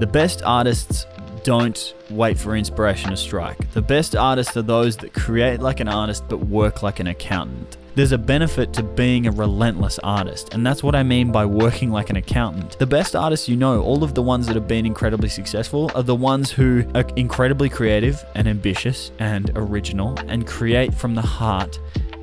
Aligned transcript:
The 0.00 0.06
best 0.06 0.40
artists 0.46 1.04
don't 1.44 1.94
wait 2.08 2.38
for 2.38 2.56
inspiration 2.56 3.10
to 3.10 3.18
strike. 3.18 3.70
The 3.72 3.82
best 3.82 4.16
artists 4.16 4.56
are 4.56 4.62
those 4.62 4.96
that 4.96 5.12
create 5.12 5.60
like 5.60 5.80
an 5.80 5.88
artist 5.88 6.24
but 6.26 6.38
work 6.38 6.82
like 6.82 7.00
an 7.00 7.08
accountant. 7.08 7.76
There's 7.96 8.12
a 8.12 8.16
benefit 8.16 8.72
to 8.72 8.82
being 8.82 9.26
a 9.26 9.30
relentless 9.30 9.98
artist, 9.98 10.54
and 10.54 10.66
that's 10.66 10.82
what 10.82 10.94
I 10.94 11.02
mean 11.02 11.30
by 11.30 11.44
working 11.44 11.90
like 11.90 12.08
an 12.08 12.16
accountant. 12.16 12.78
The 12.78 12.86
best 12.86 13.14
artists 13.14 13.46
you 13.46 13.56
know, 13.56 13.82
all 13.82 14.02
of 14.02 14.14
the 14.14 14.22
ones 14.22 14.46
that 14.46 14.56
have 14.56 14.66
been 14.66 14.86
incredibly 14.86 15.28
successful, 15.28 15.90
are 15.94 16.02
the 16.02 16.14
ones 16.14 16.50
who 16.50 16.82
are 16.94 17.04
incredibly 17.16 17.68
creative 17.68 18.24
and 18.34 18.48
ambitious 18.48 19.10
and 19.18 19.50
original 19.54 20.18
and 20.28 20.46
create 20.46 20.94
from 20.94 21.14
the 21.14 21.20
heart 21.20 21.78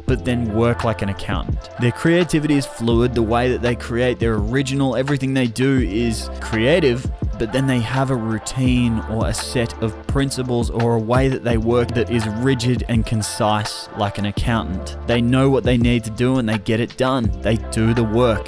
but 0.07 0.23
then 0.23 0.53
work 0.55 0.83
like 0.85 1.01
an 1.01 1.09
accountant. 1.09 1.69
Their 1.79 1.91
creativity 1.91 2.55
is 2.55 2.65
fluid, 2.65 3.13
the 3.13 3.21
way 3.21 3.51
that 3.51 3.61
they 3.61 3.75
create, 3.75 4.19
they're 4.19 4.35
original, 4.35 4.95
everything 4.95 5.33
they 5.33 5.47
do 5.47 5.79
is 5.79 6.29
creative, 6.39 7.05
but 7.37 7.53
then 7.53 7.67
they 7.67 7.79
have 7.79 8.11
a 8.11 8.15
routine 8.15 8.99
or 9.09 9.27
a 9.27 9.33
set 9.33 9.81
of 9.81 9.95
principles 10.07 10.69
or 10.69 10.95
a 10.95 10.99
way 10.99 11.27
that 11.29 11.43
they 11.43 11.57
work 11.57 11.89
that 11.89 12.09
is 12.09 12.27
rigid 12.27 12.83
and 12.89 13.05
concise 13.05 13.89
like 13.97 14.17
an 14.17 14.25
accountant. 14.25 14.97
They 15.07 15.21
know 15.21 15.49
what 15.49 15.63
they 15.63 15.77
need 15.77 16.03
to 16.05 16.11
do 16.11 16.37
and 16.37 16.47
they 16.47 16.57
get 16.57 16.79
it 16.79 16.97
done. 16.97 17.29
They 17.41 17.57
do 17.57 17.93
the 17.93 18.03
work. 18.03 18.47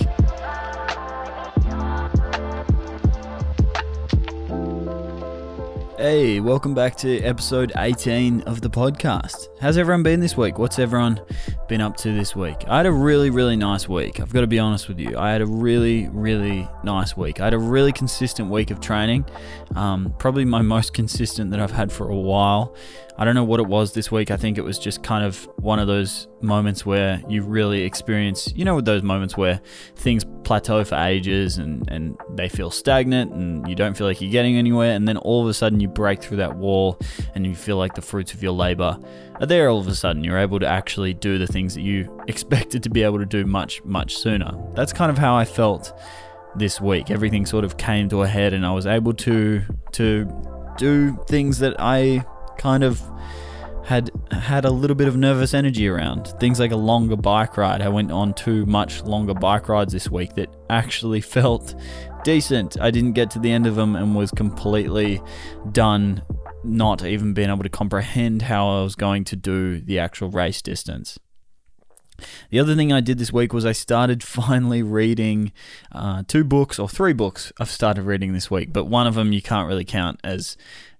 Hey, 5.99 6.39
welcome 6.39 6.73
back 6.73 6.95
to 6.99 7.20
episode 7.23 7.73
18 7.76 8.44
of 8.44 8.62
the 8.62 8.70
podcast. 8.70 9.49
How's 9.59 9.77
everyone 9.77 10.02
been 10.02 10.22
this 10.22 10.38
week? 10.38 10.58
What's 10.58 10.80
everyone 10.80 11.20
been 11.67 11.81
up 11.81 11.98
to 11.98 12.13
this 12.13 12.34
week? 12.38 12.55
I 12.70 12.77
had 12.77 12.85
a 12.85 12.91
really, 12.94 13.30
really 13.30 13.58
nice 13.58 13.89
week. 13.89 14.22
I've 14.22 14.31
got 14.31 14.39
to 14.39 14.48
be 14.48 14.59
honest 14.59 14.88
with 14.88 14.98
you. 14.98 15.17
I 15.17 15.34
had 15.34 15.41
a 15.41 15.45
really, 15.45 16.08
really 16.08 16.66
nice 16.86 17.17
week. 17.17 17.41
I 17.41 17.44
had 17.44 17.53
a 17.53 17.59
really 17.59 17.91
consistent 17.91 18.50
week 18.50 18.72
of 18.72 18.80
training, 18.80 19.25
um, 19.75 20.16
probably 20.17 20.45
my 20.45 20.61
most 20.61 20.94
consistent 20.94 21.52
that 21.52 21.59
I've 21.59 21.72
had 21.72 21.91
for 21.91 22.08
a 22.08 22.16
while. 22.16 22.73
I 23.20 23.25
don't 23.25 23.36
know 23.36 23.44
what 23.44 23.59
it 23.59 23.67
was 23.67 23.92
this 23.92 24.09
week. 24.09 24.31
I 24.31 24.38
think 24.38 24.58
it 24.58 24.64
was 24.64 24.80
just 24.80 25.03
kind 25.03 25.25
of 25.25 25.44
one 25.58 25.78
of 25.78 25.88
those 25.88 26.30
moments 26.39 26.86
where 26.86 27.22
you 27.28 27.44
really 27.44 27.81
experience, 27.81 28.53
you 28.56 28.64
know, 28.64 28.75
with 28.75 28.86
those 28.86 29.03
moments 29.03 29.36
where 29.36 29.59
things 29.98 30.25
plateau 30.45 30.86
for 30.86 30.95
ages 30.95 31.58
and, 31.58 31.86
and 31.92 32.17
they 32.36 32.47
feel 32.47 32.72
stagnant 32.72 33.34
and 33.34 33.67
you 33.67 33.75
don't 33.75 33.97
feel 33.97 34.08
like 34.08 34.22
you're 34.22 34.31
getting 34.31 34.56
anywhere. 34.56 34.94
And 34.94 35.06
then 35.06 35.17
all 35.17 35.42
of 35.42 35.50
a 35.50 35.53
sudden 35.53 35.81
you 35.81 35.90
break 35.90 36.22
through 36.22 36.38
that 36.38 36.56
wall 36.56 36.97
and 37.36 37.45
you 37.45 37.56
feel 37.56 37.75
like 37.75 37.94
the 37.94 38.02
fruits 38.02 38.34
of 38.34 38.42
your 38.42 38.53
labor 38.53 38.97
are 39.42 39.45
there 39.45 39.67
all 39.67 39.81
of 39.81 39.88
a 39.90 39.95
sudden. 39.95 40.23
You're 40.23 40.38
able 40.38 40.62
to 40.62 40.67
actually 40.67 41.14
do 41.14 41.38
the 41.38 41.47
things 41.47 41.75
that 41.75 41.81
you 41.81 42.23
expected 42.30 42.84
to 42.84 42.90
be 42.90 43.03
able 43.03 43.20
to 43.20 43.25
do 43.25 43.45
much, 43.45 43.84
much 43.84 44.16
sooner. 44.16 44.58
That's 44.75 44.94
kind 44.94 45.12
of 45.12 45.17
how 45.17 45.36
I 45.36 45.44
felt 45.44 45.92
this 46.56 46.80
week. 46.80 47.12
Everything 47.12 47.45
sort 47.45 47.66
of 47.66 47.75
came 47.75 48.08
to 48.09 48.22
a 48.22 48.28
head 48.30 48.53
and 48.53 48.66
I 48.66 48.72
was 48.72 48.88
able 48.88 49.12
to 49.16 49.62
to 49.92 50.25
do 50.78 51.17
things 51.28 51.59
that 51.59 51.75
I 51.78 52.23
kind 52.59 52.83
of 52.83 53.02
had 53.85 54.11
had 54.31 54.65
a 54.65 54.69
little 54.69 54.95
bit 54.95 55.07
of 55.07 55.17
nervous 55.17 55.55
energy 55.55 55.88
around. 55.88 56.27
Things 56.39 56.59
like 56.59 56.71
a 56.71 56.75
longer 56.77 57.16
bike 57.16 57.57
ride. 57.57 57.81
I 57.81 57.89
went 57.89 58.11
on 58.11 58.35
two 58.35 58.67
much 58.67 59.01
longer 59.01 59.33
bike 59.33 59.67
rides 59.67 59.93
this 59.93 60.11
week 60.11 60.35
that 60.35 60.55
actually 60.69 61.21
felt 61.38 61.73
decent. 62.23 62.79
I 62.79 62.91
didn't 62.91 63.13
get 63.13 63.31
to 63.31 63.39
the 63.39 63.51
end 63.51 63.66
of 63.66 63.75
them 63.75 63.95
and 63.95 64.16
was 64.16 64.29
completely 64.29 65.19
done, 65.71 66.21
not 66.63 67.03
even 67.03 67.33
being 67.33 67.49
able 67.49 67.63
to 67.63 67.69
comprehend 67.69 68.43
how 68.43 68.69
I 68.69 68.83
was 68.83 68.95
going 68.95 69.23
to 69.23 69.35
do 69.35 69.79
the 69.79 69.97
actual 69.97 70.29
race 70.29 70.61
distance. 70.61 71.17
The 72.49 72.59
other 72.59 72.75
thing 72.75 72.91
I 72.91 72.99
did 72.99 73.17
this 73.17 73.33
week 73.33 73.53
was 73.53 73.66
I 73.66 73.71
started 73.71 74.21
finally 74.41 74.83
reading 74.83 75.51
uh, 75.91 76.23
two 76.27 76.44
books 76.44 76.77
or 76.77 76.88
three 76.88 77.13
books 77.13 77.51
I've 77.59 77.71
started 77.71 78.03
reading 78.03 78.33
this 78.33 78.51
week, 78.51 78.71
but 78.71 78.85
one 78.85 79.07
of 79.07 79.16
them 79.16 79.33
you 79.33 79.41
can't 79.41 79.67
really 79.67 79.85
count 79.85 80.19
as 80.23 80.57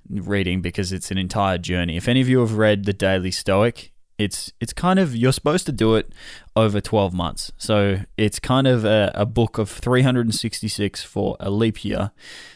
reading 0.09 0.62
because 0.62 0.92
it's 0.92 1.12
an 1.12 1.18
entire 1.18 1.58
journey. 1.58 1.97
If 1.97 2.08
any 2.08 2.22
of 2.22 2.30
you 2.30 2.40
have 2.40 2.53
read 2.53 2.86
The 2.86 2.94
Daily 2.94 3.31
Stoic, 3.31 3.92
it's 4.20 4.52
it's 4.59 4.74
kind 4.74 5.00
of 5.00 5.16
you're 5.16 5.31
supposed 5.31 5.66
to 5.66 5.72
do 5.72 5.96
it 5.96 6.12
over 6.56 6.81
12 6.81 7.14
months. 7.14 7.53
So 7.58 8.02
it's 8.18 8.38
kind 8.38 8.68
of 8.68 8.84
a, 8.84 9.12
a 9.16 9.25
book 9.25 9.58
of 9.58 9.70
366 9.70 11.02
for 11.02 11.38
a 11.40 11.50
leap 11.50 11.86
year, 11.86 12.12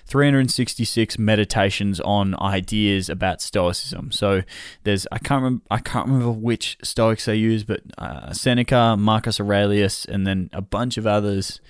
366 0.05 1.17
meditations 1.17 2.01
on 2.01 2.37
ideas 2.41 3.07
about 3.09 3.41
Stoicism. 3.41 4.11
So 4.11 4.43
there's 4.83 5.07
I 5.09 5.19
can't 5.19 5.41
remember 5.41 5.63
I 5.71 5.79
can't 5.79 6.07
remember 6.07 6.31
which 6.31 6.77
Stoics 6.83 7.25
they 7.25 7.35
use, 7.35 7.63
but 7.63 7.79
uh, 7.97 8.33
Seneca, 8.33 8.97
Marcus 8.97 9.39
Aurelius, 9.39 10.03
and 10.03 10.27
then 10.27 10.49
a 10.51 10.61
bunch 10.61 10.97
of 10.97 11.07
others. 11.07 11.61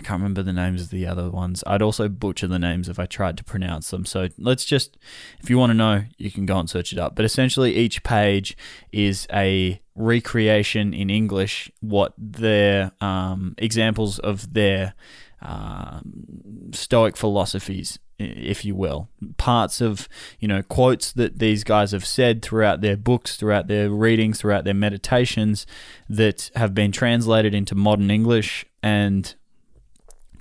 I 0.00 0.02
can't 0.02 0.22
remember 0.22 0.42
the 0.42 0.54
names 0.54 0.80
of 0.80 0.88
the 0.88 1.06
other 1.06 1.28
ones. 1.28 1.62
I'd 1.66 1.82
also 1.82 2.08
butcher 2.08 2.46
the 2.46 2.58
names 2.58 2.88
if 2.88 2.98
I 2.98 3.04
tried 3.04 3.36
to 3.36 3.44
pronounce 3.44 3.90
them. 3.90 4.06
So 4.06 4.28
let's 4.38 4.64
just, 4.64 4.96
if 5.42 5.50
you 5.50 5.58
want 5.58 5.70
to 5.70 5.74
know, 5.74 6.04
you 6.16 6.30
can 6.30 6.46
go 6.46 6.58
and 6.58 6.70
search 6.70 6.94
it 6.94 6.98
up. 6.98 7.14
But 7.14 7.26
essentially, 7.26 7.76
each 7.76 8.02
page 8.02 8.56
is 8.92 9.26
a 9.30 9.78
recreation 9.94 10.94
in 10.94 11.10
English 11.10 11.70
what 11.80 12.14
their 12.16 12.92
um, 13.02 13.54
examples 13.58 14.18
of 14.20 14.54
their 14.54 14.94
um, 15.42 16.70
Stoic 16.72 17.18
philosophies 17.18 17.98
if 18.18 18.66
you 18.66 18.74
will, 18.74 19.08
parts 19.38 19.80
of 19.80 20.06
you 20.40 20.46
know 20.46 20.62
quotes 20.62 21.12
that 21.12 21.38
these 21.38 21.64
guys 21.64 21.92
have 21.92 22.04
said 22.04 22.42
throughout 22.42 22.82
their 22.82 22.96
books, 22.96 23.36
throughout 23.36 23.66
their 23.66 23.88
readings, 23.88 24.38
throughout 24.38 24.64
their 24.64 24.74
meditations 24.74 25.66
that 26.08 26.50
have 26.54 26.74
been 26.74 26.92
translated 26.92 27.54
into 27.54 27.74
modern 27.74 28.10
English 28.10 28.66
and 28.82 29.34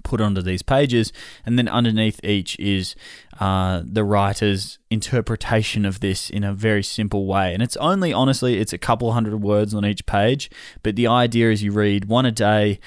put 0.10 0.20
onto 0.20 0.42
these 0.42 0.64
pages, 0.64 1.14
and 1.46 1.58
then 1.58 1.68
underneath 1.68 2.20
each 2.24 2.58
is 2.60 2.96
uh, 3.40 3.84
the 3.86 4.04
writer's 4.04 4.80
interpretation 4.90 5.86
of 5.86 6.00
this 6.00 6.32
in 6.32 6.44
a 6.44 6.52
very 6.52 6.82
simple 6.82 7.28
way. 7.28 7.54
And 7.54 7.62
it's 7.62 7.78
only, 7.78 8.12
honestly, 8.12 8.58
it's 8.58 8.74
a 8.74 8.80
couple 8.80 9.12
hundred 9.12 9.40
words 9.42 9.76
on 9.76 9.86
each 9.86 10.08
page, 10.08 10.50
but 10.82 10.96
the 10.96 11.06
idea 11.06 11.52
is 11.52 11.62
you 11.62 11.72
read 11.72 12.06
one 12.06 12.26
a 12.26 12.32
day. 12.32 12.80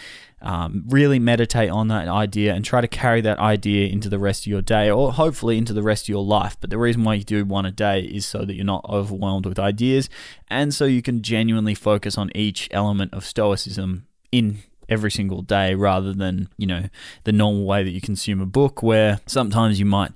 Um, 0.44 0.82
really 0.88 1.20
meditate 1.20 1.70
on 1.70 1.86
that 1.86 2.08
idea 2.08 2.52
and 2.52 2.64
try 2.64 2.80
to 2.80 2.88
carry 2.88 3.20
that 3.20 3.38
idea 3.38 3.86
into 3.86 4.08
the 4.08 4.18
rest 4.18 4.42
of 4.42 4.48
your 4.48 4.60
day 4.60 4.90
or 4.90 5.12
hopefully 5.12 5.56
into 5.56 5.72
the 5.72 5.84
rest 5.84 6.06
of 6.06 6.08
your 6.08 6.24
life. 6.24 6.56
But 6.60 6.70
the 6.70 6.78
reason 6.78 7.04
why 7.04 7.14
you 7.14 7.22
do 7.22 7.44
one 7.44 7.64
a 7.64 7.70
day 7.70 8.00
is 8.00 8.26
so 8.26 8.44
that 8.44 8.54
you're 8.54 8.64
not 8.64 8.84
overwhelmed 8.88 9.46
with 9.46 9.60
ideas 9.60 10.10
and 10.48 10.74
so 10.74 10.84
you 10.84 11.00
can 11.00 11.22
genuinely 11.22 11.76
focus 11.76 12.18
on 12.18 12.32
each 12.34 12.68
element 12.72 13.14
of 13.14 13.24
Stoicism 13.24 14.08
in 14.32 14.64
every 14.92 15.10
single 15.10 15.42
day 15.42 15.74
rather 15.74 16.12
than, 16.12 16.48
you 16.56 16.66
know, 16.66 16.84
the 17.24 17.32
normal 17.32 17.64
way 17.64 17.82
that 17.82 17.90
you 17.90 18.00
consume 18.00 18.40
a 18.40 18.46
book 18.46 18.82
where 18.82 19.20
sometimes 19.26 19.80
you 19.80 19.86
might 19.86 20.12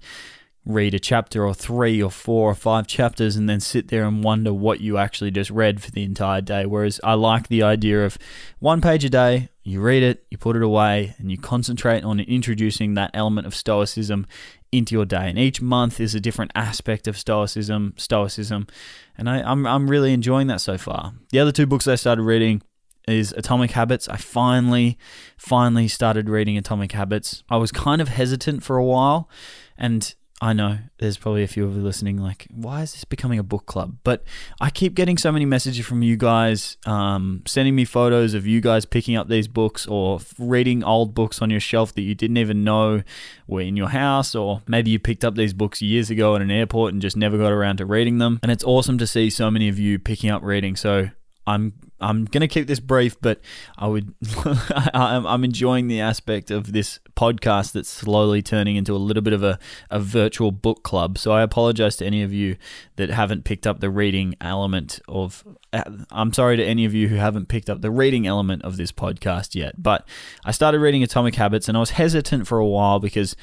read 0.66 0.94
a 0.94 0.98
chapter 0.98 1.47
or 1.47 1.54
three 1.54 2.03
or 2.03 2.10
four 2.10 2.50
or 2.50 2.54
five 2.54 2.88
chapters 2.88 3.37
and 3.37 3.48
then 3.48 3.60
sit 3.60 3.88
there 3.88 4.04
and 4.04 4.25
wonder 4.25 4.53
what 4.53 4.81
you 4.81 4.98
actually 4.98 5.31
just 5.31 5.48
read 5.50 5.81
for 5.81 5.92
the 5.92 6.03
entire 6.03 6.41
day. 6.41 6.66
Whereas 6.66 7.00
I 7.04 7.14
like 7.14 7.47
the 7.47 7.62
idea 7.62 8.04
of 8.04 8.19
one 8.59 8.81
page 8.81 9.04
a 9.04 9.09
day, 9.09 9.48
you 9.62 9.81
read 9.81 10.03
it, 10.03 10.26
you 10.28 10.38
put 10.38 10.56
it 10.56 10.62
away, 10.62 11.14
and 11.19 11.31
you 11.31 11.38
concentrate 11.38 12.03
on 12.03 12.19
introducing 12.19 12.94
that 12.94 13.12
element 13.14 13.47
of 13.47 13.54
Stoicism 13.54 14.26
into 14.72 14.97
your 14.97 15.04
day. 15.04 15.28
And 15.28 15.38
each 15.38 15.62
month 15.62 16.00
is 16.00 16.16
a 16.16 16.20
different 16.20 16.50
aspect 16.56 17.06
of 17.06 17.16
Stoicism, 17.16 17.94
Stoicism, 17.97 18.66
and 19.16 19.31
I, 19.31 19.43
I'm 19.43 19.66
I'm 19.66 19.88
really 19.88 20.12
enjoying 20.12 20.48
that 20.48 20.60
so 20.60 20.76
far. 20.76 21.14
The 21.31 21.38
other 21.38 21.53
two 21.53 21.66
books 21.66 21.87
I 21.87 21.94
started 21.94 22.22
reading 22.22 22.62
is 23.06 23.33
Atomic 23.37 23.71
Habits. 23.72 24.09
I 24.09 24.17
finally, 24.17 24.99
finally 25.37 25.89
started 25.89 26.28
reading 26.28 26.59
Atomic 26.59 26.93
Habits. 26.93 27.44
I 27.49 27.56
was 27.56 27.71
kind 27.71 28.00
of 28.00 28.09
hesitant 28.09 28.62
for 28.62 28.77
a 28.77 28.84
while, 28.84 29.28
and 29.78 30.15
I 30.43 30.53
know 30.53 30.78
there's 30.99 31.17
probably 31.17 31.44
a 31.44 31.49
few 31.49 31.65
of 31.65 31.77
you 31.77 31.83
listening, 31.83 32.19
like, 32.19 32.47
why 32.50 32.83
is 32.83 32.93
this 32.93 33.05
becoming 33.05 33.39
a 33.39 33.43
book 33.43 33.65
club? 33.65 33.97
But 34.05 34.22
I 34.61 34.69
keep 34.69 34.94
getting 34.94 35.17
so 35.17 35.33
many 35.33 35.47
messages 35.47 35.87
from 35.87 36.03
you 36.03 36.17
guys, 36.17 36.77
um, 36.84 37.43
sending 37.47 37.75
me 37.75 37.87
photos 37.87 38.34
of 38.34 38.47
you 38.47 38.61
guys 38.61 38.84
picking 38.84 39.17
up 39.17 39.28
these 39.28 39.49
books 39.49 39.87
or 39.87 40.19
reading 40.38 40.85
old 40.85 41.14
books 41.14 41.41
on 41.41 41.49
your 41.49 41.61
shelf 41.61 41.94
that 41.94 42.03
you 42.03 42.14
didn't 42.14 42.37
even 42.37 42.64
know 42.64 43.03
were 43.47 43.62
in 43.62 43.76
your 43.76 43.88
house, 43.88 44.35
or 44.35 44.62
maybe 44.67 44.91
you 44.91 44.99
picked 44.99 45.25
up 45.25 45.37
these 45.37 45.55
books 45.55 45.81
years 45.81 46.11
ago 46.11 46.35
at 46.35 46.43
an 46.43 46.50
airport 46.50 46.93
and 46.93 47.00
just 47.00 47.17
never 47.17 47.38
got 47.38 47.53
around 47.53 47.76
to 47.79 47.87
reading 47.87 48.19
them. 48.19 48.38
And 48.43 48.53
it's 48.53 48.64
awesome 48.64 48.99
to 48.99 49.06
see 49.06 49.31
so 49.31 49.50
many 49.50 49.69
of 49.69 49.79
you 49.79 49.99
picking 49.99 50.29
up 50.29 50.43
reading. 50.43 50.76
So 50.76 51.11
I'm 51.46 51.75
I'm 52.00 52.25
gonna 52.25 52.48
keep 52.48 52.66
this 52.66 52.81
brief, 52.81 53.16
but 53.20 53.40
I 53.78 53.87
would 53.87 54.12
I'm 54.94 55.44
enjoying 55.44 55.87
the 55.88 56.00
aspect 56.00 56.50
of 56.50 56.72
this 56.72 56.98
podcast 57.16 57.72
that's 57.72 57.88
slowly 57.88 58.43
turning 58.43 58.76
into 58.76 58.94
a 58.94 58.98
little 58.98 59.22
bit 59.22 59.32
of 59.32 59.43
a, 59.43 59.58
a 59.90 60.00
virtual 60.00 60.50
book 60.50 60.82
club. 60.82 61.19
So 61.19 61.32
I 61.32 61.43
apologize 61.43 61.96
to 61.96 62.06
any 62.06 62.22
of 62.22 62.32
you 62.32 62.56
that 62.96 63.10
haven't 63.10 63.44
picked 63.44 63.66
up 63.66 63.81
the 63.81 63.90
reading 63.90 64.34
element 64.40 65.00
of. 65.08 65.44
Uh, 65.72 65.84
I'm 66.10 66.32
sorry 66.32 66.56
to 66.56 66.64
any 66.64 66.84
of 66.84 66.94
you 66.94 67.08
who 67.08 67.16
haven't 67.16 67.46
picked 67.46 67.70
up 67.70 67.81
the 67.81 67.90
reading 67.90 68.26
element 68.26 68.62
of 68.62 68.76
this 68.76 68.90
podcast 68.90 69.54
yet. 69.54 69.81
But 69.81 70.06
I 70.44 70.50
started 70.50 70.81
reading 70.81 71.02
Atomic 71.02 71.37
Habits, 71.37 71.69
and 71.69 71.76
I 71.76 71.81
was 71.81 71.90
hesitant 71.90 72.46
for 72.48 72.58
a 72.58 72.66
while 72.66 72.98
because, 72.98 73.37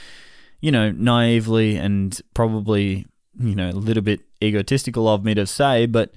you 0.60 0.72
know, 0.72 0.92
naively 0.92 1.78
and 1.78 2.20
probably 2.34 3.06
you 3.40 3.56
know 3.56 3.70
a 3.70 3.72
little 3.72 4.04
bit 4.04 4.22
egotistical 4.44 5.08
of 5.08 5.24
me 5.24 5.34
to 5.34 5.48
say, 5.48 5.86
but 5.86 6.12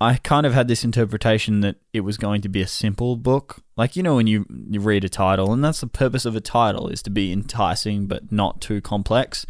I 0.00 0.16
kind 0.16 0.44
of 0.44 0.52
had 0.52 0.68
this 0.68 0.84
interpretation 0.84 1.60
that 1.60 1.76
it 1.92 2.00
was 2.00 2.18
going 2.18 2.42
to 2.42 2.48
be 2.48 2.60
a 2.60 2.66
simple 2.66 3.16
book. 3.16 3.62
Like, 3.76 3.96
you 3.96 4.02
know, 4.02 4.16
when 4.16 4.26
you, 4.26 4.44
you 4.68 4.80
read 4.80 5.04
a 5.04 5.08
title, 5.08 5.52
and 5.52 5.64
that's 5.64 5.80
the 5.80 5.86
purpose 5.86 6.26
of 6.26 6.36
a 6.36 6.40
title, 6.40 6.88
is 6.88 7.02
to 7.04 7.10
be 7.10 7.32
enticing 7.32 8.06
but 8.06 8.30
not 8.30 8.60
too 8.60 8.80
complex. 8.80 9.46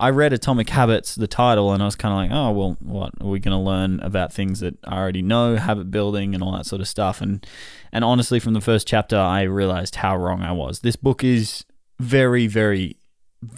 I 0.00 0.10
read 0.10 0.32
Atomic 0.32 0.68
Habits, 0.68 1.16
the 1.16 1.26
title, 1.26 1.72
and 1.72 1.82
I 1.82 1.86
was 1.86 1.96
kind 1.96 2.12
of 2.12 2.18
like, 2.18 2.30
oh, 2.30 2.52
well, 2.52 2.76
what 2.80 3.14
are 3.20 3.26
we 3.26 3.40
going 3.40 3.56
to 3.56 3.62
learn 3.62 3.98
about 4.00 4.32
things 4.32 4.60
that 4.60 4.76
I 4.84 4.96
already 4.96 5.22
know, 5.22 5.56
habit 5.56 5.90
building, 5.90 6.34
and 6.34 6.44
all 6.44 6.52
that 6.52 6.66
sort 6.66 6.80
of 6.80 6.86
stuff? 6.86 7.20
And 7.20 7.44
and 7.90 8.04
honestly, 8.04 8.38
from 8.38 8.52
the 8.52 8.60
first 8.60 8.86
chapter, 8.86 9.16
I 9.16 9.42
realized 9.42 9.96
how 9.96 10.16
wrong 10.16 10.42
I 10.42 10.52
was. 10.52 10.80
This 10.80 10.94
book 10.94 11.24
is 11.24 11.64
very, 11.98 12.46
very, 12.46 12.98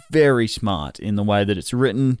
very 0.09 0.47
smart 0.47 0.97
in 0.99 1.15
the 1.15 1.23
way 1.23 1.43
that 1.43 1.59
it's 1.59 1.73
written, 1.73 2.19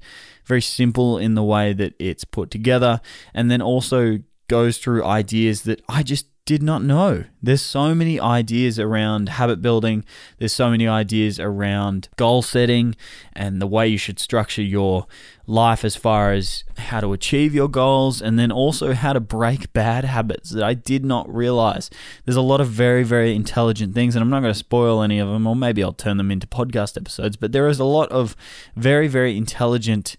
very 0.51 0.61
simple 0.61 1.17
in 1.17 1.33
the 1.33 1.43
way 1.43 1.71
that 1.71 1.93
it's 1.97 2.25
put 2.25 2.51
together, 2.51 2.99
and 3.33 3.49
then 3.49 3.61
also 3.61 4.19
goes 4.49 4.77
through 4.77 5.05
ideas 5.05 5.61
that 5.61 5.81
I 5.87 6.03
just 6.03 6.27
did 6.45 6.63
not 6.63 6.83
know. 6.83 7.25
There's 7.41 7.61
so 7.61 7.93
many 7.93 8.19
ideas 8.19 8.79
around 8.79 9.29
habit 9.29 9.61
building, 9.61 10.03
there's 10.37 10.53
so 10.53 10.71
many 10.71 10.87
ideas 10.87 11.39
around 11.39 12.09
goal 12.17 12.41
setting 12.41 12.95
and 13.33 13.61
the 13.61 13.67
way 13.67 13.87
you 13.87 13.97
should 13.97 14.19
structure 14.19 14.61
your 14.61 15.05
life 15.45 15.85
as 15.85 15.95
far 15.95 16.31
as 16.33 16.63
how 16.77 16.99
to 16.99 17.13
achieve 17.13 17.53
your 17.53 17.67
goals 17.67 18.21
and 18.21 18.39
then 18.39 18.51
also 18.51 18.93
how 18.93 19.13
to 19.13 19.19
break 19.19 19.71
bad 19.73 20.03
habits 20.03 20.49
that 20.51 20.63
I 20.63 20.73
did 20.73 21.05
not 21.05 21.31
realize. 21.33 21.89
There's 22.25 22.35
a 22.35 22.41
lot 22.41 22.61
of 22.61 22.67
very, 22.67 23.03
very 23.03 23.35
intelligent 23.35 23.93
things, 23.93 24.15
and 24.15 24.23
I'm 24.23 24.29
not 24.29 24.41
going 24.41 24.53
to 24.53 24.59
spoil 24.59 25.01
any 25.01 25.19
of 25.19 25.27
them, 25.27 25.45
or 25.45 25.55
maybe 25.55 25.83
I'll 25.83 25.93
turn 25.93 26.17
them 26.17 26.31
into 26.31 26.47
podcast 26.47 26.97
episodes, 26.97 27.37
but 27.37 27.51
there 27.51 27.67
is 27.67 27.79
a 27.79 27.85
lot 27.85 28.09
of 28.11 28.35
very, 28.75 29.07
very 29.07 29.37
intelligent 29.37 30.15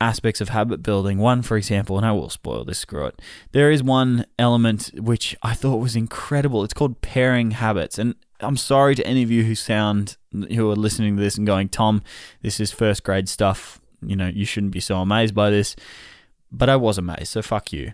aspects 0.00 0.40
of 0.40 0.48
habit 0.48 0.82
building. 0.82 1.18
One, 1.18 1.42
for 1.42 1.56
example, 1.56 1.96
and 1.96 2.06
I 2.06 2.12
will 2.12 2.30
spoil 2.30 2.64
this, 2.64 2.78
screw 2.78 3.06
it. 3.06 3.20
There 3.52 3.70
is 3.70 3.82
one 3.82 4.24
element 4.38 4.90
which 4.96 5.36
I 5.42 5.54
thought 5.54 5.76
was 5.76 5.94
incredible. 5.94 6.64
It's 6.64 6.74
called 6.74 7.00
pairing 7.02 7.52
habits. 7.52 7.98
And 7.98 8.14
I'm 8.40 8.56
sorry 8.56 8.94
to 8.94 9.06
any 9.06 9.22
of 9.22 9.30
you 9.30 9.44
who 9.44 9.54
sound, 9.54 10.16
who 10.32 10.70
are 10.70 10.76
listening 10.76 11.16
to 11.16 11.22
this 11.22 11.36
and 11.36 11.46
going, 11.46 11.68
Tom, 11.68 12.02
this 12.42 12.60
is 12.60 12.72
first 12.72 13.04
grade 13.04 13.28
stuff. 13.28 13.80
You 14.02 14.16
know, 14.16 14.28
you 14.28 14.46
shouldn't 14.46 14.72
be 14.72 14.80
so 14.80 15.00
amazed 15.00 15.34
by 15.34 15.50
this. 15.50 15.76
But 16.52 16.68
I 16.68 16.74
was 16.74 16.98
amazed, 16.98 17.28
so 17.28 17.42
fuck 17.42 17.72
you. 17.72 17.92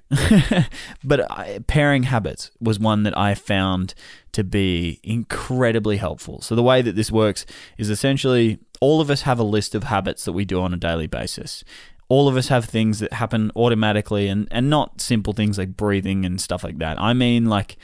but 1.04 1.30
I, 1.30 1.58
pairing 1.66 2.04
habits 2.04 2.50
was 2.58 2.78
one 2.78 3.02
that 3.02 3.16
I 3.16 3.34
found 3.34 3.92
to 4.32 4.44
be 4.44 4.98
incredibly 5.02 5.98
helpful. 5.98 6.40
So 6.40 6.54
the 6.54 6.62
way 6.62 6.80
that 6.80 6.96
this 6.96 7.12
works 7.12 7.44
is 7.76 7.90
essentially 7.90 8.58
all 8.80 9.02
of 9.02 9.10
us 9.10 9.22
have 9.22 9.38
a 9.38 9.42
list 9.42 9.74
of 9.74 9.84
habits 9.84 10.24
that 10.24 10.32
we 10.32 10.46
do 10.46 10.62
on 10.62 10.72
a 10.72 10.78
daily 10.78 11.06
basis 11.06 11.64
all 12.08 12.28
of 12.28 12.36
us 12.36 12.48
have 12.48 12.64
things 12.64 13.00
that 13.00 13.12
happen 13.12 13.50
automatically 13.56 14.28
and, 14.28 14.46
and 14.50 14.70
not 14.70 15.00
simple 15.00 15.32
things 15.32 15.58
like 15.58 15.76
breathing 15.76 16.24
and 16.24 16.40
stuff 16.40 16.62
like 16.62 16.78
that. 16.78 17.00
I 17.00 17.12
mean, 17.14 17.46
like 17.46 17.76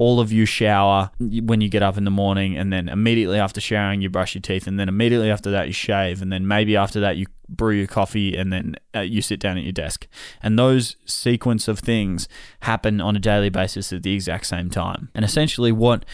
all 0.00 0.18
of 0.18 0.32
you 0.32 0.46
shower 0.46 1.10
when 1.18 1.60
you 1.60 1.68
get 1.68 1.82
up 1.82 1.98
in 1.98 2.04
the 2.04 2.10
morning, 2.10 2.56
and 2.56 2.72
then 2.72 2.88
immediately 2.88 3.38
after 3.38 3.60
showering, 3.60 4.00
you 4.00 4.08
brush 4.08 4.34
your 4.34 4.40
teeth, 4.40 4.66
and 4.66 4.80
then 4.80 4.88
immediately 4.88 5.30
after 5.30 5.50
that, 5.50 5.66
you 5.66 5.74
shave, 5.74 6.22
and 6.22 6.32
then 6.32 6.48
maybe 6.48 6.74
after 6.74 7.00
that, 7.00 7.18
you 7.18 7.26
brew 7.50 7.74
your 7.74 7.86
coffee, 7.86 8.34
and 8.34 8.50
then 8.50 8.76
uh, 8.96 9.00
you 9.00 9.20
sit 9.20 9.38
down 9.38 9.58
at 9.58 9.62
your 9.62 9.72
desk. 9.72 10.06
And 10.42 10.58
those 10.58 10.96
sequence 11.04 11.68
of 11.68 11.80
things 11.80 12.28
happen 12.60 12.98
on 13.02 13.14
a 13.14 13.18
daily 13.18 13.50
basis 13.50 13.92
at 13.92 14.02
the 14.02 14.14
exact 14.14 14.46
same 14.46 14.70
time. 14.70 15.10
And 15.14 15.22
essentially, 15.22 15.70
what 15.70 16.06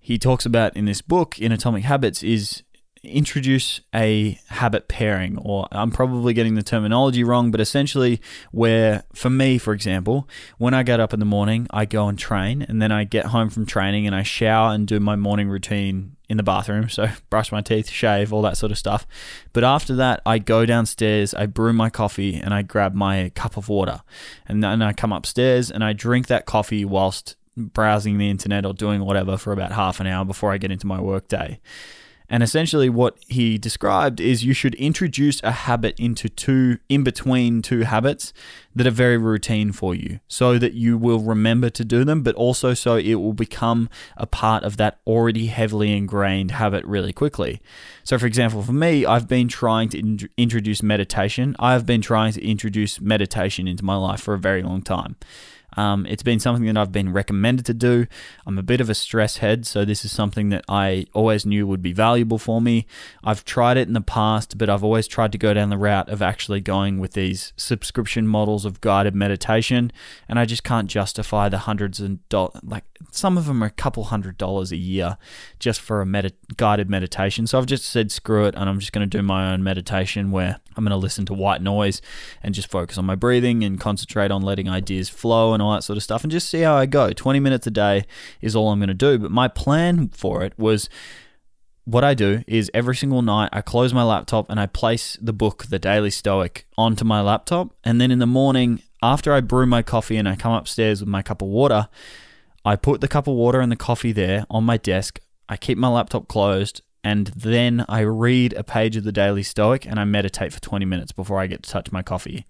he 0.00 0.18
talks 0.18 0.46
about 0.46 0.74
in 0.74 0.86
this 0.86 1.02
book, 1.02 1.38
in 1.38 1.52
Atomic 1.52 1.84
Habits, 1.84 2.22
is 2.22 2.62
introduce 3.06 3.80
a 3.94 4.38
habit 4.48 4.88
pairing, 4.88 5.38
or 5.38 5.66
I'm 5.72 5.90
probably 5.90 6.34
getting 6.34 6.54
the 6.54 6.62
terminology 6.62 7.24
wrong, 7.24 7.50
but 7.50 7.60
essentially, 7.60 8.20
where 8.52 9.04
for 9.14 9.30
me, 9.30 9.58
for 9.58 9.72
example, 9.72 10.28
when 10.58 10.74
I 10.74 10.82
get 10.82 11.00
up 11.00 11.12
in 11.12 11.20
the 11.20 11.26
morning, 11.26 11.66
I 11.70 11.84
go 11.84 12.08
and 12.08 12.18
train, 12.18 12.62
and 12.62 12.80
then 12.80 12.92
I 12.92 13.04
get 13.04 13.26
home 13.26 13.50
from 13.50 13.66
training 13.66 14.06
and 14.06 14.14
I 14.14 14.22
shower 14.22 14.74
and 14.74 14.86
do 14.86 15.00
my 15.00 15.16
morning 15.16 15.48
routine 15.48 16.16
in 16.28 16.36
the 16.36 16.42
bathroom. 16.42 16.88
So, 16.88 17.08
brush 17.30 17.52
my 17.52 17.60
teeth, 17.60 17.88
shave, 17.88 18.32
all 18.32 18.42
that 18.42 18.56
sort 18.56 18.72
of 18.72 18.78
stuff. 18.78 19.06
But 19.52 19.64
after 19.64 19.94
that, 19.96 20.20
I 20.26 20.38
go 20.38 20.66
downstairs, 20.66 21.34
I 21.34 21.46
brew 21.46 21.72
my 21.72 21.90
coffee, 21.90 22.34
and 22.34 22.52
I 22.52 22.62
grab 22.62 22.94
my 22.94 23.30
cup 23.34 23.56
of 23.56 23.68
water. 23.68 24.02
And 24.46 24.62
then 24.62 24.82
I 24.82 24.92
come 24.92 25.12
upstairs 25.12 25.70
and 25.70 25.84
I 25.84 25.92
drink 25.92 26.26
that 26.26 26.46
coffee 26.46 26.84
whilst 26.84 27.36
browsing 27.56 28.18
the 28.18 28.28
internet 28.28 28.66
or 28.66 28.74
doing 28.74 29.04
whatever 29.04 29.36
for 29.36 29.52
about 29.52 29.72
half 29.72 30.00
an 30.00 30.06
hour 30.06 30.24
before 30.24 30.52
I 30.52 30.58
get 30.58 30.70
into 30.70 30.86
my 30.86 31.00
work 31.00 31.28
day. 31.28 31.60
And 32.28 32.42
essentially, 32.42 32.88
what 32.88 33.16
he 33.28 33.58
described 33.58 34.20
is 34.20 34.44
you 34.44 34.52
should 34.52 34.74
introduce 34.74 35.42
a 35.42 35.52
habit 35.52 35.98
into 35.98 36.28
two, 36.28 36.78
in 36.88 37.04
between 37.04 37.62
two 37.62 37.82
habits 37.82 38.32
that 38.74 38.86
are 38.86 38.90
very 38.90 39.16
routine 39.16 39.72
for 39.72 39.94
you 39.94 40.20
so 40.28 40.58
that 40.58 40.74
you 40.74 40.98
will 40.98 41.20
remember 41.20 41.70
to 41.70 41.84
do 41.84 42.04
them, 42.04 42.22
but 42.22 42.34
also 42.34 42.74
so 42.74 42.96
it 42.96 43.14
will 43.14 43.32
become 43.32 43.88
a 44.16 44.26
part 44.26 44.64
of 44.64 44.76
that 44.76 44.98
already 45.06 45.46
heavily 45.46 45.96
ingrained 45.96 46.50
habit 46.52 46.84
really 46.84 47.12
quickly. 47.12 47.60
So, 48.04 48.18
for 48.18 48.26
example, 48.26 48.62
for 48.62 48.72
me, 48.72 49.06
I've 49.06 49.28
been 49.28 49.48
trying 49.48 49.88
to 49.90 49.98
in- 49.98 50.28
introduce 50.36 50.82
meditation. 50.82 51.56
I've 51.58 51.86
been 51.86 52.02
trying 52.02 52.32
to 52.32 52.44
introduce 52.44 53.00
meditation 53.00 53.66
into 53.66 53.84
my 53.84 53.96
life 53.96 54.20
for 54.20 54.34
a 54.34 54.38
very 54.38 54.62
long 54.62 54.82
time. 54.82 55.16
Um, 55.76 56.06
it's 56.06 56.22
been 56.22 56.40
something 56.40 56.64
that 56.66 56.76
I've 56.76 56.92
been 56.92 57.12
recommended 57.12 57.66
to 57.66 57.74
do. 57.74 58.06
I'm 58.46 58.58
a 58.58 58.62
bit 58.62 58.80
of 58.80 58.90
a 58.90 58.94
stress 58.94 59.38
head, 59.38 59.66
so 59.66 59.84
this 59.84 60.04
is 60.04 60.12
something 60.12 60.48
that 60.48 60.64
I 60.68 61.06
always 61.12 61.44
knew 61.44 61.66
would 61.66 61.82
be 61.82 61.92
valuable 61.92 62.38
for 62.38 62.60
me. 62.60 62.86
I've 63.22 63.44
tried 63.44 63.76
it 63.76 63.88
in 63.88 63.94
the 63.94 64.00
past, 64.00 64.58
but 64.58 64.68
I've 64.68 64.84
always 64.84 65.06
tried 65.06 65.32
to 65.32 65.38
go 65.38 65.54
down 65.54 65.70
the 65.70 65.78
route 65.78 66.08
of 66.08 66.22
actually 66.22 66.60
going 66.60 66.98
with 66.98 67.12
these 67.12 67.52
subscription 67.56 68.26
models 68.26 68.64
of 68.64 68.80
guided 68.80 69.14
meditation, 69.14 69.92
and 70.28 70.38
I 70.38 70.44
just 70.44 70.64
can't 70.64 70.88
justify 70.88 71.48
the 71.48 71.58
hundreds 71.58 72.00
and 72.00 72.26
dollars. 72.28 72.60
Like 72.62 72.84
some 73.10 73.38
of 73.38 73.46
them 73.46 73.62
are 73.62 73.66
a 73.66 73.70
couple 73.70 74.04
hundred 74.04 74.38
dollars 74.38 74.72
a 74.72 74.76
year 74.76 75.18
just 75.58 75.80
for 75.80 76.00
a 76.00 76.06
med- 76.06 76.34
guided 76.56 76.90
meditation. 76.90 77.46
So 77.46 77.58
I've 77.58 77.66
just 77.66 77.84
said 77.86 78.10
screw 78.12 78.46
it, 78.46 78.54
and 78.54 78.68
I'm 78.68 78.78
just 78.78 78.92
going 78.92 79.08
to 79.08 79.18
do 79.18 79.22
my 79.22 79.52
own 79.52 79.62
meditation 79.62 80.30
where 80.30 80.60
I'm 80.76 80.84
going 80.84 80.90
to 80.90 80.96
listen 80.96 81.26
to 81.26 81.34
white 81.34 81.62
noise 81.62 82.02
and 82.42 82.54
just 82.54 82.70
focus 82.70 82.98
on 82.98 83.04
my 83.04 83.14
breathing 83.14 83.64
and 83.64 83.80
concentrate 83.80 84.30
on 84.30 84.42
letting 84.42 84.68
ideas 84.68 85.08
flow 85.08 85.52
and 85.54 85.62
all 85.62 85.72
that 85.72 85.84
sort 85.84 85.96
of 85.96 86.02
stuff 86.02 86.22
and 86.22 86.30
just 86.30 86.48
see 86.48 86.60
how 86.60 86.76
I 86.76 86.86
go. 86.86 87.12
20 87.12 87.40
minutes 87.40 87.66
a 87.66 87.70
day 87.70 88.04
is 88.40 88.54
all 88.54 88.70
I'm 88.70 88.78
going 88.78 88.88
to 88.88 88.94
do. 88.94 89.18
But 89.18 89.30
my 89.30 89.48
plan 89.48 90.08
for 90.08 90.42
it 90.42 90.52
was 90.58 90.88
what 91.84 92.02
I 92.02 92.14
do 92.14 92.42
is 92.48 92.70
every 92.74 92.96
single 92.96 93.22
night 93.22 93.48
I 93.52 93.60
close 93.62 93.94
my 93.94 94.02
laptop 94.02 94.50
and 94.50 94.58
I 94.58 94.66
place 94.66 95.16
the 95.22 95.32
book, 95.32 95.66
The 95.66 95.78
Daily 95.78 96.10
Stoic, 96.10 96.66
onto 96.76 97.04
my 97.04 97.20
laptop. 97.20 97.74
And 97.84 98.00
then 98.00 98.10
in 98.10 98.18
the 98.18 98.26
morning, 98.26 98.82
after 99.02 99.32
I 99.32 99.40
brew 99.40 99.66
my 99.66 99.82
coffee 99.82 100.16
and 100.16 100.28
I 100.28 100.34
come 100.34 100.52
upstairs 100.52 101.00
with 101.00 101.08
my 101.08 101.22
cup 101.22 101.42
of 101.42 101.48
water, 101.48 101.88
I 102.66 102.74
put 102.74 103.00
the 103.00 103.06
cup 103.06 103.28
of 103.28 103.36
water 103.36 103.60
and 103.60 103.70
the 103.70 103.76
coffee 103.76 104.10
there 104.10 104.44
on 104.50 104.64
my 104.64 104.76
desk. 104.76 105.20
I 105.48 105.56
keep 105.56 105.78
my 105.78 105.86
laptop 105.86 106.26
closed 106.26 106.82
and 107.04 107.28
then 107.28 107.84
I 107.88 108.00
read 108.00 108.54
a 108.54 108.64
page 108.64 108.96
of 108.96 109.04
the 109.04 109.12
Daily 109.12 109.44
Stoic 109.44 109.86
and 109.86 110.00
I 110.00 110.04
meditate 110.04 110.52
for 110.52 110.60
20 110.60 110.84
minutes 110.84 111.12
before 111.12 111.38
I 111.38 111.46
get 111.46 111.62
to 111.62 111.70
touch 111.70 111.92
my 111.92 112.02
coffee. 112.02 112.44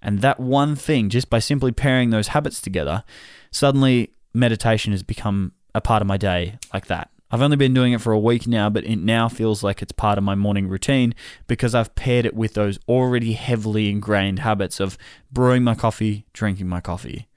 And 0.00 0.22
that 0.22 0.40
one 0.40 0.74
thing, 0.74 1.10
just 1.10 1.28
by 1.28 1.38
simply 1.38 1.70
pairing 1.70 2.08
those 2.08 2.28
habits 2.28 2.62
together, 2.62 3.04
suddenly 3.50 4.14
meditation 4.32 4.92
has 4.92 5.02
become 5.02 5.52
a 5.74 5.82
part 5.82 6.00
of 6.00 6.08
my 6.08 6.16
day 6.16 6.58
like 6.72 6.86
that. 6.86 7.10
I've 7.30 7.42
only 7.42 7.58
been 7.58 7.74
doing 7.74 7.92
it 7.92 8.00
for 8.00 8.14
a 8.14 8.18
week 8.18 8.46
now, 8.46 8.70
but 8.70 8.84
it 8.84 8.96
now 8.96 9.28
feels 9.28 9.62
like 9.62 9.82
it's 9.82 9.92
part 9.92 10.16
of 10.16 10.24
my 10.24 10.34
morning 10.34 10.68
routine 10.68 11.14
because 11.46 11.74
I've 11.74 11.94
paired 11.94 12.24
it 12.24 12.34
with 12.34 12.54
those 12.54 12.78
already 12.88 13.34
heavily 13.34 13.90
ingrained 13.90 14.38
habits 14.38 14.80
of 14.80 14.96
brewing 15.30 15.62
my 15.62 15.74
coffee, 15.74 16.24
drinking 16.32 16.68
my 16.68 16.80
coffee 16.80 17.28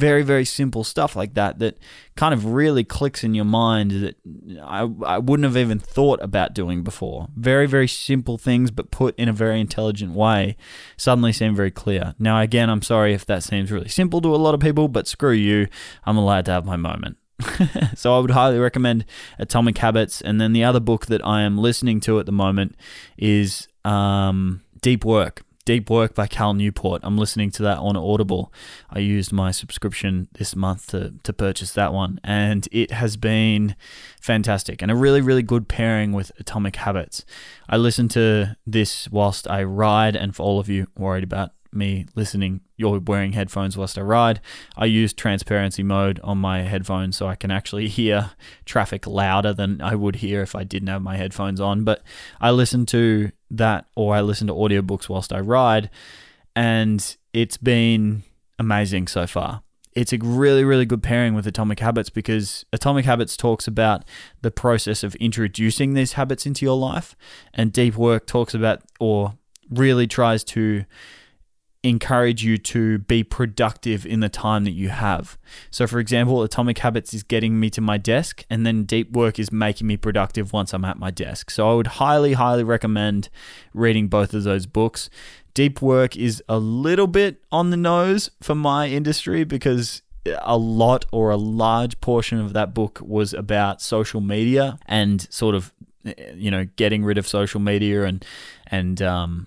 very 0.00 0.22
very 0.22 0.46
simple 0.46 0.82
stuff 0.82 1.14
like 1.14 1.34
that 1.34 1.58
that 1.58 1.76
kind 2.16 2.32
of 2.32 2.46
really 2.46 2.82
clicks 2.82 3.22
in 3.22 3.34
your 3.34 3.44
mind 3.44 3.90
that 3.90 4.16
I, 4.62 4.88
I 5.04 5.18
wouldn't 5.18 5.44
have 5.44 5.56
even 5.56 5.78
thought 5.78 6.20
about 6.22 6.54
doing 6.54 6.82
before. 6.82 7.28
Very 7.36 7.66
very 7.66 7.86
simple 7.88 8.38
things 8.38 8.70
but 8.70 8.90
put 8.90 9.14
in 9.18 9.28
a 9.28 9.32
very 9.32 9.60
intelligent 9.60 10.12
way 10.12 10.56
suddenly 10.96 11.32
seem 11.32 11.54
very 11.54 11.70
clear. 11.70 12.14
Now 12.18 12.40
again 12.40 12.70
i'm 12.70 12.82
sorry 12.82 13.12
if 13.12 13.26
that 13.26 13.42
seems 13.42 13.70
really 13.70 13.88
simple 13.88 14.20
to 14.22 14.34
a 14.34 14.40
lot 14.44 14.54
of 14.54 14.60
people 14.60 14.88
but 14.88 15.06
screw 15.06 15.32
you. 15.32 15.68
I'm 16.04 16.16
allowed 16.16 16.46
to 16.46 16.52
have 16.52 16.64
my 16.64 16.76
moment. 16.76 17.18
So 17.96 18.16
I 18.16 18.18
would 18.18 18.30
highly 18.30 18.58
recommend 18.58 19.04
Atomic 19.38 19.76
Habits. 19.78 20.20
And 20.22 20.40
then 20.40 20.52
the 20.52 20.64
other 20.64 20.80
book 20.80 21.06
that 21.06 21.24
I 21.24 21.42
am 21.42 21.58
listening 21.58 22.00
to 22.00 22.18
at 22.18 22.26
the 22.26 22.32
moment 22.32 22.76
is 23.18 23.68
um, 23.84 24.62
Deep 24.80 25.04
Work 25.04 25.42
Deep 25.70 25.88
Work 25.88 26.16
by 26.16 26.26
Cal 26.26 26.52
Newport. 26.52 27.00
I'm 27.04 27.16
listening 27.16 27.52
to 27.52 27.62
that 27.62 27.78
on 27.78 27.96
Audible. 27.96 28.52
I 28.90 28.98
used 28.98 29.32
my 29.32 29.52
subscription 29.52 30.26
this 30.32 30.56
month 30.56 30.88
to, 30.88 31.14
to 31.22 31.32
purchase 31.32 31.74
that 31.74 31.92
one, 31.92 32.18
and 32.24 32.66
it 32.72 32.90
has 32.90 33.16
been 33.16 33.76
fantastic 34.20 34.82
and 34.82 34.90
a 34.90 34.96
really, 34.96 35.20
really 35.20 35.44
good 35.44 35.68
pairing 35.68 36.10
with 36.10 36.32
Atomic 36.40 36.74
Habits. 36.74 37.24
I 37.68 37.76
listen 37.76 38.08
to 38.08 38.56
this 38.66 39.08
whilst 39.12 39.48
I 39.48 39.62
ride, 39.62 40.16
and 40.16 40.34
for 40.34 40.42
all 40.42 40.58
of 40.58 40.68
you 40.68 40.88
worried 40.98 41.22
about 41.22 41.52
me 41.72 42.06
listening, 42.16 42.62
you're 42.76 42.98
wearing 42.98 43.34
headphones 43.34 43.76
whilst 43.76 43.96
I 43.96 44.00
ride. 44.00 44.40
I 44.76 44.86
use 44.86 45.12
transparency 45.12 45.84
mode 45.84 46.18
on 46.24 46.38
my 46.38 46.62
headphones 46.62 47.16
so 47.16 47.28
I 47.28 47.36
can 47.36 47.52
actually 47.52 47.86
hear 48.00 48.32
traffic 48.64 49.06
louder 49.06 49.52
than 49.52 49.80
I 49.80 49.94
would 49.94 50.16
hear 50.16 50.42
if 50.42 50.56
I 50.56 50.64
didn't 50.64 50.88
have 50.88 51.02
my 51.02 51.16
headphones 51.16 51.60
on. 51.60 51.84
But 51.84 52.02
I 52.40 52.50
listen 52.50 52.86
to 52.86 53.30
that 53.50 53.86
or 53.96 54.14
I 54.14 54.20
listen 54.20 54.46
to 54.46 54.54
audiobooks 54.54 55.08
whilst 55.08 55.32
I 55.32 55.40
ride, 55.40 55.90
and 56.54 57.16
it's 57.32 57.56
been 57.56 58.22
amazing 58.58 59.08
so 59.08 59.26
far. 59.26 59.62
It's 59.92 60.12
a 60.12 60.18
really, 60.18 60.62
really 60.62 60.84
good 60.84 61.02
pairing 61.02 61.34
with 61.34 61.46
Atomic 61.46 61.80
Habits 61.80 62.10
because 62.10 62.64
Atomic 62.72 63.04
Habits 63.04 63.36
talks 63.36 63.66
about 63.66 64.04
the 64.40 64.52
process 64.52 65.02
of 65.02 65.16
introducing 65.16 65.94
these 65.94 66.12
habits 66.12 66.46
into 66.46 66.64
your 66.64 66.76
life, 66.78 67.16
and 67.52 67.72
Deep 67.72 67.96
Work 67.96 68.26
talks 68.26 68.54
about, 68.54 68.82
or 69.00 69.34
really 69.68 70.06
tries 70.06 70.44
to 70.44 70.84
encourage 71.82 72.44
you 72.44 72.58
to 72.58 72.98
be 72.98 73.24
productive 73.24 74.04
in 74.04 74.20
the 74.20 74.28
time 74.28 74.64
that 74.64 74.72
you 74.72 74.90
have. 74.90 75.38
So, 75.70 75.86
for 75.86 75.98
example, 75.98 76.42
Atomic 76.42 76.78
Habits 76.78 77.14
is 77.14 77.22
getting 77.22 77.58
me 77.58 77.70
to 77.70 77.80
my 77.80 77.96
desk, 77.96 78.44
and 78.50 78.66
then 78.66 78.84
Deep 78.84 79.12
Work 79.12 79.38
is 79.38 79.50
making 79.50 79.86
me 79.86 79.96
productive 79.96 80.52
once 80.52 80.74
I'm 80.74 80.84
at 80.84 80.98
my 80.98 81.10
desk. 81.10 81.50
So, 81.50 81.70
I 81.70 81.74
would 81.74 81.86
highly, 81.86 82.34
highly 82.34 82.64
recommend 82.64 83.30
reading 83.72 84.08
both 84.08 84.34
of 84.34 84.44
those 84.44 84.66
books. 84.66 85.08
Deep 85.54 85.80
Work 85.80 86.16
is 86.16 86.42
a 86.48 86.58
little 86.58 87.06
bit 87.06 87.42
on 87.50 87.70
the 87.70 87.76
nose 87.76 88.30
for 88.40 88.54
my 88.54 88.88
industry 88.88 89.44
because 89.44 90.02
a 90.42 90.56
lot 90.56 91.06
or 91.12 91.30
a 91.30 91.36
large 91.36 92.00
portion 92.00 92.38
of 92.38 92.52
that 92.52 92.74
book 92.74 93.00
was 93.02 93.32
about 93.32 93.80
social 93.80 94.20
media 94.20 94.78
and 94.86 95.26
sort 95.32 95.54
of 95.54 95.72
you 96.34 96.50
know 96.50 96.66
getting 96.76 97.04
rid 97.04 97.18
of 97.18 97.26
social 97.26 97.60
media 97.60 98.04
and 98.04 98.24
and 98.66 99.00
um, 99.02 99.46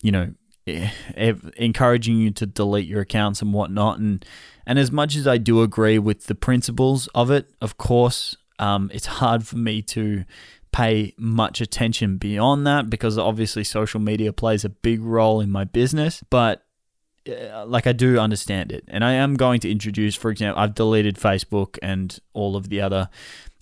you 0.00 0.12
know 0.12 0.32
encouraging 0.66 2.18
you 2.18 2.30
to 2.32 2.46
delete 2.46 2.86
your 2.86 3.00
accounts 3.00 3.42
and 3.42 3.52
whatnot. 3.52 3.98
And 3.98 4.24
and 4.66 4.78
as 4.78 4.92
much 4.92 5.16
as 5.16 5.26
I 5.26 5.38
do 5.38 5.62
agree 5.62 5.98
with 5.98 6.26
the 6.26 6.34
principles 6.34 7.08
of 7.08 7.30
it, 7.30 7.50
of 7.60 7.78
course, 7.78 8.36
um, 8.58 8.90
it's 8.94 9.06
hard 9.06 9.46
for 9.46 9.56
me 9.56 9.82
to 9.82 10.24
pay 10.70 11.12
much 11.18 11.60
attention 11.60 12.16
beyond 12.16 12.66
that 12.66 12.88
because 12.88 13.18
obviously 13.18 13.64
social 13.64 14.00
media 14.00 14.32
plays 14.32 14.64
a 14.64 14.70
big 14.70 15.02
role 15.02 15.40
in 15.40 15.50
my 15.50 15.64
business. 15.64 16.22
But 16.30 16.64
uh, 17.28 17.66
like 17.66 17.86
I 17.86 17.92
do 17.92 18.18
understand 18.18 18.72
it, 18.72 18.84
and 18.88 19.04
I 19.04 19.12
am 19.12 19.34
going 19.34 19.60
to 19.60 19.70
introduce, 19.70 20.14
for 20.14 20.30
example, 20.30 20.62
I've 20.62 20.74
deleted 20.74 21.16
Facebook 21.16 21.78
and 21.82 22.18
all 22.32 22.56
of 22.56 22.68
the 22.68 22.80
other. 22.80 23.08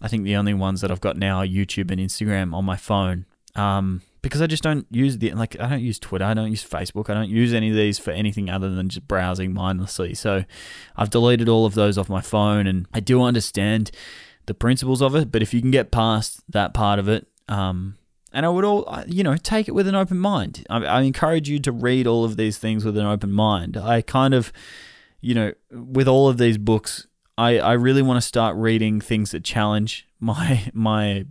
I 0.03 0.09
think 0.09 0.25
the 0.25 0.37
only 0.37 0.55
ones 0.55 0.81
that 0.81 0.91
I've 0.91 1.01
got 1.01 1.17
now 1.17 1.39
are 1.39 1.47
YouTube 1.47 1.91
and 1.91 2.01
Instagram 2.01 2.55
on 2.55 2.65
my 2.65 2.77
phone. 2.77 3.27
Um, 3.55 4.03
because 4.23 4.43
I 4.43 4.47
just 4.47 4.63
don't 4.63 4.87
use 4.91 5.19
the 5.19 5.33
like 5.33 5.59
I 5.61 5.69
don't 5.69 5.81
use 5.81 5.99
Twitter, 5.99 6.25
I 6.25 6.35
don't 6.35 6.51
use 6.51 6.65
Facebook, 6.65 7.09
I 7.11 7.15
don't 7.15 7.31
use 7.31 7.55
any 7.55 7.71
of 7.71 7.77
these 7.77 7.99
for 7.99 8.11
anything 8.11 8.51
other 8.51 8.71
than 8.75 8.89
just 8.89 9.09
browsing 9.09 9.53
mindlessly. 9.53 10.15
So 10.15 10.45
I've 10.97 11.11
deleted 11.11 11.49
all 11.49 11.67
of 11.67 11.75
those 11.75 11.97
off 11.97 12.09
my 12.09 12.21
phone, 12.21 12.67
and 12.67 12.87
I 12.93 13.01
do 13.01 13.23
understand 13.23 13.91
the 14.47 14.55
principles 14.55 15.01
of 15.01 15.15
it. 15.15 15.31
But 15.33 15.43
if 15.43 15.55
you 15.55 15.61
can 15.61 15.71
get 15.71 15.91
past 15.91 16.43
that 16.49 16.75
part 16.75 16.99
of 16.99 17.09
it, 17.09 17.27
um, 17.49 17.97
and 18.33 18.45
I 18.45 18.49
would 18.49 18.65
all 18.65 19.03
you 19.07 19.23
know 19.23 19.37
take 19.37 19.69
it 19.69 19.73
with 19.73 19.89
an 19.89 19.95
open 19.95 20.19
mind. 20.19 20.67
I, 20.69 20.85
I 20.85 21.01
encourage 21.03 21.49
you 21.49 21.59
to 21.61 21.73
read 21.73 22.07
all 22.07 22.25
of 22.25 22.37
these 22.37 22.59
things 22.59 22.85
with 22.85 22.97
an 22.97 23.07
open 23.07 23.33
mind. 23.33 23.77
I 23.77 24.03
kind 24.03 24.35
of 24.35 24.53
you 25.21 25.35
know 25.35 25.53
with 25.71 26.09
all 26.09 26.29
of 26.29 26.39
these 26.39 26.59
books. 26.59 27.07
I, 27.39 27.59
I 27.59 27.73
really 27.73 28.03
want 28.03 28.19
to 28.19 28.27
start 28.27 28.55
reading 28.57 29.01
things 29.01 29.31
that 29.31 29.45
challenge 29.45 30.07
my 30.21 30.71
my 30.75 31.25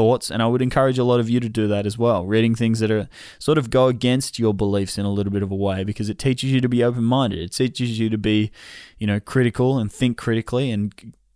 thoughts, 0.00 0.30
and 0.30 0.42
I 0.42 0.46
would 0.46 0.62
encourage 0.62 0.98
a 0.98 1.04
lot 1.04 1.20
of 1.20 1.28
you 1.28 1.40
to 1.40 1.48
do 1.50 1.68
that 1.68 1.84
as 1.84 1.98
well. 1.98 2.24
Reading 2.24 2.54
things 2.54 2.80
that 2.80 2.90
are 2.90 3.06
sort 3.38 3.58
of 3.58 3.68
go 3.68 3.88
against 3.88 4.38
your 4.38 4.54
beliefs 4.54 4.96
in 4.96 5.04
a 5.04 5.12
little 5.12 5.30
bit 5.30 5.42
of 5.42 5.50
a 5.50 5.54
way 5.54 5.84
because 5.84 6.08
it 6.08 6.18
teaches 6.18 6.50
you 6.50 6.62
to 6.62 6.70
be 6.70 6.82
open 6.82 7.04
minded. 7.04 7.38
It 7.38 7.52
teaches 7.52 7.98
you 7.98 8.08
to 8.08 8.16
be, 8.16 8.50
you 8.96 9.06
know, 9.06 9.20
critical 9.20 9.78
and 9.78 9.92
think 9.92 10.16
critically 10.16 10.70
and 10.70 10.94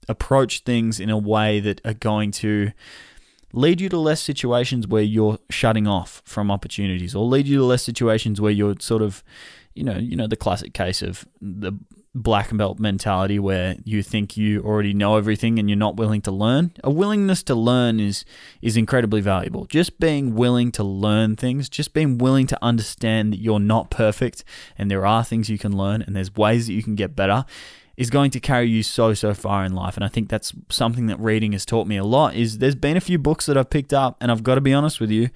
approach 0.09 0.61
things 0.61 0.99
in 0.99 1.11
a 1.11 1.19
way 1.19 1.61
that 1.61 1.83
are 1.85 1.93
going 1.93 2.31
to 2.31 2.73
lead 3.53 3.83
you 3.83 3.91
to 3.91 3.99
less 3.99 4.23
situations 4.23 4.89
where 4.89 5.03
you're 5.03 5.39
shutting 5.51 5.87
off 5.87 6.23
from 6.25 6.51
opportunities 6.51 7.15
or 7.15 7.27
lead 7.27 7.47
you 7.47 7.59
to 7.59 7.65
less 7.65 7.83
situations 7.83 8.41
where 8.41 8.51
you're 8.51 8.77
sort 8.81 9.03
of 9.03 9.23
you 9.75 9.85
know 9.85 9.97
you 9.97 10.17
know 10.17 10.27
the 10.27 10.37
classic 10.37 10.73
case 10.73 11.03
of 11.03 11.27
the 11.41 11.73
black 12.15 12.57
belt 12.57 12.79
mentality 12.79 13.39
where 13.39 13.77
you 13.85 14.03
think 14.03 14.37
you 14.37 14.63
already 14.63 14.95
know 14.95 15.17
everything 15.17 15.59
and 15.59 15.69
you're 15.69 15.77
not 15.77 15.97
willing 15.97 16.23
to 16.23 16.31
learn. 16.31 16.73
A 16.85 16.91
willingness 16.91 17.43
to 17.45 17.55
learn 17.55 17.99
is 17.99 18.25
is 18.63 18.77
incredibly 18.77 19.21
valuable. 19.21 19.65
Just 19.67 19.99
being 19.99 20.35
willing 20.35 20.71
to 20.73 20.85
learn 20.85 21.35
things, 21.35 21.69
just 21.69 21.93
being 21.93 22.19
willing 22.19 22.47
to 22.47 22.59
understand 22.63 23.33
that 23.33 23.41
you're 23.41 23.61
not 23.61 23.91
perfect 23.91 24.45
and 24.79 24.91
there 24.91 25.05
are 25.05 25.25
things 25.25 25.51
you 25.51 25.59
can 25.59 25.77
learn 25.77 26.03
and 26.03 26.15
there's 26.15 26.35
ways 26.35 26.69
that 26.69 26.75
you 26.75 26.83
can 26.83 26.95
get 26.95 27.17
better 27.17 27.45
is 27.97 28.11
going 28.11 28.31
to 28.31 28.41
carry 28.41 28.69
you 28.69 28.83
so 28.83 29.15
so 29.15 29.33
far 29.33 29.65
in 29.65 29.73
life 29.73 29.97
and 29.97 30.05
I 30.05 30.09
think 30.09 30.29
that's 30.29 30.53
something 30.69 31.07
that 31.07 31.19
reading 31.21 31.53
has 31.53 31.65
taught 31.65 31.87
me 31.87 31.97
a 31.97 32.05
lot 32.05 32.35
is 32.35 32.59
there's 32.59 32.75
been 32.75 32.97
a 32.97 33.01
few 33.01 33.19
books 33.19 33.47
that 33.47 33.57
I've 33.57 33.71
picked 33.71 33.93
up 33.93 34.17
and 34.21 34.33
I've 34.33 34.43
got 34.43 34.57
to 34.57 34.61
be 34.61 34.73
honest 34.73 35.01
with 35.01 35.11
you 35.13 35.31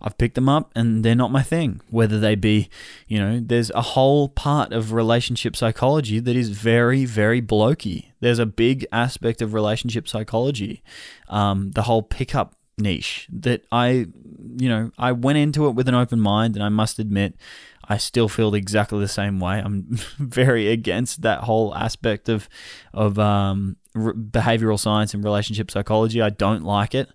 I've 0.00 0.16
picked 0.18 0.34
them 0.34 0.48
up 0.48 0.70
and 0.74 1.04
they're 1.04 1.14
not 1.14 1.32
my 1.32 1.42
thing. 1.42 1.80
Whether 1.90 2.18
they 2.20 2.34
be, 2.34 2.68
you 3.06 3.18
know, 3.18 3.40
there's 3.42 3.70
a 3.70 3.82
whole 3.82 4.28
part 4.28 4.72
of 4.72 4.92
relationship 4.92 5.56
psychology 5.56 6.20
that 6.20 6.36
is 6.36 6.50
very, 6.50 7.04
very 7.04 7.42
blokey. 7.42 8.12
There's 8.20 8.38
a 8.38 8.46
big 8.46 8.86
aspect 8.92 9.42
of 9.42 9.54
relationship 9.54 10.08
psychology, 10.08 10.82
um, 11.28 11.72
the 11.72 11.82
whole 11.82 12.02
pickup 12.02 12.54
niche 12.78 13.26
that 13.32 13.64
I, 13.72 14.06
you 14.56 14.68
know, 14.68 14.92
I 14.98 15.12
went 15.12 15.38
into 15.38 15.66
it 15.66 15.72
with 15.72 15.88
an 15.88 15.94
open 15.94 16.20
mind 16.20 16.54
and 16.54 16.64
I 16.64 16.68
must 16.68 16.98
admit, 16.98 17.34
I 17.88 17.96
still 17.96 18.28
feel 18.28 18.54
exactly 18.54 19.00
the 19.00 19.08
same 19.08 19.40
way. 19.40 19.58
I'm 19.58 19.86
very 20.18 20.68
against 20.68 21.22
that 21.22 21.40
whole 21.40 21.74
aspect 21.74 22.28
of, 22.28 22.48
of 22.92 23.18
um, 23.18 23.76
behavioral 23.96 24.78
science 24.78 25.14
and 25.14 25.24
relationship 25.24 25.70
psychology. 25.70 26.20
I 26.20 26.30
don't 26.30 26.64
like 26.64 26.94
it. 26.94 27.08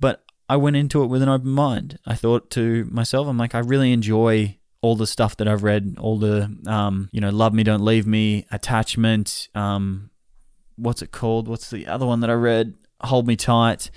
But 0.00 0.22
I 0.48 0.56
went 0.56 0.76
into 0.76 1.02
it 1.02 1.06
with 1.08 1.22
an 1.22 1.28
open 1.28 1.50
mind. 1.50 1.98
I 2.06 2.14
thought 2.14 2.50
to 2.50 2.86
myself, 2.90 3.26
I'm 3.28 3.38
like, 3.38 3.54
I 3.54 3.58
really 3.58 3.92
enjoy 3.92 4.56
all 4.80 4.96
the 4.96 5.06
stuff 5.06 5.36
that 5.36 5.48
I've 5.48 5.62
read, 5.62 5.96
all 5.98 6.18
the, 6.18 6.56
um, 6.66 7.08
you 7.12 7.20
know, 7.20 7.30
Love 7.30 7.52
Me, 7.52 7.64
Don't 7.64 7.84
Leave 7.84 8.06
Me, 8.06 8.46
Attachment, 8.50 9.48
um, 9.54 10.10
what's 10.76 11.02
it 11.02 11.10
called? 11.10 11.48
What's 11.48 11.70
the 11.70 11.86
other 11.86 12.06
one 12.06 12.20
that 12.20 12.30
I 12.30 12.34
read? 12.34 12.74
Hold 13.02 13.26
Me 13.26 13.36
Tight. 13.36 13.90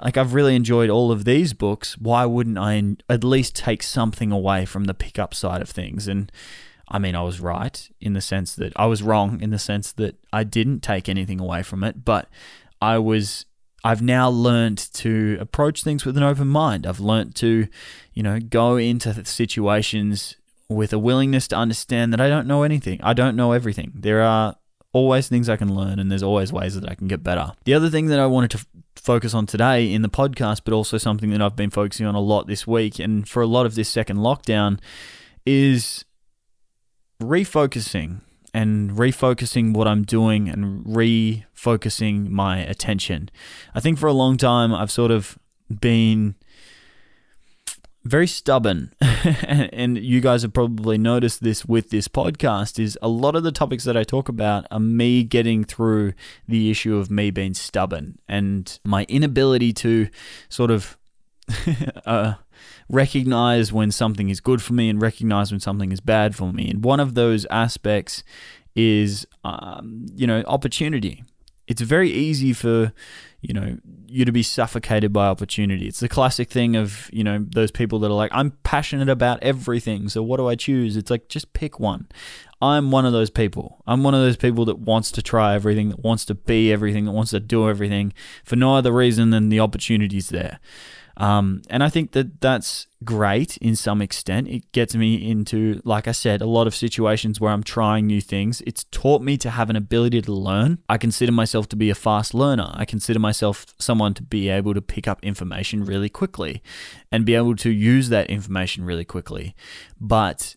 Like, 0.00 0.16
I've 0.16 0.34
really 0.34 0.54
enjoyed 0.54 0.90
all 0.90 1.10
of 1.10 1.24
these 1.24 1.52
books. 1.52 1.96
Why 1.98 2.26
wouldn't 2.26 2.58
I 2.58 2.96
at 3.08 3.24
least 3.24 3.56
take 3.56 3.82
something 3.82 4.30
away 4.30 4.66
from 4.66 4.84
the 4.84 4.94
pickup 4.94 5.34
side 5.34 5.62
of 5.62 5.70
things? 5.70 6.06
And 6.06 6.30
I 6.88 6.98
mean, 6.98 7.16
I 7.16 7.22
was 7.22 7.40
right 7.40 7.88
in 8.00 8.12
the 8.12 8.20
sense 8.20 8.54
that 8.56 8.72
I 8.76 8.86
was 8.86 9.02
wrong 9.02 9.40
in 9.40 9.50
the 9.50 9.58
sense 9.58 9.92
that 9.92 10.16
I 10.32 10.44
didn't 10.44 10.80
take 10.80 11.08
anything 11.08 11.40
away 11.40 11.62
from 11.62 11.82
it, 11.82 12.04
but 12.04 12.28
I 12.80 12.98
was 12.98 13.46
I've 13.86 14.02
now 14.02 14.28
learned 14.28 14.78
to 14.94 15.38
approach 15.38 15.84
things 15.84 16.04
with 16.04 16.16
an 16.16 16.24
open 16.24 16.48
mind. 16.48 16.88
I've 16.88 16.98
learned 16.98 17.36
to, 17.36 17.68
you 18.14 18.22
know, 18.24 18.40
go 18.40 18.76
into 18.76 19.24
situations 19.24 20.34
with 20.68 20.92
a 20.92 20.98
willingness 20.98 21.46
to 21.48 21.56
understand 21.56 22.12
that 22.12 22.20
I 22.20 22.28
don't 22.28 22.48
know 22.48 22.64
anything. 22.64 22.98
I 23.00 23.12
don't 23.12 23.36
know 23.36 23.52
everything. 23.52 23.92
There 23.94 24.22
are 24.22 24.56
always 24.92 25.28
things 25.28 25.48
I 25.48 25.56
can 25.56 25.72
learn 25.72 26.00
and 26.00 26.10
there's 26.10 26.24
always 26.24 26.52
ways 26.52 26.74
that 26.74 26.90
I 26.90 26.96
can 26.96 27.06
get 27.06 27.22
better. 27.22 27.52
The 27.62 27.74
other 27.74 27.88
thing 27.88 28.06
that 28.08 28.18
I 28.18 28.26
wanted 28.26 28.50
to 28.50 28.58
f- 28.58 28.66
focus 28.96 29.34
on 29.34 29.46
today 29.46 29.92
in 29.92 30.02
the 30.02 30.08
podcast, 30.08 30.62
but 30.64 30.74
also 30.74 30.98
something 30.98 31.30
that 31.30 31.40
I've 31.40 31.54
been 31.54 31.70
focusing 31.70 32.06
on 32.06 32.16
a 32.16 32.20
lot 32.20 32.48
this 32.48 32.66
week 32.66 32.98
and 32.98 33.28
for 33.28 33.40
a 33.40 33.46
lot 33.46 33.66
of 33.66 33.76
this 33.76 33.88
second 33.88 34.16
lockdown 34.16 34.80
is 35.46 36.04
refocusing 37.22 38.22
and 38.56 38.92
refocusing 38.92 39.74
what 39.74 39.86
I'm 39.86 40.02
doing 40.02 40.48
and 40.48 40.82
refocusing 40.86 42.30
my 42.30 42.56
attention. 42.56 43.28
I 43.74 43.80
think 43.80 43.98
for 43.98 44.06
a 44.06 44.14
long 44.14 44.38
time 44.38 44.72
I've 44.72 44.90
sort 44.90 45.10
of 45.10 45.38
been 45.68 46.36
very 48.02 48.26
stubborn 48.26 48.94
and 49.42 49.98
you 49.98 50.22
guys 50.22 50.40
have 50.40 50.54
probably 50.54 50.96
noticed 50.96 51.42
this 51.42 51.66
with 51.66 51.90
this 51.90 52.08
podcast 52.08 52.78
is 52.78 52.98
a 53.02 53.08
lot 53.08 53.36
of 53.36 53.42
the 53.42 53.52
topics 53.52 53.84
that 53.84 53.94
I 53.94 54.04
talk 54.04 54.30
about 54.30 54.66
are 54.70 54.80
me 54.80 55.22
getting 55.22 55.62
through 55.62 56.14
the 56.48 56.70
issue 56.70 56.96
of 56.96 57.10
me 57.10 57.30
being 57.30 57.52
stubborn 57.52 58.18
and 58.26 58.78
my 58.84 59.04
inability 59.10 59.74
to 59.74 60.08
sort 60.48 60.70
of 60.70 60.96
uh, 62.06 62.34
recognize 62.88 63.72
when 63.72 63.90
something 63.90 64.28
is 64.28 64.40
good 64.40 64.62
for 64.62 64.72
me 64.72 64.88
and 64.88 65.00
recognize 65.00 65.50
when 65.50 65.60
something 65.60 65.92
is 65.92 66.00
bad 66.00 66.34
for 66.34 66.52
me. 66.52 66.70
And 66.70 66.84
one 66.84 67.00
of 67.00 67.14
those 67.14 67.44
aspects 67.46 68.22
is, 68.74 69.26
um, 69.44 70.06
you 70.14 70.26
know, 70.26 70.42
opportunity. 70.46 71.24
It's 71.66 71.80
very 71.80 72.10
easy 72.10 72.52
for, 72.52 72.92
you 73.40 73.52
know, 73.52 73.78
you 74.06 74.24
to 74.24 74.30
be 74.30 74.44
suffocated 74.44 75.12
by 75.12 75.26
opportunity. 75.26 75.88
It's 75.88 75.98
the 75.98 76.08
classic 76.08 76.48
thing 76.48 76.76
of, 76.76 77.10
you 77.12 77.24
know, 77.24 77.44
those 77.48 77.72
people 77.72 77.98
that 78.00 78.06
are 78.06 78.14
like, 78.14 78.30
I'm 78.32 78.52
passionate 78.62 79.08
about 79.08 79.42
everything. 79.42 80.08
So 80.08 80.22
what 80.22 80.36
do 80.36 80.46
I 80.46 80.54
choose? 80.54 80.96
It's 80.96 81.10
like, 81.10 81.28
just 81.28 81.52
pick 81.54 81.80
one. 81.80 82.06
I'm 82.62 82.92
one 82.92 83.04
of 83.04 83.12
those 83.12 83.30
people. 83.30 83.82
I'm 83.86 84.04
one 84.04 84.14
of 84.14 84.20
those 84.20 84.36
people 84.36 84.64
that 84.66 84.78
wants 84.78 85.10
to 85.12 85.22
try 85.22 85.54
everything, 85.54 85.88
that 85.90 86.04
wants 86.04 86.24
to 86.26 86.34
be 86.34 86.72
everything, 86.72 87.06
that 87.06 87.12
wants 87.12 87.32
to 87.32 87.40
do 87.40 87.68
everything 87.68 88.12
for 88.44 88.54
no 88.54 88.76
other 88.76 88.92
reason 88.92 89.30
than 89.30 89.48
the 89.48 89.60
opportunity's 89.60 90.28
there. 90.28 90.60
Um, 91.18 91.62
and 91.70 91.82
I 91.82 91.88
think 91.88 92.12
that 92.12 92.40
that's 92.40 92.86
great 93.02 93.56
in 93.58 93.74
some 93.74 94.02
extent. 94.02 94.48
It 94.48 94.70
gets 94.72 94.94
me 94.94 95.30
into, 95.30 95.80
like 95.84 96.06
I 96.06 96.12
said, 96.12 96.42
a 96.42 96.46
lot 96.46 96.66
of 96.66 96.74
situations 96.74 97.40
where 97.40 97.52
I'm 97.52 97.62
trying 97.62 98.06
new 98.06 98.20
things. 98.20 98.62
It's 98.66 98.84
taught 98.84 99.22
me 99.22 99.36
to 99.38 99.50
have 99.50 99.70
an 99.70 99.76
ability 99.76 100.22
to 100.22 100.32
learn. 100.32 100.78
I 100.88 100.98
consider 100.98 101.32
myself 101.32 101.68
to 101.70 101.76
be 101.76 101.88
a 101.88 101.94
fast 101.94 102.34
learner. 102.34 102.70
I 102.74 102.84
consider 102.84 103.18
myself 103.18 103.66
someone 103.78 104.12
to 104.14 104.22
be 104.22 104.48
able 104.48 104.74
to 104.74 104.82
pick 104.82 105.08
up 105.08 105.24
information 105.24 105.84
really 105.84 106.10
quickly 106.10 106.62
and 107.10 107.24
be 107.24 107.34
able 107.34 107.56
to 107.56 107.70
use 107.70 108.10
that 108.10 108.28
information 108.28 108.84
really 108.84 109.04
quickly. 109.04 109.54
But 109.98 110.56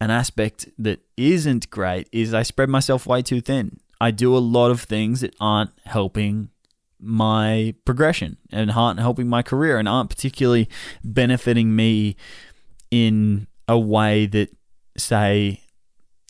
an 0.00 0.10
aspect 0.10 0.68
that 0.78 1.00
isn't 1.16 1.70
great 1.70 2.08
is 2.10 2.34
I 2.34 2.42
spread 2.42 2.68
myself 2.68 3.06
way 3.06 3.22
too 3.22 3.40
thin. 3.40 3.78
I 4.00 4.10
do 4.10 4.36
a 4.36 4.38
lot 4.38 4.72
of 4.72 4.80
things 4.80 5.20
that 5.20 5.36
aren't 5.38 5.70
helping 5.84 6.48
my 7.02 7.74
progression 7.84 8.36
and 8.50 8.70
helping 8.70 9.28
my 9.28 9.42
career 9.42 9.78
and 9.78 9.88
aren't 9.88 10.10
particularly 10.10 10.68
benefiting 11.02 11.74
me 11.74 12.16
in 12.90 13.46
a 13.68 13.78
way 13.78 14.26
that, 14.26 14.50
say, 14.96 15.60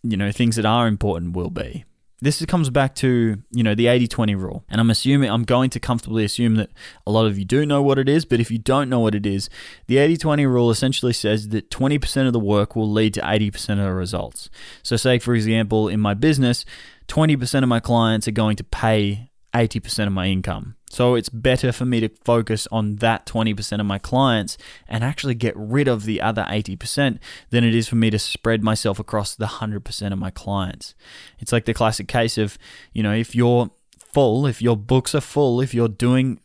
you 0.02 0.16
know, 0.16 0.32
things 0.32 0.56
that 0.56 0.66
are 0.66 0.86
important 0.86 1.36
will 1.36 1.50
be. 1.50 1.84
This 2.20 2.44
comes 2.46 2.70
back 2.70 2.94
to, 2.96 3.42
you 3.50 3.62
know, 3.64 3.74
the 3.74 3.88
80 3.88 4.06
20 4.06 4.36
rule. 4.36 4.64
And 4.68 4.80
I'm 4.80 4.90
assuming, 4.90 5.28
I'm 5.28 5.42
going 5.42 5.70
to 5.70 5.80
comfortably 5.80 6.24
assume 6.24 6.54
that 6.54 6.70
a 7.04 7.10
lot 7.10 7.26
of 7.26 7.36
you 7.36 7.44
do 7.44 7.66
know 7.66 7.82
what 7.82 7.98
it 7.98 8.08
is. 8.08 8.24
But 8.24 8.38
if 8.38 8.48
you 8.48 8.58
don't 8.58 8.88
know 8.88 9.00
what 9.00 9.16
it 9.16 9.26
is, 9.26 9.50
the 9.88 9.98
80 9.98 10.18
20 10.18 10.46
rule 10.46 10.70
essentially 10.70 11.12
says 11.12 11.48
that 11.48 11.68
20% 11.70 12.26
of 12.28 12.32
the 12.32 12.38
work 12.38 12.76
will 12.76 12.90
lead 12.90 13.14
to 13.14 13.20
80% 13.20 13.70
of 13.70 13.78
the 13.78 13.92
results. 13.92 14.50
So, 14.84 14.96
say, 14.96 15.18
for 15.18 15.34
example, 15.34 15.88
in 15.88 15.98
my 15.98 16.14
business, 16.14 16.64
20% 17.08 17.64
of 17.64 17.68
my 17.68 17.80
clients 17.80 18.28
are 18.28 18.32
going 18.32 18.54
to 18.54 18.64
pay 18.64 19.31
80% 19.54 20.06
of 20.06 20.12
my 20.12 20.26
income. 20.26 20.76
So 20.90 21.14
it's 21.14 21.28
better 21.28 21.72
for 21.72 21.86
me 21.86 22.00
to 22.00 22.10
focus 22.24 22.68
on 22.70 22.96
that 22.96 23.24
20% 23.26 23.80
of 23.80 23.86
my 23.86 23.98
clients 23.98 24.58
and 24.86 25.02
actually 25.02 25.34
get 25.34 25.54
rid 25.56 25.88
of 25.88 26.04
the 26.04 26.20
other 26.20 26.46
80% 26.48 27.18
than 27.50 27.64
it 27.64 27.74
is 27.74 27.88
for 27.88 27.96
me 27.96 28.10
to 28.10 28.18
spread 28.18 28.62
myself 28.62 28.98
across 28.98 29.34
the 29.34 29.46
100% 29.46 30.12
of 30.12 30.18
my 30.18 30.30
clients. 30.30 30.94
It's 31.38 31.52
like 31.52 31.64
the 31.64 31.74
classic 31.74 32.08
case 32.08 32.36
of, 32.36 32.58
you 32.92 33.02
know, 33.02 33.14
if 33.14 33.34
you're 33.34 33.70
full, 33.98 34.46
if 34.46 34.60
your 34.60 34.76
books 34.76 35.14
are 35.14 35.22
full, 35.22 35.60
if 35.60 35.72
you're 35.72 35.88
doing 35.88 36.40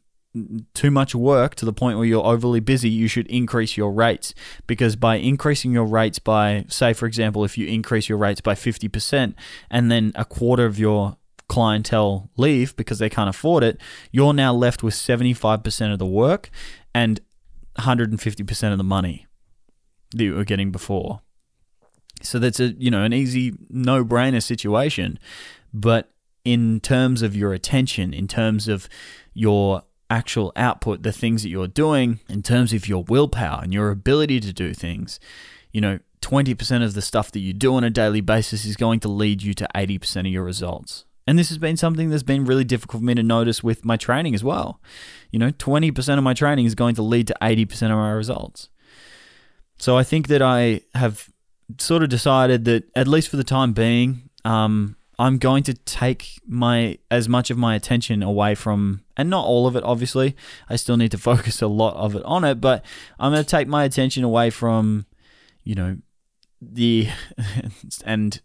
too 0.74 0.92
much 0.92 1.16
work 1.16 1.56
to 1.56 1.66
the 1.66 1.74
point 1.74 1.98
where 1.98 2.08
you're 2.08 2.26
overly 2.26 2.60
busy, 2.60 2.90
you 2.90 3.08
should 3.08 3.28
increase 3.28 3.76
your 3.76 3.92
rates. 3.92 4.34
Because 4.66 4.96
by 4.96 5.16
increasing 5.16 5.72
your 5.72 5.86
rates 5.86 6.20
by, 6.20 6.66
say, 6.70 6.94
for 6.94 7.06
example, 7.06 7.44
if 7.44 7.58
you 7.58 7.68
increase 7.68 8.08
your 8.08 8.18
rates 8.18 8.40
by 8.40 8.54
50% 8.54 9.34
and 9.70 9.92
then 9.92 10.12
a 10.16 10.24
quarter 10.24 10.66
of 10.66 10.80
your 10.80 11.18
clientele 11.48 12.30
leave 12.38 12.76
because 12.76 13.00
they 13.00 13.10
can't 13.10 13.30
afford 13.30 13.64
it, 13.64 13.80
you're 14.12 14.34
now 14.34 14.54
left 14.54 14.84
with 14.84 14.94
75% 14.94 15.94
of 15.94 16.00
the 16.00 16.06
work 16.06 16.50
and 16.94 17.20
150% 17.78 18.72
of 18.72 18.78
the 18.78 18.84
money 18.84 19.26
that 20.12 20.24
you 20.24 20.36
were 20.36 20.44
getting 20.44 20.72
before. 20.72 21.22
So 22.22 22.40
that's 22.40 22.60
a, 22.60 22.68
you 22.74 22.90
know, 22.90 23.04
an 23.04 23.14
easy 23.14 23.54
no-brainer 23.70 24.42
situation, 24.42 25.20
but 25.74 26.12
in 26.44 26.80
terms 26.80 27.22
of 27.22 27.36
your 27.36 27.54
attention, 27.54 28.14
in 28.14 28.28
terms 28.28 28.68
of 28.68 28.88
your 29.34 29.84
actual 30.10 30.52
output, 30.56 31.04
the 31.04 31.12
things 31.12 31.44
that 31.44 31.50
you're 31.50 31.68
doing, 31.68 32.20
in 32.30 32.42
terms 32.42 32.74
of 32.74 32.88
your 32.88 33.04
willpower 33.04 33.60
and 33.62 33.74
your 33.74 33.92
ability 33.92 34.40
to 34.40 34.54
do 34.54 34.74
things, 34.74 35.20
you 35.72 35.82
know, 35.82 36.00
20% 36.22 36.84
of 36.84 36.94
the 36.94 37.02
stuff 37.02 37.32
that 37.32 37.40
you 37.40 37.54
do 37.54 37.76
on 37.76 37.84
a 37.84 37.90
daily 37.90 38.22
basis 38.22 38.66
is 38.66 38.76
going 38.76 39.00
to 39.02 39.08
lead 39.08 39.44
you 39.44 39.54
to 39.54 39.68
80% 39.76 40.22
of 40.22 40.28
your 40.28 40.44
results. 40.44 41.06
And 41.28 41.38
this 41.38 41.50
has 41.50 41.58
been 41.58 41.76
something 41.76 42.10
that's 42.10 42.24
been 42.24 42.46
really 42.46 42.64
difficult 42.64 43.02
for 43.02 43.06
me 43.06 43.14
to 43.14 43.22
notice 43.22 43.62
with 43.62 43.84
my 43.84 43.98
training 43.98 44.34
as 44.34 44.44
well. 44.44 44.82
You 45.30 45.40
know, 45.40 45.52
20% 45.52 46.18
of 46.18 46.24
my 46.24 46.34
training 46.34 46.66
is 46.66 46.74
going 46.74 46.96
to 46.96 47.02
lead 47.02 47.28
to 47.28 47.36
80% 47.42 47.84
of 47.84 47.98
my 47.98 48.12
results. 48.12 48.70
So 49.78 49.98
I 49.98 50.04
think 50.04 50.30
that 50.30 50.42
I 50.42 50.82
have 50.96 51.30
sort 51.78 52.02
of 52.02 52.10
decided 52.10 52.64
that, 52.66 52.86
at 52.96 53.08
least 53.08 53.28
for 53.28 53.36
the 53.36 53.44
time 53.44 53.74
being, 53.74 54.30
um, 54.46 54.96
I'm 55.20 55.38
going 55.38 55.64
to 55.64 55.74
take 55.74 56.40
my 56.48 57.00
as 57.10 57.28
much 57.28 57.50
of 57.50 57.58
my 57.58 57.76
attention 57.76 58.24
away 58.24 58.56
from, 58.56 59.04
and 59.18 59.30
not 59.30 59.46
all 59.46 59.68
of 59.68 59.76
it, 59.76 59.84
obviously. 59.84 60.36
I 60.70 60.76
still 60.76 60.96
need 60.96 61.12
to 61.12 61.18
focus 61.30 61.62
a 61.62 61.68
lot 61.68 61.96
of 61.96 62.16
it 62.16 62.24
on 62.24 62.44
it, 62.44 62.62
but 62.62 62.86
I'm 63.20 63.34
going 63.34 63.44
to 63.44 63.50
take 63.50 63.68
my 63.68 63.84
attention 63.84 64.24
away 64.24 64.50
from, 64.50 65.06
you 65.64 65.76
know, 65.76 65.98
the 66.62 67.10
and 68.06 68.40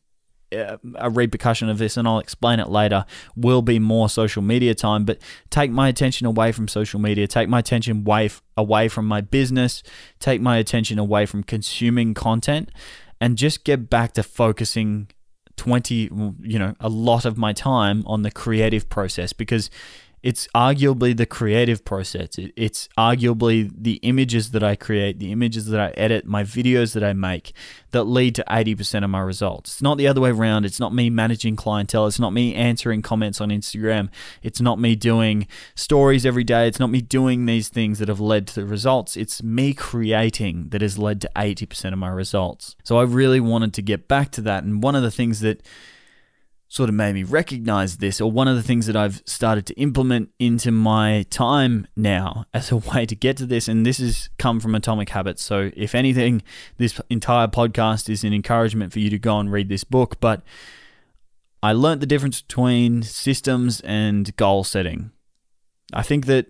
Uh, 0.52 0.76
a 0.96 1.08
repercussion 1.10 1.68
of 1.68 1.78
this, 1.78 1.96
and 1.96 2.06
I'll 2.06 2.18
explain 2.18 2.60
it 2.60 2.68
later, 2.68 3.04
will 3.36 3.62
be 3.62 3.78
more 3.78 4.08
social 4.08 4.42
media 4.42 4.74
time. 4.74 5.04
But 5.04 5.18
take 5.50 5.70
my 5.70 5.88
attention 5.88 6.26
away 6.26 6.52
from 6.52 6.68
social 6.68 7.00
media, 7.00 7.26
take 7.26 7.48
my 7.48 7.60
attention 7.60 7.98
away, 7.98 8.30
away 8.56 8.88
from 8.88 9.06
my 9.06 9.20
business, 9.20 9.82
take 10.18 10.40
my 10.40 10.58
attention 10.58 10.98
away 10.98 11.26
from 11.26 11.42
consuming 11.42 12.14
content, 12.14 12.70
and 13.20 13.38
just 13.38 13.64
get 13.64 13.88
back 13.88 14.12
to 14.14 14.22
focusing 14.22 15.08
20, 15.56 16.10
you 16.40 16.58
know, 16.58 16.74
a 16.80 16.88
lot 16.88 17.24
of 17.24 17.36
my 17.36 17.52
time 17.52 18.02
on 18.06 18.22
the 18.22 18.30
creative 18.30 18.88
process 18.88 19.32
because 19.32 19.70
it's 20.22 20.46
arguably 20.54 21.16
the 21.16 21.26
creative 21.26 21.84
process. 21.84 22.30
It's 22.36 22.88
arguably 22.96 23.70
the 23.76 23.94
images 24.02 24.52
that 24.52 24.62
I 24.62 24.76
create, 24.76 25.18
the 25.18 25.32
images 25.32 25.66
that 25.66 25.80
I 25.80 25.88
edit, 25.96 26.26
my 26.26 26.44
videos 26.44 26.94
that 26.94 27.02
I 27.02 27.12
make 27.12 27.52
that 27.90 28.04
lead 28.04 28.36
to 28.36 28.44
80% 28.48 29.02
of 29.02 29.10
my 29.10 29.20
results. 29.20 29.72
It's 29.72 29.82
not 29.82 29.98
the 29.98 30.06
other 30.06 30.20
way 30.20 30.30
around. 30.30 30.64
It's 30.64 30.78
not 30.78 30.94
me 30.94 31.10
managing 31.10 31.56
clientele. 31.56 32.06
It's 32.06 32.20
not 32.20 32.32
me 32.32 32.54
answering 32.54 33.02
comments 33.02 33.40
on 33.40 33.50
Instagram. 33.50 34.10
It's 34.42 34.60
not 34.60 34.78
me 34.78 34.94
doing 34.94 35.48
stories 35.74 36.24
every 36.24 36.44
day. 36.44 36.68
It's 36.68 36.80
not 36.80 36.90
me 36.90 37.00
doing 37.00 37.46
these 37.46 37.68
things 37.68 37.98
that 37.98 38.08
have 38.08 38.20
led 38.20 38.46
to 38.48 38.54
the 38.54 38.66
results. 38.66 39.16
It's 39.16 39.42
me 39.42 39.74
creating 39.74 40.68
that 40.68 40.82
has 40.82 40.98
led 40.98 41.20
to 41.22 41.30
80% 41.34 41.92
of 41.92 41.98
my 41.98 42.08
results. 42.08 42.76
So 42.84 42.98
I 42.98 43.02
really 43.02 43.40
wanted 43.40 43.74
to 43.74 43.82
get 43.82 44.06
back 44.06 44.30
to 44.32 44.40
that. 44.42 44.62
And 44.62 44.82
one 44.82 44.94
of 44.94 45.02
the 45.02 45.10
things 45.10 45.40
that 45.40 45.62
sort 46.72 46.88
of 46.88 46.94
made 46.94 47.12
me 47.12 47.22
recognize 47.22 47.98
this, 47.98 48.18
or 48.18 48.32
one 48.32 48.48
of 48.48 48.56
the 48.56 48.62
things 48.62 48.86
that 48.86 48.96
I've 48.96 49.20
started 49.26 49.66
to 49.66 49.74
implement 49.74 50.30
into 50.38 50.72
my 50.72 51.26
time 51.28 51.86
now 51.94 52.46
as 52.54 52.72
a 52.72 52.76
way 52.94 53.04
to 53.04 53.14
get 53.14 53.36
to 53.36 53.46
this. 53.46 53.68
And 53.68 53.84
this 53.84 53.98
has 53.98 54.30
come 54.38 54.58
from 54.58 54.74
Atomic 54.74 55.10
Habits. 55.10 55.44
So, 55.44 55.70
if 55.76 55.94
anything, 55.94 56.42
this 56.78 56.98
entire 57.10 57.46
podcast 57.46 58.08
is 58.08 58.24
an 58.24 58.32
encouragement 58.32 58.90
for 58.90 59.00
you 59.00 59.10
to 59.10 59.18
go 59.18 59.38
and 59.38 59.52
read 59.52 59.68
this 59.68 59.84
book. 59.84 60.18
But 60.18 60.40
I 61.62 61.74
learned 61.74 62.00
the 62.00 62.06
difference 62.06 62.40
between 62.40 63.02
systems 63.02 63.82
and 63.82 64.34
goal 64.36 64.64
setting. 64.64 65.10
I 65.92 66.02
think 66.02 66.26
that 66.26 66.46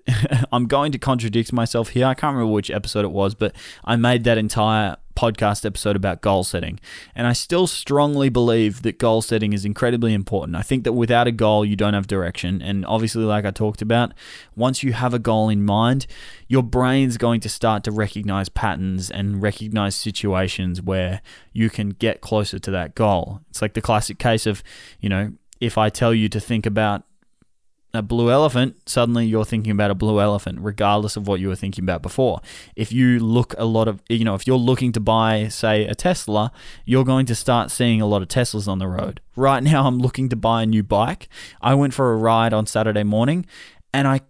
I'm 0.52 0.66
going 0.66 0.92
to 0.92 0.98
contradict 0.98 1.52
myself 1.52 1.90
here. 1.90 2.06
I 2.06 2.14
can't 2.14 2.34
remember 2.34 2.52
which 2.52 2.70
episode 2.70 3.04
it 3.04 3.10
was, 3.10 3.34
but 3.34 3.54
I 3.84 3.96
made 3.96 4.24
that 4.24 4.38
entire 4.38 4.96
podcast 5.14 5.64
episode 5.64 5.96
about 5.96 6.20
goal 6.20 6.44
setting. 6.44 6.80
And 7.14 7.26
I 7.26 7.32
still 7.32 7.66
strongly 7.66 8.28
believe 8.28 8.82
that 8.82 8.98
goal 8.98 9.22
setting 9.22 9.52
is 9.52 9.64
incredibly 9.64 10.14
important. 10.14 10.56
I 10.56 10.62
think 10.62 10.84
that 10.84 10.92
without 10.92 11.26
a 11.26 11.32
goal, 11.32 11.64
you 11.64 11.76
don't 11.76 11.94
have 11.94 12.06
direction. 12.06 12.62
And 12.62 12.84
obviously, 12.86 13.24
like 13.24 13.44
I 13.44 13.50
talked 13.50 13.82
about, 13.82 14.12
once 14.56 14.82
you 14.82 14.92
have 14.92 15.14
a 15.14 15.18
goal 15.18 15.48
in 15.48 15.64
mind, 15.64 16.06
your 16.48 16.62
brain's 16.62 17.16
going 17.16 17.40
to 17.40 17.48
start 17.48 17.84
to 17.84 17.90
recognize 17.90 18.48
patterns 18.48 19.10
and 19.10 19.42
recognize 19.42 19.94
situations 19.94 20.80
where 20.80 21.20
you 21.52 21.70
can 21.70 21.90
get 21.90 22.20
closer 22.20 22.58
to 22.58 22.70
that 22.70 22.94
goal. 22.94 23.40
It's 23.50 23.62
like 23.62 23.74
the 23.74 23.82
classic 23.82 24.18
case 24.18 24.46
of, 24.46 24.62
you 25.00 25.08
know, 25.08 25.32
if 25.60 25.78
I 25.78 25.90
tell 25.90 26.12
you 26.12 26.28
to 26.28 26.40
think 26.40 26.66
about 26.66 27.04
a 27.94 28.02
blue 28.02 28.30
elephant, 28.30 28.76
suddenly 28.88 29.26
you're 29.26 29.44
thinking 29.44 29.70
about 29.70 29.90
a 29.90 29.94
blue 29.94 30.20
elephant, 30.20 30.58
regardless 30.62 31.16
of 31.16 31.28
what 31.28 31.40
you 31.40 31.48
were 31.48 31.56
thinking 31.56 31.84
about 31.84 32.00
before. 32.00 32.40
If 32.74 32.90
you 32.90 33.18
look 33.18 33.54
a 33.58 33.66
lot 33.66 33.86
of, 33.86 34.02
you 34.08 34.24
know, 34.24 34.34
if 34.34 34.46
you're 34.46 34.56
looking 34.56 34.92
to 34.92 35.00
buy, 35.00 35.48
say, 35.48 35.84
a 35.84 35.94
Tesla, 35.94 36.52
you're 36.86 37.04
going 37.04 37.26
to 37.26 37.34
start 37.34 37.70
seeing 37.70 38.00
a 38.00 38.06
lot 38.06 38.22
of 38.22 38.28
Teslas 38.28 38.66
on 38.66 38.78
the 38.78 38.88
road. 38.88 39.20
Right 39.36 39.62
now, 39.62 39.86
I'm 39.86 39.98
looking 39.98 40.28
to 40.30 40.36
buy 40.36 40.62
a 40.62 40.66
new 40.66 40.82
bike. 40.82 41.28
I 41.60 41.74
went 41.74 41.92
for 41.92 42.12
a 42.12 42.16
ride 42.16 42.54
on 42.54 42.66
Saturday 42.66 43.04
morning, 43.04 43.44
and 43.92 44.08
I, 44.08 44.20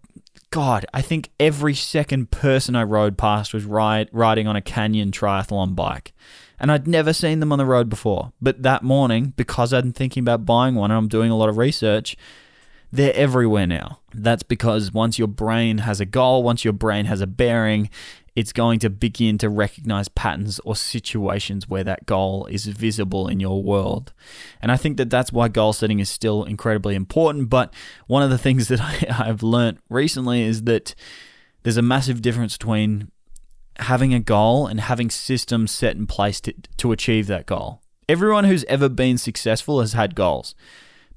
God, 0.51 0.85
I 0.93 1.01
think 1.01 1.31
every 1.39 1.75
second 1.75 2.33
person 2.33 2.75
I 2.75 2.83
rode 2.83 3.17
past 3.17 3.55
was 3.55 3.65
ride, 3.65 4.09
riding 4.13 4.49
on 4.49 4.57
a 4.57 4.61
Canyon 4.61 5.13
triathlon 5.13 5.77
bike. 5.77 6.13
And 6.59 6.71
I'd 6.71 6.87
never 6.87 7.13
seen 7.13 7.41
them 7.41 7.53
on 7.53 7.59
the 7.59 7.67
road 7.67 7.89
before. 7.89 8.33
But 8.41 8.63
that 8.63 8.85
morning, 8.85 9.33
because 9.37 9.73
I'd 9.73 9.83
been 9.83 9.93
thinking 9.93 10.21
about 10.21 10.47
buying 10.47 10.77
one 10.77 10.93
and 10.93 10.99
I'm 10.99 11.09
doing 11.09 11.31
a 11.31 11.37
lot 11.37 11.49
of 11.49 11.57
research, 11.57 12.17
they're 12.93 13.15
everywhere 13.15 13.67
now. 13.67 14.01
That's 14.13 14.43
because 14.43 14.93
once 14.93 15.19
your 15.19 15.29
brain 15.29 15.79
has 15.79 16.01
a 16.01 16.05
goal, 16.05 16.43
once 16.43 16.63
your 16.63 16.75
brain 16.75 17.07
has 17.07 17.23
a 17.23 17.27
bearing, 17.27 17.89
it's 18.37 18.53
going 18.53 18.79
to 18.81 18.91
begin 18.91 19.39
to 19.39 19.49
recognize 19.49 20.09
patterns 20.09 20.59
or 20.61 20.77
situations 20.77 21.69
where 21.69 21.85
that 21.85 22.07
goal 22.07 22.47
is 22.47 22.67
visible 22.67 23.29
in 23.29 23.41
your 23.41 23.63
world. 23.63 24.13
And 24.61 24.71
I 24.71 24.77
think 24.77 24.99
that 24.99 25.11
that's 25.11 25.33
why 25.33 25.49
goal 25.49 25.73
setting 25.73 26.01
is 26.01 26.11
still 26.11 26.45
incredibly 26.45 26.95
important. 26.95 27.49
But 27.49 27.73
one 28.07 28.23
of 28.23 28.31
the 28.31 28.39
things 28.39 28.69
that 28.69 28.81
I, 28.81 29.25
have 29.25 29.43
learned 29.43 29.79
recently 29.89 30.43
is 30.43 30.65
that 30.65 30.95
there's 31.63 31.77
a 31.79 31.83
massive 31.83 32.21
difference 32.21 32.57
between 32.57 33.11
having 33.79 34.13
a 34.13 34.21
goal 34.21 34.67
and 34.67 34.81
having 34.81 35.11
systems 35.11 35.71
set 35.71 35.97
in 35.97 36.07
place 36.07 36.41
to, 36.43 36.55
to 36.77 36.93
achieve 36.93 37.27
that 37.27 37.47
goal. 37.47 37.81
Everyone 38.07 38.45
who's 38.45 38.65
ever 38.65 38.91
been 38.91 39.17
successful 39.17 39.81
has 39.81 39.95
had 39.95 40.15
goals. 40.15 40.55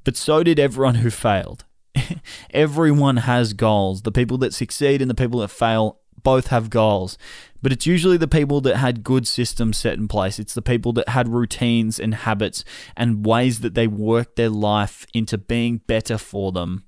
But 0.06 0.15
so 0.15 0.44
did 0.44 0.60
everyone 0.60 0.96
who 0.96 1.10
failed. 1.10 1.65
everyone 2.52 3.18
has 3.18 3.52
goals. 3.52 4.04
The 4.04 4.12
people 4.12 4.38
that 4.38 4.54
succeed 4.54 5.02
and 5.02 5.10
the 5.10 5.15
people 5.15 5.41
that 5.41 5.50
fail 5.50 6.00
both 6.24 6.48
have 6.48 6.70
goals. 6.70 7.18
But 7.62 7.72
it's 7.72 7.86
usually 7.86 8.18
the 8.18 8.28
people 8.28 8.62
that 8.62 8.78
had 8.78 9.04
good 9.04 9.28
systems 9.28 9.78
set 9.78 9.98
in 9.98 10.08
place. 10.08 10.39
It's 10.39 10.54
the 10.54 10.62
people 10.62 10.94
that 10.94 11.10
had 11.10 11.28
routines 11.28 12.00
and 12.00 12.13
habits 12.13 12.63
and 12.96 13.26
ways 13.26 13.60
that 13.62 13.74
they 13.74 13.88
worked 13.88 14.36
their 14.36 14.50
life 14.50 15.06
into 15.13 15.38
being 15.38 15.82
better 15.88 16.18
for 16.18 16.52
them 16.52 16.86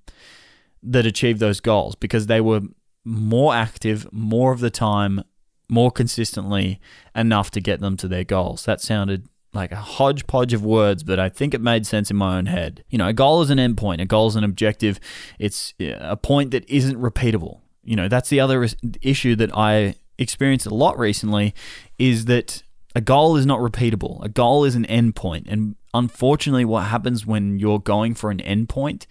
that 0.83 1.05
achieved 1.05 1.39
those 1.39 1.59
goals 1.59 1.95
because 1.95 2.27
they 2.27 2.39
were 2.39 2.61
more 3.03 3.55
active 3.55 4.11
more 4.11 4.51
of 4.51 4.59
the 4.59 4.69
time, 4.69 5.23
more 5.69 5.89
consistently 5.89 6.79
enough 7.15 7.49
to 7.51 7.61
get 7.61 7.79
them 7.79 7.97
to 7.97 8.07
their 8.07 8.23
goals. 8.23 8.65
That 8.65 8.81
sounded 8.81 9.27
like 9.53 9.71
a 9.71 9.77
hodgepodge 9.77 10.53
of 10.53 10.63
words, 10.63 11.03
but 11.03 11.19
I 11.19 11.29
think 11.29 11.53
it 11.53 11.61
made 11.61 11.87
sense 11.87 12.11
in 12.11 12.17
my 12.17 12.37
own 12.37 12.45
head. 12.47 12.83
You 12.89 12.97
know, 12.97 13.07
a 13.07 13.13
goal 13.13 13.41
is 13.41 13.49
an 13.49 13.57
endpoint, 13.57 14.01
a 14.01 14.05
goal 14.05 14.27
is 14.27 14.35
an 14.35 14.43
objective. 14.43 14.99
It's 15.39 15.73
uh, 15.81 15.97
a 15.99 16.17
point 16.17 16.51
that 16.51 16.69
isn't 16.69 16.99
repeatable. 16.99 17.61
You 17.83 17.95
know, 17.95 18.07
that's 18.07 18.29
the 18.29 18.39
other 18.39 18.67
issue 19.01 19.35
that 19.37 19.55
I 19.55 19.95
experienced 20.17 20.65
a 20.65 20.73
lot 20.73 20.99
recently 20.99 21.53
is 21.97 22.25
that 22.25 22.61
A 22.97 23.01
goal 23.01 23.35
is 23.37 23.45
not 23.45 23.59
repeatable. 23.59 24.23
A 24.23 24.29
goal 24.29 24.65
is 24.65 24.73
an 24.73 24.83
endpoint. 24.85 25.45
And 25.47 25.75
unfortunately, 25.93 26.65
what 26.65 26.85
happens 26.85 27.27
when 27.27 27.59
you're 27.59 27.77
going 27.77 28.15
for 28.15 28.31
an 28.31 28.39
endpoint 28.39 29.05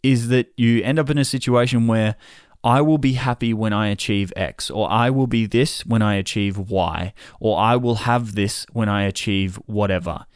is 0.00 0.28
that 0.28 0.52
you 0.56 0.80
end 0.84 1.00
up 1.00 1.10
in 1.10 1.18
a 1.18 1.24
situation 1.24 1.88
where 1.88 2.14
I 2.66 2.80
will 2.80 2.98
be 2.98 3.12
happy 3.12 3.54
when 3.54 3.72
I 3.72 3.86
achieve 3.86 4.32
X, 4.34 4.72
or 4.72 4.90
I 4.90 5.08
will 5.08 5.28
be 5.28 5.46
this 5.46 5.86
when 5.86 6.02
I 6.02 6.16
achieve 6.16 6.58
Y, 6.58 7.14
or 7.38 7.56
I 7.56 7.76
will 7.76 7.94
have 7.94 8.34
this 8.34 8.66
when 8.72 8.88
I 8.88 9.04
achieve 9.04 9.54
whatever. 9.66 10.26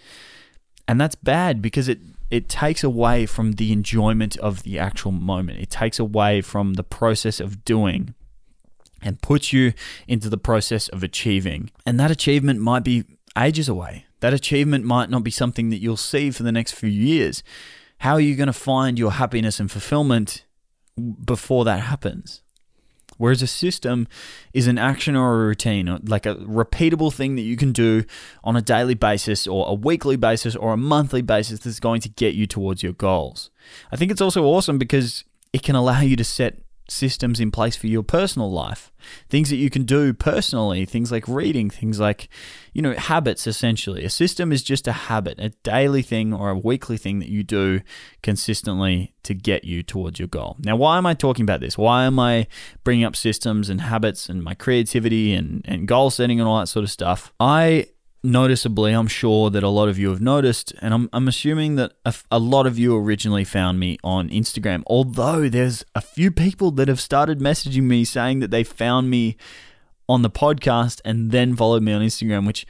And 0.87 1.01
that's 1.01 1.16
bad 1.16 1.61
because 1.61 1.88
it 1.88 1.99
it 2.31 2.49
takes 2.49 2.85
away 2.85 3.27
from 3.27 3.55
the 3.55 3.73
enjoyment 3.73 4.37
of 4.37 4.62
the 4.62 4.79
actual 4.79 5.11
moment. 5.11 5.59
It 5.59 5.71
takes 5.71 5.99
away 5.99 6.40
from 6.40 6.75
the 6.75 6.85
process 6.85 7.40
of 7.40 7.64
doing 7.64 8.14
and 9.03 9.21
puts 9.21 9.53
you 9.53 9.73
into 10.07 10.29
the 10.29 10.38
process 10.38 10.87
of 10.87 11.03
achieving. 11.03 11.73
And 11.85 11.99
that 11.99 12.12
achievement 12.12 12.61
might 12.61 12.85
be 12.85 13.03
ages 13.37 13.69
away. 13.69 14.05
That 14.21 14.35
achievement 14.35 14.85
might 14.85 15.11
not 15.11 15.25
be 15.25 15.33
something 15.33 15.71
that 15.71 15.79
you'll 15.79 15.97
see 15.97 16.31
for 16.31 16.45
the 16.45 16.53
next 16.53 16.75
few 16.75 16.90
years. 16.90 17.43
How 17.99 18.12
are 18.12 18.21
you 18.21 18.37
going 18.37 18.47
to 18.47 18.53
find 18.53 19.01
your 19.01 19.12
happiness 19.12 19.59
and 19.59 19.69
fulfillment 19.69 20.45
before 21.24 21.64
that 21.64 21.80
happens? 21.80 22.42
Whereas 23.18 23.42
a 23.42 23.46
system 23.46 24.08
is 24.54 24.66
an 24.66 24.78
action 24.78 25.14
or 25.14 25.34
a 25.34 25.46
routine, 25.46 25.86
like 26.04 26.24
a 26.24 26.36
repeatable 26.36 27.12
thing 27.12 27.36
that 27.36 27.42
you 27.42 27.54
can 27.54 27.70
do 27.70 28.04
on 28.42 28.56
a 28.56 28.62
daily 28.62 28.94
basis 28.94 29.46
or 29.46 29.68
a 29.68 29.74
weekly 29.74 30.16
basis 30.16 30.56
or 30.56 30.72
a 30.72 30.78
monthly 30.78 31.20
basis 31.20 31.60
that's 31.60 31.80
going 31.80 32.00
to 32.00 32.08
get 32.08 32.34
you 32.34 32.46
towards 32.46 32.82
your 32.82 32.94
goals. 32.94 33.50
I 33.92 33.96
think 33.96 34.10
it's 34.10 34.22
also 34.22 34.44
awesome 34.44 34.78
because 34.78 35.24
it 35.52 35.62
can 35.62 35.76
allow 35.76 36.00
you 36.00 36.16
to 36.16 36.24
set 36.24 36.62
systems 36.90 37.40
in 37.40 37.50
place 37.50 37.76
for 37.76 37.87
your 37.87 38.03
personal 38.03 38.50
life. 38.50 38.90
Things 39.29 39.48
that 39.50 39.57
you 39.57 39.70
can 39.70 39.85
do 39.85 40.12
personally, 40.12 40.85
things 40.85 41.11
like 41.11 41.26
reading, 41.29 41.70
things 41.70 42.00
like, 42.00 42.29
you 42.72 42.83
know, 42.83 42.92
habits 42.94 43.46
essentially. 43.46 44.05
A 44.05 44.11
system 44.11 44.53
is 44.53 44.62
just 44.62 44.88
a 44.88 44.92
habit, 44.92 45.38
a 45.38 45.50
daily 45.62 46.03
thing 46.03 46.35
or 46.35 46.50
a 46.50 46.59
weekly 46.59 46.96
thing 46.96 47.20
that 47.20 47.29
you 47.29 47.42
do 47.42 47.81
consistently 48.22 49.14
to 49.22 49.35
get 49.35 49.64
you 49.64 49.83
towards 49.83 50.18
your 50.18 50.29
goal. 50.29 50.57
Now, 50.61 50.76
why 50.76 50.98
am 50.98 51.07
I 51.07 51.14
talking 51.14 51.44
about 51.44 51.61
this? 51.61 51.79
Why 51.79 52.05
am 52.05 52.18
I 52.18 52.46
bringing 52.85 53.05
up 53.05 53.16
systems 53.16 53.70
and 53.70 53.81
habits 53.81 54.29
and 54.29 54.42
my 54.42 54.55
creativity 54.55 55.33
and, 55.33 55.62
and 55.66 55.87
goal 55.87 56.11
setting 56.11 56.40
and 56.40 56.48
all 56.48 56.59
that 56.59 56.66
sort 56.66 56.85
of 56.85 56.90
stuff? 56.90 57.33
I 57.38 57.87
noticeably, 58.22 58.92
I'm 58.92 59.06
sure 59.06 59.50
that 59.50 59.62
a 59.62 59.68
lot 59.68 59.88
of 59.88 59.98
you 59.98 60.11
have 60.11 60.20
noticed, 60.20 60.72
and 60.80 60.92
I'm, 60.92 61.09
I'm 61.12 61.28
assuming 61.28 61.76
that 61.76 61.92
a, 62.04 62.14
a, 62.30 62.38
lot 62.38 62.66
of 62.66 62.78
you 62.78 62.96
originally 62.96 63.44
found 63.44 63.80
me 63.80 63.98
on 64.04 64.28
Instagram, 64.28 64.83
although 64.87 65.48
there's 65.48 65.85
a 65.94 66.00
few 66.00 66.30
people 66.30 66.70
that 66.72 66.88
have 66.88 67.00
started 67.00 67.40
messaging 67.40 67.85
me 67.85 68.04
saying 68.04 68.40
that 68.40 68.50
they 68.50 68.64
found 68.64 69.11
me 69.11 69.37
on 70.09 70.22
the 70.22 70.30
podcast 70.30 71.00
and 71.04 71.30
then 71.30 71.56
followed 71.56 71.83
me 71.83 71.92
on 71.92 72.02
Instagram, 72.02 72.46
which 72.46 72.66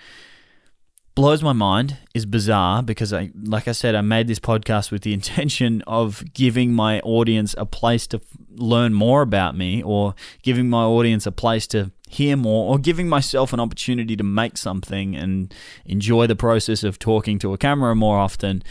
blows 1.20 1.42
my 1.42 1.52
mind 1.52 1.98
is 2.14 2.24
bizarre 2.24 2.82
because 2.82 3.12
I 3.12 3.30
like 3.44 3.68
I 3.68 3.72
said 3.72 3.94
I 3.94 4.00
made 4.00 4.26
this 4.26 4.38
podcast 4.38 4.90
with 4.90 5.02
the 5.02 5.12
intention 5.20 5.82
of 5.86 6.24
giving 6.32 6.72
my 6.72 7.00
audience 7.00 7.54
a 7.58 7.66
place 7.66 8.06
to 8.06 8.22
learn 8.56 8.94
more 8.94 9.20
about 9.20 9.54
me 9.54 9.82
or 9.82 10.14
giving 10.42 10.70
my 10.70 10.82
audience 10.82 11.26
a 11.26 11.32
place 11.32 11.66
to 11.68 11.90
hear 12.08 12.38
more 12.38 12.72
or 12.72 12.78
giving 12.78 13.06
myself 13.06 13.52
an 13.52 13.60
opportunity 13.60 14.16
to 14.16 14.24
make 14.24 14.56
something 14.56 15.14
and 15.14 15.52
enjoy 15.84 16.26
the 16.26 16.34
process 16.34 16.82
of 16.82 16.98
talking 16.98 17.38
to 17.40 17.52
a 17.52 17.58
camera 17.58 17.94
more 17.94 18.18
often 18.18 18.62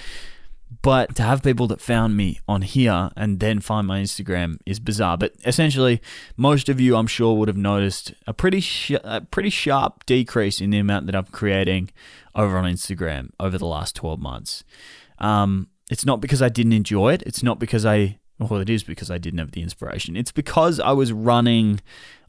but 0.82 1.16
to 1.16 1.24
have 1.24 1.44
people 1.44 1.68
that 1.68 1.82
found 1.82 2.16
me 2.16 2.40
on 2.48 2.62
here 2.62 3.10
and 3.16 3.40
then 3.40 3.60
find 3.60 3.86
my 3.86 4.02
Instagram 4.02 4.60
is 4.66 4.80
bizarre. 4.80 5.18
But 5.18 5.34
essentially, 5.46 6.02
most 6.38 6.70
of 6.70 6.80
you, 6.80 6.96
I'm 6.96 7.08
sure, 7.08 7.36
would 7.36 7.50
have 7.50 7.58
noticed 7.58 8.14
a 8.26 8.34
pretty 8.34 8.62
sh- 8.62 8.92
a 9.04 9.22
pretty 9.22 9.50
sharp 9.50 10.06
decrease 10.06 10.62
in 10.62 10.70
the 10.70 10.80
amount 10.80 11.08
that 11.08 11.16
I'm 11.16 11.26
creating 11.26 11.90
over 12.34 12.58
on 12.58 12.66
Instagram 12.66 13.32
over 13.40 13.58
the 13.58 13.66
last 13.66 13.96
12 13.96 14.20
months. 14.20 14.64
Um, 15.18 15.68
it's 15.90 16.06
not 16.06 16.22
because 16.22 16.42
I 16.42 16.50
didn't 16.50 16.74
enjoy 16.74 17.14
it. 17.14 17.24
It's 17.24 17.44
not 17.44 17.60
because 17.60 17.86
I 17.86 18.20
well, 18.40 18.62
it 18.62 18.70
is 18.70 18.84
because 18.84 19.12
I 19.12 19.18
didn't 19.18 19.40
have 19.40 19.52
the 19.52 19.62
inspiration. 19.62 20.16
It's 20.16 20.32
because 20.32 20.80
I 20.80 20.94
was 20.94 21.12
running 21.12 21.82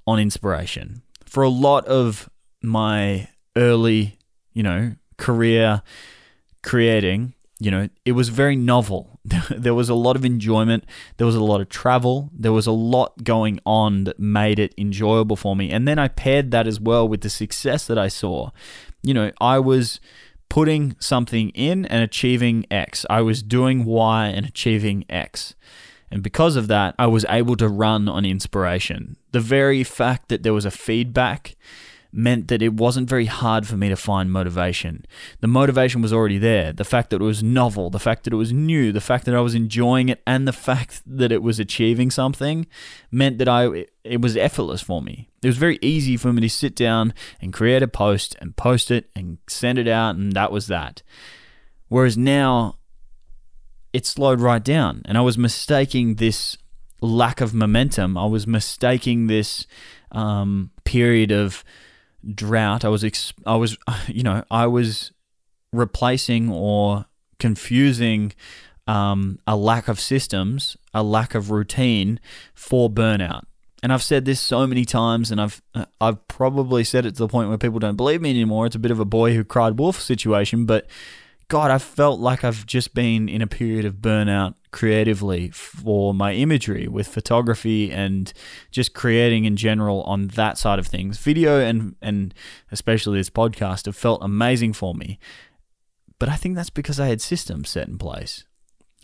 on 0.07 0.19
inspiration 0.19 1.03
for 1.25 1.45
a 1.45 1.49
lot 1.49 1.87
of 1.87 2.29
my 2.63 3.29
early, 3.57 4.19
you 4.53 4.65
know, 4.65 4.97
career 5.19 5.83
creating 6.63 7.35
you 7.61 7.71
know, 7.71 7.91
it 8.07 8.13
was 8.13 8.31
very 8.31 8.57
novel. 8.57 9.21
there 9.51 9.75
was 9.75 9.91
a 9.91 9.95
lot 9.95 10.17
of 10.17 10.25
enjoyment. 10.25 10.85
There 11.19 11.27
was 11.27 11.37
a 11.37 11.45
lot 11.45 11.61
of 11.61 11.69
travel. 11.69 12.31
There 12.33 12.53
was 12.53 12.67
a 12.67 12.73
lot 12.73 13.23
going 13.23 13.61
on 13.67 14.05
that 14.05 14.19
made 14.19 14.59
it 14.59 14.75
enjoyable 14.79 15.37
for 15.37 15.55
me. 15.55 15.71
And 15.71 15.87
then 15.87 15.99
I 15.99 16.09
paired 16.09 16.53
that 16.53 16.67
as 16.67 16.81
well 16.81 17.07
with 17.07 17.21
the 17.21 17.29
success 17.29 17.87
that 17.87 17.99
I 17.99 18.09
saw. 18.09 18.51
You 19.03 19.13
know, 19.13 19.31
I 19.43 19.59
was 19.59 20.01
putting 20.49 20.97
something 21.01 21.51
in 21.51 21.85
and 21.85 22.03
achieving 22.03 22.65
X. 22.71 23.05
I 23.11 23.21
was 23.21 23.43
doing 23.43 23.85
Y 23.85 24.27
and 24.27 24.47
achieving 24.47 25.05
X. 25.11 25.55
And 26.11 26.23
because 26.23 26.57
of 26.57 26.67
that, 26.69 26.95
I 26.99 27.07
was 27.07 27.27
able 27.29 27.57
to 27.57 27.69
run 27.69 28.09
on 28.09 28.25
inspiration. 28.25 29.17
The 29.33 29.41
very 29.41 29.85
fact 29.85 30.29
that 30.31 30.43
there 30.43 30.55
was 30.55 30.65
a 30.65 30.71
feedback 30.71 31.57
meant 32.13 32.49
that 32.49 32.63
it 32.63 32.75
wasn't 32.75 33.09
very 33.09 33.27
hard 33.27 33.67
for 33.67 33.77
me 33.77 33.89
to 33.89 33.97
find 33.97 34.33
motivation. 34.33 35.05
The 35.41 35.47
motivation 35.47 36.03
was 36.03 36.13
already 36.13 36.39
there. 36.39 36.73
The 36.73 36.85
fact 36.85 37.11
that 37.11 37.21
it 37.21 37.25
was 37.25 37.43
novel, 37.43 37.91
the 37.91 37.99
fact 37.99 38.25
that 38.25 38.33
it 38.33 38.37
was 38.37 38.53
new, 38.53 38.93
the 38.93 39.01
fact 39.01 39.25
that 39.27 39.35
I 39.35 39.41
was 39.41 39.55
enjoying 39.55 40.09
it, 40.09 40.23
and 40.27 40.47
the 40.47 40.53
fact 40.53 41.03
that 41.07 41.31
it 41.33 41.43
was 41.43 41.59
achieving 41.59 42.11
something 42.11 42.67
meant 43.11 43.39
that 43.39 43.49
I 43.49 43.87
it 44.03 44.21
was 44.21 44.37
effortless 44.37 44.81
for 44.81 45.03
me. 45.03 45.29
It 45.43 45.47
was 45.47 45.57
very 45.57 45.79
easy 45.83 46.17
for 46.17 46.33
me 46.33 46.41
to 46.43 46.51
sit 46.51 46.75
down 46.75 47.15
and 47.41 47.53
create 47.53 47.83
a 47.83 47.89
post 47.89 48.37
and 48.41 48.57
post 48.57 48.91
it 48.91 49.11
and 49.15 49.39
send 49.49 49.79
it 49.79 49.89
out, 49.89 50.17
and 50.17 50.33
that 50.33 50.53
was 50.53 50.67
that. 50.67 51.03
Whereas 51.89 52.17
now, 52.17 52.77
it 53.93 54.07
slowed 54.07 54.41
right 54.41 54.63
down, 54.63 55.03
and 55.05 55.19
I 55.19 55.21
was 55.21 55.39
mistaking 55.39 56.17
this 56.17 56.57
lack 57.01 57.41
of 57.41 57.55
momentum. 57.55 58.17
I 58.17 58.27
was 58.27 58.47
mistaking 58.47 59.27
this 59.27 59.67
um, 60.13 60.71
period 60.85 61.33
of 61.33 61.65
drought. 62.35 62.85
I 62.85 62.89
was 62.89 63.05
ex- 63.05 63.33
I 63.47 63.57
was 63.57 63.77
you 64.07 64.23
know 64.23 64.45
I 64.51 64.67
was 64.67 65.13
replacing 65.73 66.51
or 66.51 67.07
confusing 67.39 68.33
um, 68.87 69.39
a 69.47 69.57
lack 69.57 69.89
of 69.89 70.01
systems, 70.01 70.77
a 70.93 71.03
lack 71.03 71.35
of 71.35 71.51
routine 71.51 72.21
for 72.55 72.91
burnout. 72.91 73.45
And 73.83 73.93
I've 73.93 74.03
said 74.03 74.25
this 74.27 74.41
so 74.41 74.67
many 74.67 74.85
times, 74.85 75.31
and 75.31 75.41
I've 75.41 75.63
I've 76.01 76.27
probably 76.29 76.85
said 76.85 77.07
it 77.07 77.13
to 77.13 77.19
the 77.19 77.29
point 77.29 77.49
where 77.49 77.59
people 77.59 77.79
don't 77.79 77.97
believe 77.97 78.21
me 78.21 78.31
anymore. 78.31 78.67
It's 78.67 78.77
a 78.77 78.81
bit 78.81 78.91
of 78.91 79.01
a 79.01 79.07
boy 79.07 79.35
who 79.35 79.43
cried 79.43 79.79
wolf 79.79 80.01
situation, 80.01 80.67
but 80.67 80.87
God, 81.51 81.73
I 81.73 81.79
felt 81.79 82.21
like 82.21 82.45
I've 82.45 82.65
just 82.65 82.95
been 82.95 83.29
in 83.29 83.43
a 83.43 83.47
period 83.49 83.85
of 83.85 83.97
burnout 83.97 84.55
creatively 84.71 85.51
for 85.51 86.15
my 86.15 86.33
imagery 86.33 86.87
with 86.87 87.09
photography 87.09 87.91
and 87.91 88.33
just 88.71 88.95
creating 88.95 89.47
in 89.47 89.57
general 89.57 90.05
on 90.05 90.29
that 90.29 90.59
side 90.59 90.79
of 90.79 90.87
things. 90.87 91.19
Video 91.19 91.59
and 91.59 91.97
and 92.01 92.33
especially 92.71 93.19
this 93.19 93.31
podcast 93.31 93.87
have 93.87 93.97
felt 93.97 94.23
amazing 94.23 94.73
for 94.73 94.95
me. 94.95 95.19
But 96.21 96.29
I 96.29 96.37
think 96.37 96.55
that's 96.55 96.71
because 96.71 97.01
I 97.01 97.09
had 97.09 97.21
systems 97.21 97.69
set 97.69 97.89
in 97.89 97.99
place. 97.99 98.45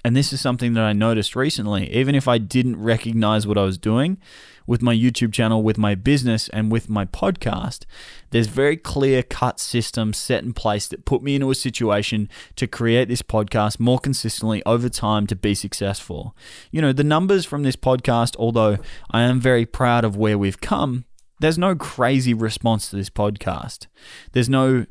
And 0.07 0.15
this 0.15 0.33
is 0.33 0.41
something 0.41 0.75
that 0.75 0.85
I 0.85 0.93
noticed 0.93 1.35
recently. 1.35 1.93
Even 1.93 2.15
if 2.15 2.29
I 2.29 2.39
didn't 2.39 2.81
recognize 2.81 3.45
what 3.45 3.59
I 3.59 3.65
was 3.65 3.77
doing 3.77 4.19
with 4.65 4.81
my 4.81 4.95
YouTube 4.95 5.33
channel, 5.33 5.65
with 5.65 5.79
my 5.79 5.97
business, 5.97 6.49
and 6.51 6.71
with 6.71 6.89
my 6.89 7.07
podcast, 7.07 7.87
there's 8.31 8.47
very 8.47 8.77
clear 8.77 9.25
cut 9.25 9.59
systems 9.59 10.17
set 10.17 10.45
in 10.45 10.53
place 10.53 10.87
that 10.87 11.07
put 11.07 11.25
me 11.25 11.35
into 11.35 11.51
a 11.51 11.57
situation 11.57 12.29
to 12.55 12.69
create 12.69 13.09
this 13.09 13.21
podcast 13.21 13.81
more 13.81 13.99
consistently 13.99 14.63
over 14.65 14.89
time 14.89 15.27
to 15.27 15.35
be 15.35 15.57
successful. 15.57 16.37
You 16.71 16.81
know, 16.81 16.93
the 16.93 17.03
numbers 17.03 17.45
from 17.45 17.65
this 17.65 17.75
podcast, 17.75 18.37
although 18.39 18.79
I 19.11 19.23
am 19.23 19.41
very 19.41 19.67
proud 19.67 20.05
of 20.05 20.17
where 20.17 20.39
we've 20.39 20.61
come, 20.61 21.05
there's 21.41 21.59
no 21.59 21.75
crazy 21.75 22.33
response 22.33 22.91
to 22.91 22.97
this 22.97 23.11
podcast. 23.11 23.89
There's 24.31 24.49
no 24.49 24.87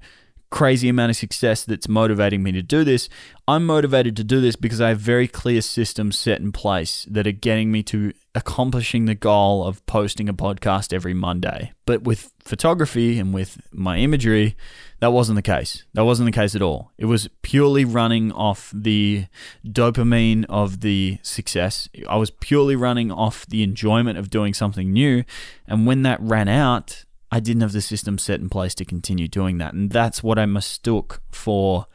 crazy 0.50 0.90
amount 0.90 1.10
of 1.10 1.16
success 1.16 1.64
that's 1.64 1.88
motivating 1.88 2.44
me 2.44 2.52
to 2.52 2.62
do 2.62 2.84
this. 2.84 3.10
I'm 3.48 3.66
motivated 3.66 4.16
to 4.18 4.24
do 4.24 4.42
this 4.42 4.56
because 4.56 4.82
I 4.82 4.90
have 4.90 5.00
very 5.00 5.28
clear 5.28 5.62
systems 5.62 6.18
set 6.18 6.40
in 6.40 6.52
place 6.52 7.06
that 7.10 7.28
are 7.28 7.32
getting 7.32 7.72
me 7.72 7.84
to 7.84 8.14
accomplishing 8.34 9.06
the 9.06 9.16
goal 9.16 9.64
of 9.64 9.86
posting 9.86 10.28
a 10.28 10.34
podcast 10.34 10.92
every 10.92 11.14
Monday. 11.14 11.74
But 11.86 12.04
with 12.04 12.32
photography 12.40 13.20
and 13.20 13.34
with 13.34 13.62
my 13.72 13.98
imagery, 13.98 14.58
that 15.00 15.12
wasn't 15.12 15.36
the 15.36 15.42
case. 15.42 15.84
That 15.94 16.06
wasn't 16.06 16.28
the 16.28 16.32
case 16.32 16.56
at 16.56 16.62
all. 16.62 16.92
It 16.98 17.06
was 17.06 17.30
purely 17.42 17.86
running 17.86 18.32
off 18.32 18.72
the 18.74 19.28
dopamine 19.66 20.46
of 20.50 20.82
the 20.82 21.20
success. 21.22 21.88
I 22.10 22.18
was 22.18 22.32
purely 22.32 22.76
running 22.76 23.12
off 23.12 23.46
the 23.46 23.64
enjoyment 23.64 24.18
of 24.18 24.30
doing 24.30 24.54
something 24.54 24.92
new. 24.92 25.24
And 25.68 25.86
when 25.86 26.02
that 26.04 26.20
ran 26.22 26.48
out, 26.48 27.05
I 27.36 27.42
didn't 27.42 27.64
have 27.64 27.74
the 27.74 27.82
system 27.82 28.18
set 28.18 28.40
in 28.40 28.48
place 28.48 28.74
to 28.76 28.86
continue 28.86 29.28
doing 29.28 29.58
that. 29.58 29.74
And 29.74 29.90
that's 29.90 30.24
what 30.24 30.40
I 30.40 30.46
mistook 30.46 31.22
for 31.32 31.86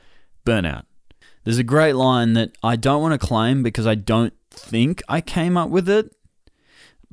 burnout. 0.45 0.83
There's 1.45 1.57
a 1.57 1.65
great 1.65 1.95
line 1.95 2.35
that 2.35 2.53
I 2.63 2.77
don't 2.77 3.01
want 3.01 3.19
to 3.19 3.27
claim 3.27 3.63
because 3.63 3.87
I 3.87 3.95
don't 3.95 4.35
think 4.51 5.03
I 5.09 5.23
came 5.23 5.57
up 5.57 5.71
with 5.71 5.89
it, 5.89 6.15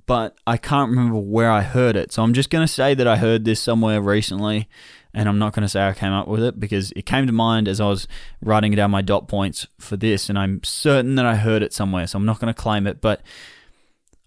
but 0.08 0.38
I 0.46 0.58
can't 0.58 0.90
remember 0.90 1.18
where 1.18 1.50
I 1.50 1.62
heard 1.62 1.96
it. 1.96 2.12
So 2.12 2.22
I'm 2.22 2.34
just 2.34 2.50
going 2.50 2.68
to 2.68 2.72
say 2.72 2.94
that 2.96 3.08
I 3.08 3.16
heard 3.16 3.46
this 3.46 3.62
somewhere 3.62 4.02
recently, 4.02 4.68
and 5.14 5.30
I'm 5.30 5.40
not 5.40 5.54
going 5.54 5.64
to 5.64 5.70
say 5.70 5.88
I 5.88 5.94
came 5.94 6.12
up 6.12 6.28
with 6.28 6.44
it 6.44 6.60
because 6.60 6.92
it 6.98 7.06
came 7.06 7.28
to 7.28 7.32
mind 7.32 7.70
as 7.70 7.80
I 7.80 7.88
was 7.88 8.10
writing 8.42 8.76
down 8.76 8.92
my 8.92 9.02
dot 9.02 9.30
points 9.30 9.68
for 9.80 9.96
this, 9.96 10.28
and 10.28 10.38
I'm 10.38 10.62
certain 10.66 11.16
that 11.16 11.26
I 11.26 11.38
heard 11.38 11.64
it 11.64 11.72
somewhere. 11.72 12.08
So 12.08 12.18
I'm 12.18 12.26
not 12.26 12.42
going 12.42 12.54
to 12.54 12.62
claim 12.62 12.88
it, 12.88 13.00
but 13.00 13.22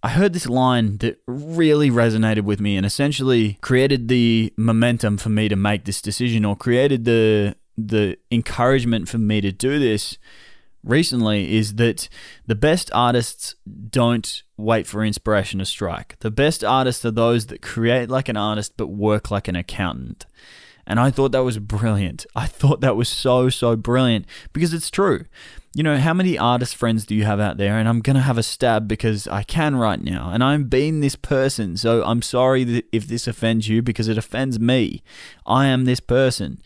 I 0.03 0.11
heard 0.11 0.33
this 0.33 0.49
line 0.49 0.97
that 0.99 1.21
really 1.27 1.91
resonated 1.91 2.43
with 2.43 2.61
me 2.61 2.77
and 2.77 2.87
essentially 2.87 3.59
created 3.61 4.09
the 4.09 4.53
momentum 4.57 5.19
for 5.19 5.29
me 5.29 5.49
to 5.49 5.57
make 5.57 5.85
this 5.85 6.01
decision 6.01 6.45
or 6.45 6.57
created 6.57 7.05
the 7.05 7.57
the 7.77 8.19
encouragement 8.31 9.09
for 9.09 9.19
me 9.19 9.41
to 9.41 9.53
do 9.53 9.79
this 9.79 10.19
recently 10.85 11.57
is 11.57 11.77
that 11.77 12.09
the 12.47 12.55
best 12.55 12.91
artists 12.95 13.55
don't 13.91 14.43
wait 14.57 14.87
for 14.87 15.05
inspiration 15.05 15.59
to 15.59 15.67
strike. 15.67 16.17
The 16.21 16.31
best 16.31 16.65
artists 16.65 17.05
are 17.05 17.11
those 17.11 17.47
that 17.47 17.63
create 17.63 18.11
like 18.11 18.29
an 18.29 18.37
artist 18.37 18.75
but 18.77 18.89
work 18.89 19.31
like 19.31 19.49
an 19.49 19.57
accountant. 19.57 20.27
And 20.87 20.99
I 20.99 21.11
thought 21.11 21.33
that 21.33 21.45
was 21.45 21.59
brilliant. 21.59 22.27
I 22.35 22.47
thought 22.47 22.81
that 22.81 22.97
was 22.97 23.09
so, 23.09 23.49
so 23.49 23.77
brilliant 23.77 24.27
because 24.53 24.75
it's 24.75 24.91
true. 24.91 25.27
You 25.73 25.85
know, 25.85 25.99
how 25.99 26.13
many 26.13 26.37
artist 26.37 26.75
friends 26.75 27.07
do 27.07 27.15
you 27.15 27.25
have 27.25 27.39
out 27.39 27.57
there? 27.57 27.79
And 27.79 27.89
I'm 27.89 28.01
going 28.01 28.17
to 28.17 28.23
have 28.23 28.39
a 28.39 28.43
stab 28.43 28.89
because 28.89 29.29
I 29.29 29.45
can 29.45 29.77
right 29.77 30.03
now. 30.03 30.31
And 30.33 30.43
I'm 30.43 30.65
being 30.65 30.99
this 31.01 31.15
person. 31.15 31.77
So 31.77 32.03
I'm 32.03 32.23
sorry 32.23 32.83
if 32.91 33.07
this 33.07 33.29
offends 33.29 33.69
you 33.69 33.81
because 33.81 34.09
it 34.09 34.19
offends 34.19 34.59
me. 34.59 35.03
I 35.47 35.67
am 35.67 35.85
this 35.85 36.01
person 36.01 36.61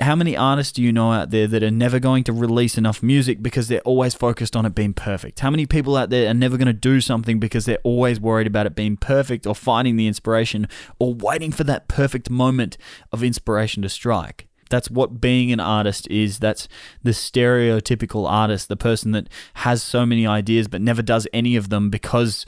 how 0.00 0.14
many 0.14 0.36
artists 0.36 0.72
do 0.72 0.82
you 0.82 0.92
know 0.92 1.12
out 1.12 1.30
there 1.30 1.48
that 1.48 1.62
are 1.62 1.70
never 1.70 1.98
going 1.98 2.22
to 2.24 2.32
release 2.32 2.78
enough 2.78 3.02
music 3.02 3.42
because 3.42 3.66
they're 3.66 3.80
always 3.80 4.14
focused 4.14 4.54
on 4.54 4.64
it 4.64 4.74
being 4.74 4.94
perfect? 4.94 5.40
How 5.40 5.50
many 5.50 5.66
people 5.66 5.96
out 5.96 6.10
there 6.10 6.30
are 6.30 6.34
never 6.34 6.56
going 6.56 6.66
to 6.66 6.72
do 6.72 7.00
something 7.00 7.40
because 7.40 7.64
they're 7.64 7.80
always 7.82 8.20
worried 8.20 8.46
about 8.46 8.66
it 8.66 8.76
being 8.76 8.96
perfect 8.96 9.46
or 9.46 9.54
finding 9.54 9.96
the 9.96 10.06
inspiration 10.06 10.68
or 11.00 11.14
waiting 11.14 11.50
for 11.50 11.64
that 11.64 11.88
perfect 11.88 12.30
moment 12.30 12.78
of 13.12 13.24
inspiration 13.24 13.82
to 13.82 13.88
strike? 13.88 14.46
That's 14.70 14.90
what 14.90 15.20
being 15.20 15.50
an 15.50 15.60
artist 15.60 16.06
is. 16.08 16.38
That's 16.38 16.68
the 17.02 17.10
stereotypical 17.10 18.30
artist, 18.30 18.68
the 18.68 18.76
person 18.76 19.12
that 19.12 19.28
has 19.54 19.82
so 19.82 20.06
many 20.06 20.26
ideas 20.26 20.68
but 20.68 20.80
never 20.80 21.02
does 21.02 21.26
any 21.32 21.56
of 21.56 21.70
them 21.70 21.90
because 21.90 22.46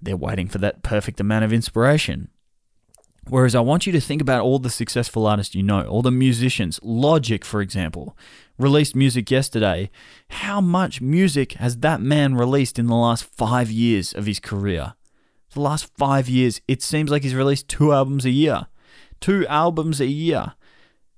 they're 0.00 0.16
waiting 0.16 0.48
for 0.48 0.58
that 0.58 0.82
perfect 0.82 1.20
amount 1.20 1.44
of 1.44 1.52
inspiration. 1.52 2.28
Whereas 3.28 3.54
I 3.54 3.60
want 3.60 3.86
you 3.86 3.92
to 3.92 4.00
think 4.00 4.20
about 4.20 4.42
all 4.42 4.58
the 4.58 4.70
successful 4.70 5.26
artists 5.26 5.54
you 5.54 5.62
know, 5.62 5.86
all 5.86 6.02
the 6.02 6.10
musicians. 6.10 6.80
Logic, 6.82 7.44
for 7.44 7.60
example, 7.60 8.16
released 8.58 8.96
music 8.96 9.30
yesterday. 9.30 9.90
How 10.28 10.60
much 10.60 11.00
music 11.00 11.52
has 11.52 11.78
that 11.78 12.00
man 12.00 12.34
released 12.34 12.78
in 12.78 12.86
the 12.86 12.96
last 12.96 13.24
five 13.24 13.70
years 13.70 14.12
of 14.12 14.26
his 14.26 14.40
career? 14.40 14.94
The 15.54 15.60
last 15.60 15.90
five 15.96 16.28
years, 16.28 16.60
it 16.66 16.82
seems 16.82 17.10
like 17.10 17.22
he's 17.22 17.34
released 17.34 17.68
two 17.68 17.92
albums 17.92 18.24
a 18.24 18.30
year. 18.30 18.66
Two 19.20 19.46
albums 19.46 20.00
a 20.00 20.06
year. 20.06 20.54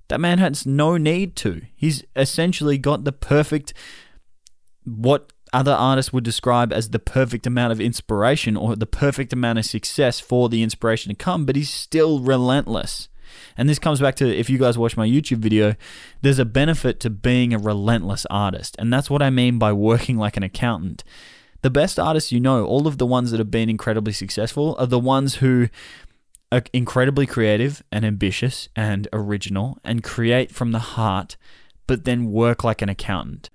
That 0.09 0.21
man 0.21 0.39
has 0.39 0.67
no 0.67 0.97
need 0.99 1.37
to. 1.37 1.63
He's 1.75 2.05
essentially 2.15 2.77
got 2.77 3.05
the 3.05 3.13
perfect, 3.13 3.73
what 4.85 5.33
other 5.55 5.73
artists 5.73 6.13
would 6.13 6.25
describe 6.25 6.73
as 6.73 6.91
the 6.91 6.99
perfect 6.99 7.47
amount 7.47 7.73
of 7.73 7.81
inspiration 7.81 8.57
or 8.57 8.75
the 8.75 8.87
perfect 8.87 9.33
amount 9.33 9.59
of 9.59 9.65
success 9.65 10.19
for 10.19 10.49
the 10.49 10.63
inspiration 10.63 11.11
to 11.11 11.15
come, 11.15 11.47
but 11.47 11.57
he's 11.57 11.71
still 11.71 12.19
relentless. 12.19 13.09
And 13.57 13.69
this 13.69 13.79
comes 13.79 14.01
back 14.01 14.17
to 14.17 14.37
if 14.37 14.51
you 14.51 14.59
guys 14.59 14.77
watch 14.77 14.97
my 14.97 15.07
YouTube 15.07 15.39
video, 15.39 15.77
there's 16.23 16.41
a 16.41 16.45
benefit 16.45 16.99
to 17.01 17.11
being 17.11 17.55
a 17.55 17.59
relentless 17.59 18.27
artist. 18.31 18.75
And 18.79 18.93
that's 18.93 19.09
what 19.09 19.23
I 19.23 19.31
mean 19.31 19.59
by 19.59 19.73
working 19.73 20.19
like 20.19 20.37
an 20.37 20.43
accountant. 20.43 21.05
The 21.63 21.71
best 21.71 21.99
artists 21.99 22.33
you 22.33 22.41
know, 22.41 22.67
all 22.67 22.87
of 22.87 22.99
the 22.99 23.07
ones 23.07 23.31
that 23.31 23.39
have 23.39 23.51
been 23.51 23.71
incredibly 23.71 24.13
successful, 24.13 24.77
are 24.79 24.87
the 24.87 24.99
ones 24.99 25.37
who 25.37 25.69
are 26.51 26.63
incredibly 26.73 27.27
creative 27.27 27.83
and 27.91 28.05
ambitious 28.05 28.69
and 28.77 29.09
original 29.13 29.79
and 29.85 30.03
create 30.03 30.53
from 30.53 30.73
the 30.73 30.79
heart, 30.81 31.37
but 31.87 32.05
then 32.05 32.33
work 32.33 32.65
like 32.65 32.83
an 32.83 32.89
accountant. 32.89 33.51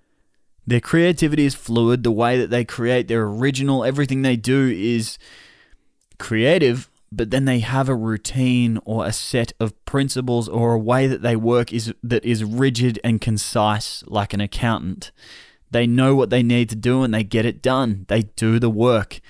Their 0.70 0.80
creativity 0.80 1.46
is 1.46 1.56
fluid. 1.56 2.04
The 2.04 2.12
way 2.12 2.38
that 2.38 2.52
they 2.52 2.64
create, 2.64 3.08
their 3.08 3.24
original, 3.24 3.84
everything 3.84 4.22
they 4.22 4.36
do 4.36 4.70
is 4.70 5.18
creative, 6.20 6.92
but 7.12 7.32
then 7.32 7.46
they 7.46 7.58
have 7.58 7.90
a 7.90 7.96
routine 7.96 8.80
or 8.86 9.04
a 9.04 9.12
set 9.12 9.52
of 9.60 9.74
principles 9.86 10.48
or 10.48 10.74
a 10.74 10.80
way 10.80 11.08
that 11.08 11.24
they 11.24 11.36
work 11.36 11.74
is 11.74 11.92
that 12.04 12.24
is 12.24 12.44
rigid 12.44 13.00
and 13.04 13.20
concise 13.20 14.04
like 14.06 14.32
an 14.32 14.42
accountant. 14.42 15.12
They 15.72 15.88
know 15.88 16.14
what 16.14 16.30
they 16.30 16.44
need 16.44 16.70
to 16.70 16.76
do 16.76 17.02
and 17.02 17.12
they 17.12 17.24
get 17.24 17.48
it 17.48 17.64
done. 17.64 18.06
They 18.08 18.22
do 18.22 18.60
the 18.60 18.70
work. 18.70 19.22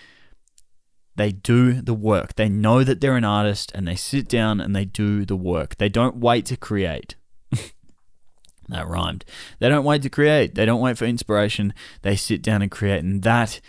They 1.15 1.31
do 1.31 1.81
the 1.81 1.93
work. 1.93 2.35
They 2.35 2.49
know 2.49 2.83
that 2.83 2.99
they're 2.99 3.15
an 3.15 3.23
artist 3.23 3.71
and 3.73 3.87
they 3.87 3.95
sit 3.95 4.27
down 4.27 4.59
and 4.59 4.75
they 4.75 4.83
do 4.83 5.23
the 5.23 5.37
work. 5.37 5.77
They 5.77 5.87
don't 5.87 6.17
wait 6.17 6.45
to 6.47 6.57
create. 6.57 7.15
That 8.69 8.87
rhymed. 8.87 9.25
They 9.59 9.67
don't 9.69 9.83
wait 9.83 10.03
to 10.03 10.09
create. 10.09 10.55
They 10.55 10.65
don't 10.65 10.81
wait 10.81 10.97
for 10.97 11.05
inspiration. 11.05 11.73
They 12.03 12.15
sit 12.15 12.41
down 12.41 12.61
and 12.61 12.69
create. 12.69 13.03
And 13.03 13.23
that 13.23 13.59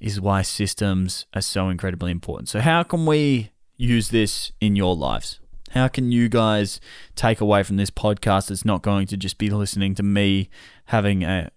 is 0.00 0.20
why 0.20 0.42
systems 0.42 1.26
are 1.34 1.40
so 1.40 1.68
incredibly 1.68 2.10
important. 2.10 2.48
So, 2.48 2.60
how 2.60 2.82
can 2.82 3.06
we 3.06 3.50
use 3.76 4.08
this 4.08 4.52
in 4.60 4.76
your 4.76 4.96
lives? 4.96 5.40
How 5.70 5.88
can 5.88 6.10
you 6.10 6.28
guys 6.28 6.80
take 7.14 7.40
away 7.40 7.62
from 7.62 7.76
this 7.76 7.90
podcast 7.90 8.48
that's 8.48 8.64
not 8.64 8.82
going 8.82 9.06
to 9.08 9.16
just 9.16 9.38
be 9.38 9.50
listening 9.50 9.94
to 9.96 10.02
me 10.02 10.48
having 10.86 11.22
a, 11.22 11.50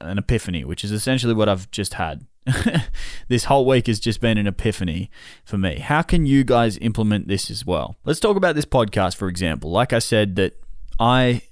an 0.00 0.18
epiphany, 0.18 0.64
which 0.64 0.84
is 0.84 0.92
essentially 0.92 1.34
what 1.34 1.48
I've 1.48 1.70
just 1.70 1.94
had? 1.94 2.26
this 3.28 3.44
whole 3.44 3.66
week 3.66 3.88
has 3.88 4.00
just 4.00 4.20
been 4.20 4.38
an 4.38 4.46
epiphany 4.46 5.10
for 5.44 5.58
me. 5.58 5.80
How 5.80 6.02
can 6.02 6.24
you 6.24 6.44
guys 6.44 6.78
implement 6.78 7.28
this 7.28 7.50
as 7.50 7.66
well? 7.66 7.96
Let's 8.04 8.20
talk 8.20 8.36
about 8.36 8.54
this 8.54 8.64
podcast, 8.64 9.16
for 9.16 9.28
example. 9.28 9.70
Like 9.70 9.92
I 9.92 9.98
said, 9.98 10.36
that 10.36 10.58
I 10.98 11.42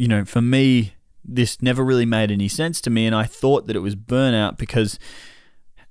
you 0.00 0.08
know, 0.08 0.24
for 0.24 0.40
me, 0.40 0.94
this 1.22 1.60
never 1.60 1.84
really 1.84 2.06
made 2.06 2.30
any 2.30 2.48
sense 2.48 2.80
to 2.80 2.88
me. 2.88 3.04
And 3.04 3.14
I 3.14 3.24
thought 3.24 3.66
that 3.66 3.76
it 3.76 3.80
was 3.80 3.94
burnout 3.94 4.56
because 4.56 4.98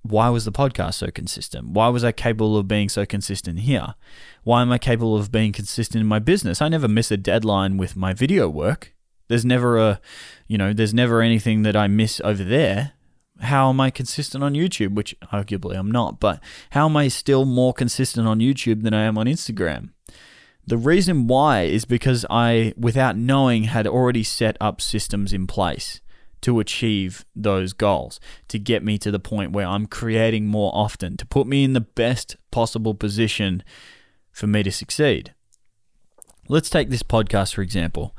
why 0.01 0.29
was 0.29 0.45
the 0.45 0.51
podcast 0.51 0.95
so 0.95 1.11
consistent? 1.11 1.67
Why 1.67 1.89
was 1.89 2.03
I 2.03 2.11
capable 2.11 2.57
of 2.57 2.67
being 2.67 2.89
so 2.89 3.05
consistent 3.05 3.59
here? 3.59 3.93
Why 4.43 4.63
am 4.63 4.71
I 4.71 4.79
capable 4.79 5.15
of 5.15 5.31
being 5.31 5.51
consistent 5.51 6.01
in 6.01 6.07
my 6.07 6.17
business? 6.17 6.59
I 6.59 6.69
never 6.69 6.87
miss 6.87 7.11
a 7.11 7.17
deadline 7.17 7.77
with 7.77 7.95
my 7.95 8.13
video 8.13 8.49
work. 8.49 8.95
There's 9.27 9.45
never 9.45 9.77
a, 9.77 10.01
you 10.47 10.57
know, 10.57 10.73
there's 10.73 10.93
never 10.93 11.21
anything 11.21 11.61
that 11.61 11.75
I 11.75 11.85
miss 11.85 12.19
over 12.23 12.43
there. 12.43 12.93
How 13.41 13.69
am 13.69 13.79
I 13.79 13.91
consistent 13.91 14.43
on 14.43 14.55
YouTube? 14.55 14.95
Which 14.95 15.15
arguably 15.31 15.77
I'm 15.77 15.91
not, 15.91 16.19
but 16.19 16.41
how 16.71 16.89
am 16.89 16.97
I 16.97 17.09
still 17.09 17.45
more 17.45 17.73
consistent 17.73 18.27
on 18.27 18.39
YouTube 18.39 18.81
than 18.81 18.95
I 18.95 19.03
am 19.03 19.19
on 19.19 19.27
Instagram? 19.27 19.91
The 20.69 20.77
reason 20.77 21.25
why 21.25 21.63
is 21.63 21.85
because 21.85 22.27
I, 22.29 22.75
without 22.77 23.17
knowing, 23.17 23.63
had 23.63 23.87
already 23.87 24.21
set 24.21 24.55
up 24.61 24.81
systems 24.81 25.33
in 25.33 25.47
place 25.47 25.99
to 26.41 26.59
achieve 26.59 27.25
those 27.35 27.73
goals, 27.73 28.19
to 28.49 28.59
get 28.59 28.83
me 28.83 28.99
to 28.99 29.09
the 29.09 29.17
point 29.17 29.51
where 29.51 29.65
I'm 29.65 29.87
creating 29.87 30.45
more 30.45 30.71
often, 30.75 31.17
to 31.17 31.25
put 31.25 31.47
me 31.47 31.63
in 31.63 31.73
the 31.73 31.81
best 31.81 32.35
possible 32.51 32.93
position 32.93 33.63
for 34.31 34.45
me 34.45 34.61
to 34.61 34.71
succeed. 34.71 35.33
Let's 36.47 36.69
take 36.69 36.91
this 36.91 37.01
podcast, 37.01 37.55
for 37.55 37.63
example. 37.63 38.15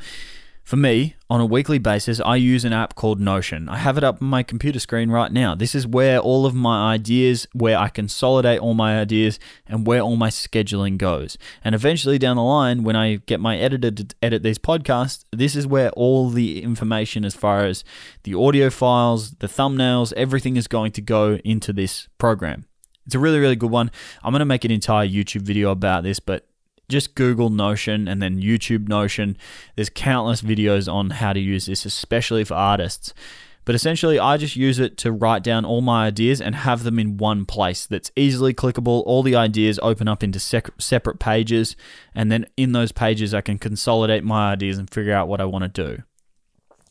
For 0.71 0.77
me, 0.77 1.17
on 1.29 1.41
a 1.41 1.47
weekly 1.47 1.79
basis, 1.79 2.21
I 2.21 2.37
use 2.37 2.65
an 2.65 2.73
app 2.73 2.95
called 2.95 3.21
Notion. 3.21 3.69
I 3.69 3.79
have 3.79 3.99
it 3.99 4.05
up 4.05 4.23
on 4.23 4.29
my 4.29 4.45
computer 4.45 4.79
screen 4.79 5.11
right 5.11 5.33
now. 5.33 5.57
This 5.57 5.75
is 5.75 5.85
where 5.85 6.21
all 6.21 6.47
of 6.47 6.55
my 6.55 6.93
ideas, 6.93 7.49
where 7.53 7.77
I 7.77 7.89
consolidate 7.89 8.61
all 8.61 8.75
my 8.75 9.01
ideas, 9.01 9.41
and 9.67 9.85
where 9.85 10.01
all 10.01 10.15
my 10.15 10.29
scheduling 10.29 10.97
goes. 10.97 11.37
And 11.65 11.75
eventually, 11.75 12.21
down 12.21 12.37
the 12.37 12.45
line, 12.45 12.85
when 12.85 12.95
I 12.95 13.17
get 13.17 13.41
my 13.41 13.59
editor 13.59 13.91
to 13.91 14.15
edit 14.23 14.45
these 14.45 14.61
podcasts, 14.61 15.25
this 15.33 15.57
is 15.57 15.67
where 15.67 15.91
all 15.91 16.31
the 16.31 16.63
information, 16.63 17.25
as 17.25 17.35
far 17.35 17.65
as 17.65 17.83
the 18.23 18.35
audio 18.35 18.71
files, 18.71 19.33
the 19.41 19.49
thumbnails, 19.49 20.13
everything 20.13 20.57
is 20.57 20.69
going 20.69 20.93
to 20.93 21.01
go 21.01 21.41
into 21.45 21.73
this 21.73 22.07
program. 22.17 22.65
It's 23.07 23.17
a 23.17 23.19
really, 23.19 23.41
really 23.41 23.57
good 23.57 23.73
one. 23.73 23.91
I'm 24.23 24.31
going 24.31 24.39
to 24.39 24.45
make 24.45 24.65
an 24.65 24.71
entire 24.71 25.09
YouTube 25.09 25.43
video 25.43 25.73
about 25.73 26.05
this, 26.05 26.21
but 26.21 26.47
just 26.91 27.15
Google 27.15 27.49
Notion 27.49 28.07
and 28.07 28.21
then 28.21 28.41
YouTube 28.41 28.89
Notion. 28.89 29.37
There's 29.77 29.89
countless 29.89 30.43
videos 30.43 30.93
on 30.93 31.11
how 31.11 31.33
to 31.33 31.41
use 31.41 31.67
this, 31.67 31.87
especially 31.87 32.45
for 32.45 32.55
artists. 32.55 33.15
But 33.65 33.75
essentially, 33.75 34.19
I 34.19 34.37
just 34.37 34.57
use 34.57 34.79
it 34.79 34.97
to 34.99 35.13
write 35.13 35.45
down 35.45 35.65
all 35.65 35.81
my 35.81 36.07
ideas 36.07 36.41
and 36.41 36.55
have 36.55 36.83
them 36.83 36.99
in 36.99 37.19
one 37.19 37.45
place 37.45 37.87
that's 37.87 38.11
easily 38.17 38.55
clickable. 38.55 39.03
All 39.07 39.23
the 39.23 39.37
ideas 39.37 39.79
open 39.83 40.09
up 40.09 40.23
into 40.23 40.41
sec- 40.41 40.71
separate 40.79 41.19
pages, 41.19 41.77
and 42.15 42.33
then 42.33 42.47
in 42.57 42.73
those 42.73 42.91
pages, 42.91 43.33
I 43.35 43.43
can 43.43 43.59
consolidate 43.59 44.25
my 44.25 44.53
ideas 44.53 44.79
and 44.79 44.91
figure 44.91 45.13
out 45.13 45.29
what 45.29 45.41
I 45.41 45.45
want 45.45 45.63
to 45.63 45.69
do. 45.69 46.03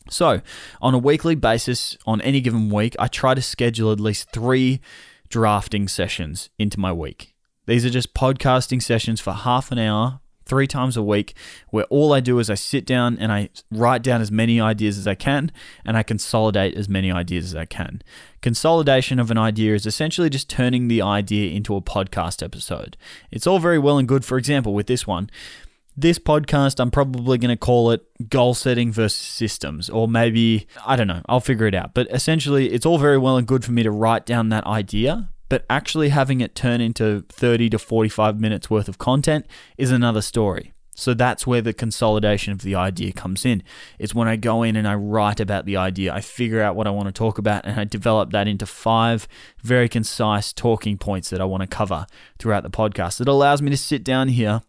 So, 0.08 0.40
on 0.80 0.94
a 0.94 0.98
weekly 0.98 1.34
basis, 1.34 1.98
on 2.06 2.20
any 2.22 2.40
given 2.40 2.70
week, 2.70 2.96
I 2.98 3.08
try 3.08 3.34
to 3.34 3.42
schedule 3.42 3.92
at 3.92 4.00
least 4.00 4.30
three 4.32 4.80
drafting 5.28 5.86
sessions 5.86 6.50
into 6.58 6.80
my 6.80 6.92
week. 6.92 7.34
These 7.70 7.86
are 7.86 7.90
just 7.90 8.14
podcasting 8.14 8.82
sessions 8.82 9.20
for 9.20 9.32
half 9.32 9.70
an 9.70 9.78
hour, 9.78 10.18
three 10.44 10.66
times 10.66 10.96
a 10.96 11.04
week 11.04 11.36
where 11.68 11.84
all 11.84 12.12
I 12.12 12.18
do 12.18 12.40
is 12.40 12.50
I 12.50 12.56
sit 12.56 12.84
down 12.84 13.16
and 13.20 13.30
I 13.30 13.48
write 13.70 14.02
down 14.02 14.20
as 14.20 14.32
many 14.32 14.60
ideas 14.60 14.98
as 14.98 15.06
I 15.06 15.14
can 15.14 15.52
and 15.84 15.96
I 15.96 16.02
consolidate 16.02 16.74
as 16.74 16.88
many 16.88 17.12
ideas 17.12 17.44
as 17.44 17.54
I 17.54 17.66
can. 17.66 18.02
Consolidation 18.42 19.20
of 19.20 19.30
an 19.30 19.38
idea 19.38 19.76
is 19.76 19.86
essentially 19.86 20.28
just 20.28 20.50
turning 20.50 20.88
the 20.88 21.00
idea 21.00 21.52
into 21.52 21.76
a 21.76 21.80
podcast 21.80 22.42
episode. 22.42 22.96
It's 23.30 23.46
all 23.46 23.60
very 23.60 23.78
well 23.78 23.98
and 23.98 24.08
good, 24.08 24.24
for 24.24 24.36
example, 24.36 24.74
with 24.74 24.88
this 24.88 25.06
one. 25.06 25.30
This 25.96 26.18
podcast, 26.18 26.80
I'm 26.80 26.90
probably 26.90 27.38
going 27.38 27.50
to 27.50 27.56
call 27.56 27.92
it 27.92 28.04
goal 28.28 28.54
setting 28.54 28.90
versus 28.90 29.20
systems, 29.20 29.88
or 29.88 30.08
maybe, 30.08 30.66
I 30.84 30.96
don't 30.96 31.06
know, 31.06 31.22
I'll 31.28 31.38
figure 31.38 31.68
it 31.68 31.76
out. 31.76 31.94
But 31.94 32.08
essentially, 32.10 32.72
it's 32.72 32.84
all 32.84 32.98
very 32.98 33.16
well 33.18 33.36
and 33.36 33.46
good 33.46 33.64
for 33.64 33.70
me 33.70 33.84
to 33.84 33.92
write 33.92 34.26
down 34.26 34.48
that 34.48 34.66
idea, 34.66 35.28
but 35.50 35.66
actually 35.68 36.08
having 36.08 36.40
it 36.40 36.54
turn 36.54 36.80
into 36.80 37.24
30 37.28 37.68
to 37.70 37.78
45 37.78 38.40
minutes 38.40 38.70
worth 38.70 38.88
of 38.88 38.96
content 38.96 39.46
is 39.76 39.90
another 39.90 40.22
story. 40.22 40.72
So 40.94 41.12
that's 41.12 41.46
where 41.46 41.60
the 41.60 41.72
consolidation 41.72 42.52
of 42.52 42.62
the 42.62 42.74
idea 42.74 43.12
comes 43.12 43.44
in. 43.44 43.62
It's 43.98 44.14
when 44.14 44.28
I 44.28 44.36
go 44.36 44.62
in 44.62 44.76
and 44.76 44.86
I 44.86 44.94
write 44.94 45.40
about 45.40 45.64
the 45.64 45.76
idea, 45.76 46.12
I 46.14 46.20
figure 46.20 46.62
out 46.62 46.76
what 46.76 46.86
I 46.86 46.90
want 46.90 47.08
to 47.08 47.12
talk 47.12 47.38
about, 47.38 47.64
and 47.64 47.80
I 47.80 47.84
develop 47.84 48.30
that 48.30 48.46
into 48.46 48.66
five 48.66 49.26
very 49.62 49.88
concise 49.88 50.52
talking 50.52 50.98
points 50.98 51.30
that 51.30 51.40
I 51.40 51.46
want 51.46 51.62
to 51.62 51.66
cover 51.66 52.06
throughout 52.38 52.62
the 52.62 52.70
podcast. 52.70 53.20
It 53.20 53.28
allows 53.28 53.60
me 53.60 53.70
to 53.70 53.76
sit 53.76 54.04
down 54.04 54.28
here 54.28 54.62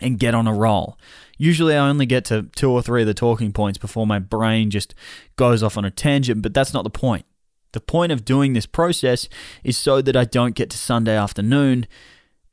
and 0.00 0.18
get 0.18 0.34
on 0.34 0.46
a 0.46 0.54
roll. 0.54 0.98
Usually, 1.38 1.74
I 1.74 1.88
only 1.88 2.06
get 2.06 2.24
to 2.26 2.44
two 2.54 2.70
or 2.70 2.80
three 2.80 3.02
of 3.02 3.06
the 3.06 3.14
talking 3.14 3.52
points 3.52 3.78
before 3.78 4.06
my 4.06 4.18
brain 4.18 4.70
just 4.70 4.94
goes 5.36 5.62
off 5.62 5.76
on 5.76 5.84
a 5.84 5.90
tangent, 5.90 6.40
but 6.40 6.54
that's 6.54 6.72
not 6.72 6.84
the 6.84 6.90
point. 6.90 7.26
The 7.72 7.80
point 7.80 8.12
of 8.12 8.24
doing 8.24 8.52
this 8.52 8.66
process 8.66 9.28
is 9.64 9.76
so 9.76 10.02
that 10.02 10.16
I 10.16 10.24
don't 10.24 10.54
get 10.54 10.70
to 10.70 10.78
Sunday 10.78 11.16
afternoon 11.16 11.86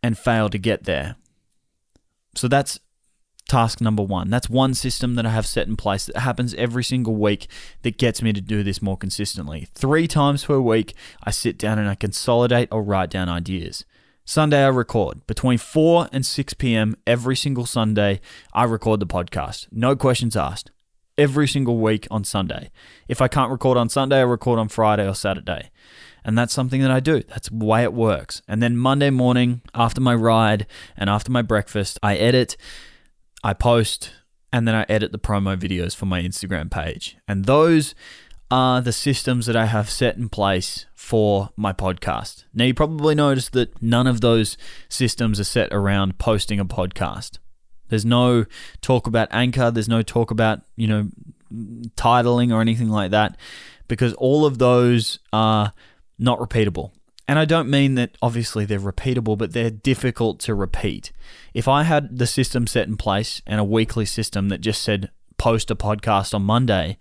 and 0.02 0.18
fail 0.18 0.50
to 0.50 0.58
get 0.58 0.86
there. 0.86 1.16
So 2.36 2.48
that's 2.48 2.80
task 3.50 3.82
number 3.82 4.04
one. 4.04 4.30
That's 4.30 4.50
one 4.50 4.74
system 4.74 5.16
that 5.16 5.26
I 5.26 5.32
have 5.32 5.46
set 5.46 5.68
in 5.68 5.76
place 5.76 6.06
that 6.06 6.18
happens 6.18 6.54
every 6.54 6.84
single 6.84 7.16
week 7.16 7.48
that 7.82 7.98
gets 7.98 8.22
me 8.22 8.32
to 8.32 8.42
do 8.42 8.64
this 8.64 8.82
more 8.82 8.96
consistently. 8.96 9.68
Three 9.74 10.08
times 10.08 10.46
per 10.46 10.60
week, 10.60 10.94
I 11.24 11.32
sit 11.32 11.58
down 11.58 11.80
and 11.80 11.90
I 11.90 11.96
consolidate 11.96 12.70
or 12.72 12.82
write 12.84 13.10
down 13.10 13.28
ideas. 13.28 13.84
Sunday, 14.24 14.64
I 14.64 14.68
record. 14.68 15.26
Between 15.26 15.58
4 15.58 16.10
and 16.14 16.24
6 16.24 16.54
p.m. 16.54 16.96
every 17.08 17.36
single 17.36 17.66
Sunday, 17.66 18.22
I 18.54 18.66
record 18.66 19.00
the 19.00 19.08
podcast. 19.08 19.68
No 19.72 19.96
questions 19.96 20.38
asked 20.38 20.70
every 21.20 21.48
single 21.48 21.78
week 21.78 22.08
on 22.10 22.24
Sunday. 22.24 22.72
If 23.08 23.22
I 23.22 23.28
can't 23.28 23.52
record 23.52 23.78
on 23.78 23.90
Sunday, 23.90 24.20
I 24.20 24.24
record 24.24 24.58
on 24.58 24.70
Friday 24.70 25.08
or 25.08 25.14
Saturday. 25.14 25.70
And 26.24 26.38
that's 26.38 26.54
something 26.54 26.82
that 26.82 26.92
I 26.92 27.00
do. 27.00 27.22
That's 27.24 27.50
the 27.50 27.66
way 27.66 27.84
it 27.84 27.94
works. 27.94 28.42
And 28.48 28.64
then 28.64 28.78
Monday 28.78 29.10
morning, 29.10 29.62
after 29.76 30.02
my 30.02 30.16
ride 30.16 30.66
and 30.98 31.10
after 31.10 31.32
my 31.32 31.42
breakfast, 31.42 32.00
I 32.02 32.16
edit, 32.16 32.56
I 33.44 33.54
post, 33.54 34.12
and 34.52 34.68
then 34.68 34.76
I 34.76 34.86
edit 34.90 35.12
the 35.12 35.20
promo 35.20 35.58
videos 35.58 35.96
for 35.96 36.06
my 36.06 36.22
Instagram 36.22 36.72
page. 36.72 37.18
And 37.28 37.46
those 37.46 37.94
are 38.50 38.82
the 38.82 38.94
systems 38.94 39.46
that 39.46 39.56
I 39.56 39.66
have 39.66 39.90
set 39.90 40.18
in 40.18 40.30
place 40.30 40.86
for 40.96 41.50
my 41.56 41.72
podcast. 41.74 42.46
Now, 42.54 42.66
you 42.66 42.74
probably 42.74 43.14
noticed 43.14 43.54
that 43.54 43.82
none 43.82 44.08
of 44.08 44.22
those 44.22 44.58
systems 44.88 45.40
are 45.40 45.46
set 45.46 45.72
around 45.72 46.18
posting 46.18 46.60
a 46.60 46.66
podcast. 46.66 47.38
There's 47.90 48.06
no 48.06 48.46
talk 48.82 49.08
about 49.08 49.28
anchor. 49.32 49.72
There's 49.72 49.90
no 49.90 50.02
talk 50.02 50.32
about, 50.32 50.62
you 50.76 50.88
know, 50.88 51.10
titling 51.96 52.54
or 52.54 52.62
anything 52.62 52.90
like 52.90 53.12
that 53.12 53.38
because 53.88 54.14
all 54.14 54.46
of 54.46 54.58
those 54.60 55.20
are 55.34 55.74
not 56.18 56.40
repeatable. 56.40 56.92
And 57.28 57.38
I 57.38 57.46
don't 57.46 57.70
mean 57.70 57.96
that 57.96 58.18
obviously 58.22 58.66
they're 58.66 58.80
repeatable, 58.80 59.38
but 59.38 59.54
they're 59.54 59.70
difficult 59.70 60.40
to 60.42 60.56
repeat. 60.56 61.12
If 61.54 61.68
I 61.68 61.84
had 61.84 62.18
the 62.18 62.26
system 62.26 62.66
set 62.66 62.88
in 62.88 62.98
place 62.98 63.42
and 63.46 63.60
a 63.60 63.64
weekly 63.64 64.06
system 64.06 64.50
that 64.50 64.62
just 64.62 64.82
said 64.82 65.12
post 65.38 65.70
a 65.70 65.76
podcast 65.76 66.34
on 66.34 66.44
Monday, 66.44 66.98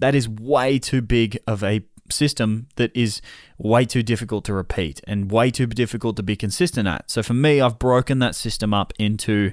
that 0.00 0.14
is 0.14 0.28
way 0.28 0.78
too 0.78 1.02
big 1.02 1.38
of 1.46 1.62
a 1.62 1.82
system 2.10 2.68
that 2.76 2.90
is 2.94 3.20
way 3.58 3.84
too 3.84 4.02
difficult 4.02 4.44
to 4.44 4.54
repeat 4.54 5.00
and 5.06 5.30
way 5.30 5.50
too 5.50 5.66
difficult 5.66 6.16
to 6.16 6.22
be 6.22 6.36
consistent 6.36 6.88
at. 6.88 7.10
So 7.10 7.22
for 7.22 7.34
me, 7.34 7.60
I've 7.60 7.78
broken 7.78 8.18
that 8.20 8.34
system 8.34 8.72
up 8.72 8.92
into 8.98 9.52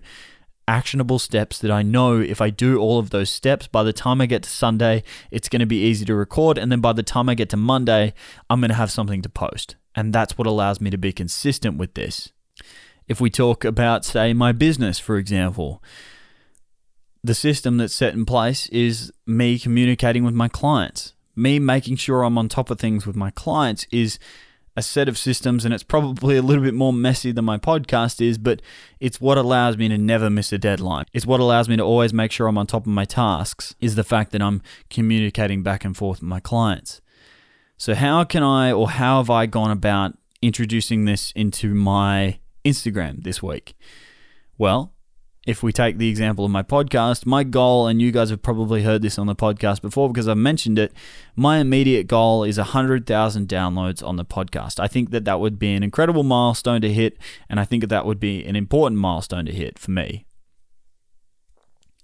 actionable 0.68 1.20
steps 1.20 1.60
that 1.60 1.72
I 1.72 1.82
know 1.82 2.20
if 2.20 2.42
I 2.42 2.50
do 2.50 2.78
all 2.78 3.00
of 3.00 3.10
those 3.10 3.30
steps, 3.30 3.68
by 3.68 3.84
the 3.84 3.94
time 3.94 4.22
I 4.22 4.26
get 4.26 4.44
to 4.44 4.50
Sunday, 4.50 5.04
it's 5.32 5.50
going 5.50 5.60
to 5.60 5.66
be 5.66 5.84
easy 5.84 6.06
to 6.06 6.16
record. 6.16 6.58
And 6.58 6.72
then 6.72 6.82
by 6.82 6.94
the 6.94 7.04
time 7.04 7.30
I 7.30 7.36
get 7.36 7.50
to 7.50 7.58
Monday, 7.58 8.14
I'm 8.50 8.62
going 8.62 8.70
to 8.70 8.76
have 8.76 8.92
something 8.92 9.22
to 9.22 9.30
post. 9.30 9.76
And 9.96 10.14
that's 10.14 10.38
what 10.38 10.48
allows 10.48 10.82
me 10.82 10.90
to 10.90 10.98
be 10.98 11.14
consistent 11.14 11.78
with 11.78 11.94
this. 11.94 12.32
If 13.08 13.20
we 13.20 13.30
talk 13.30 13.66
about, 13.66 14.06
say, 14.06 14.34
my 14.34 14.52
business, 14.52 14.98
for 14.98 15.18
example, 15.18 15.84
the 17.24 17.36
system 17.36 17.78
that's 17.78 17.96
set 17.96 18.14
in 18.14 18.26
place 18.26 18.68
is 18.68 19.12
me 19.26 19.60
communicating 19.60 20.24
with 20.24 20.34
my 20.34 20.48
clients. 20.48 21.14
Me 21.36 21.60
making 21.60 21.96
sure 21.96 22.24
I'm 22.24 22.38
on 22.38 22.48
top 22.48 22.70
of 22.70 22.80
things 22.80 23.06
with 23.06 23.16
my 23.16 23.32
clients 23.32 23.88
is 23.92 24.20
a 24.76 24.82
set 24.82 25.08
of 25.08 25.18
systems, 25.18 25.66
and 25.66 25.74
it's 25.74 25.84
probably 25.84 26.36
a 26.38 26.42
little 26.42 26.64
bit 26.64 26.74
more 26.74 26.94
messy 26.94 27.32
than 27.32 27.46
my 27.46 27.58
podcast 27.58 28.26
is, 28.26 28.38
but 28.38 28.62
it's 29.00 29.22
what 29.22 29.38
allows 29.38 29.78
me 29.78 29.88
to 29.88 29.98
never 29.98 30.30
miss 30.30 30.52
a 30.52 30.58
deadline. 30.58 31.06
It's 31.14 31.26
what 31.26 31.40
allows 31.40 31.70
me 31.70 31.78
to 31.78 31.84
always 31.84 32.14
make 32.14 32.32
sure 32.32 32.48
I'm 32.48 32.58
on 32.58 32.68
top 32.68 32.84
of 32.84 32.92
my 32.92 33.06
tasks, 33.06 33.76
is 33.80 33.96
the 33.96 34.04
fact 34.04 34.32
that 34.32 34.42
I'm 34.42 34.62
communicating 34.90 35.62
back 35.62 35.86
and 35.86 35.96
forth 35.96 36.20
with 36.20 36.30
my 36.30 36.40
clients. 36.40 37.02
So, 37.78 37.94
how 37.96 38.24
can 38.24 38.44
I, 38.44 38.72
or 38.72 38.90
how 38.90 39.18
have 39.18 39.30
I 39.30 39.46
gone 39.46 39.72
about 39.72 40.18
introducing 40.42 41.06
this 41.06 41.32
into 41.36 41.74
my 41.74 42.40
Instagram 42.66 43.24
this 43.24 43.44
week? 43.44 43.76
Well, 44.58 44.93
if 45.46 45.62
we 45.62 45.74
take 45.74 45.98
the 45.98 46.10
example 46.10 46.46
of 46.46 46.52
my 46.52 46.64
podcast, 46.64 47.26
my 47.26 47.44
goal, 47.44 47.88
and 47.88 48.02
you 48.02 48.12
guys 48.12 48.30
have 48.30 48.42
probably 48.42 48.84
heard 48.84 49.02
this 49.02 49.20
on 49.20 49.28
the 49.28 49.36
podcast 49.36 49.82
before 49.82 50.10
because 50.10 50.28
I've 50.28 50.38
mentioned 50.38 50.80
it, 50.80 50.94
my 51.36 51.58
immediate 51.58 52.08
goal 52.08 52.44
is 52.44 52.58
100,000 52.58 53.48
downloads 53.48 54.06
on 54.06 54.16
the 54.16 54.26
podcast. 54.26 54.80
I 54.80 54.88
think 54.88 55.12
that 55.12 55.26
that 55.26 55.40
would 55.40 55.60
be 55.60 55.74
an 55.74 55.84
incredible 55.84 56.24
milestone 56.24 56.82
to 56.82 56.92
hit, 56.92 57.18
and 57.50 57.60
I 57.60 57.66
think 57.66 57.82
that 57.82 57.88
that 57.88 58.06
would 58.06 58.20
be 58.20 58.46
an 58.46 58.56
important 58.56 59.02
milestone 59.02 59.46
to 59.46 59.52
hit 59.52 59.78
for 59.78 59.92
me. 59.92 60.26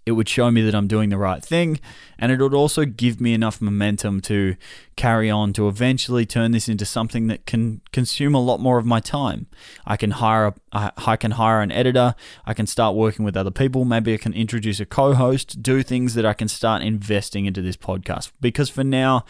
It 0.10 0.14
would 0.14 0.28
show 0.28 0.50
me 0.50 0.64
that 0.64 0.74
I'm 0.74 0.88
doing 0.88 1.10
the 1.10 1.20
right 1.20 1.44
thing, 1.44 1.80
and 2.18 2.32
it 2.32 2.40
would 2.40 2.56
also 2.56 2.84
give 2.84 3.22
me 3.22 3.36
enough 3.36 3.62
momentum 3.62 4.22
to 4.22 4.56
carry 4.96 5.30
on 5.30 5.54
to 5.54 5.68
eventually 5.68 6.26
turn 6.26 6.50
this 6.50 6.68
into 6.68 6.84
something 6.84 7.28
that 7.28 7.46
can 7.46 7.82
consume 7.92 8.34
a 8.34 8.42
lot 8.42 8.60
more 8.60 8.80
of 8.80 8.88
my 8.88 9.00
time. 9.00 9.46
I 9.86 9.98
can 9.98 10.10
hire 10.10 10.48
a, 10.72 10.92
I 10.98 11.16
can 11.16 11.32
hire 11.32 11.62
an 11.62 11.72
editor, 11.72 12.16
I 12.44 12.56
can 12.56 12.66
start 12.66 12.96
working 12.96 13.24
with 13.24 13.38
other 13.38 13.52
people, 13.52 13.86
maybe 13.86 14.12
I 14.16 14.18
can 14.18 14.34
introduce 14.34 14.80
a 14.80 14.86
co-host, 14.88 15.62
do 15.62 15.84
things 15.84 16.16
that 16.16 16.26
I 16.26 16.34
can 16.34 16.48
start 16.48 16.82
investing 16.82 17.46
into 17.46 17.62
this 17.62 17.78
podcast. 17.78 18.32
Because 18.42 18.72
for 18.72 18.84
now, 18.84 19.26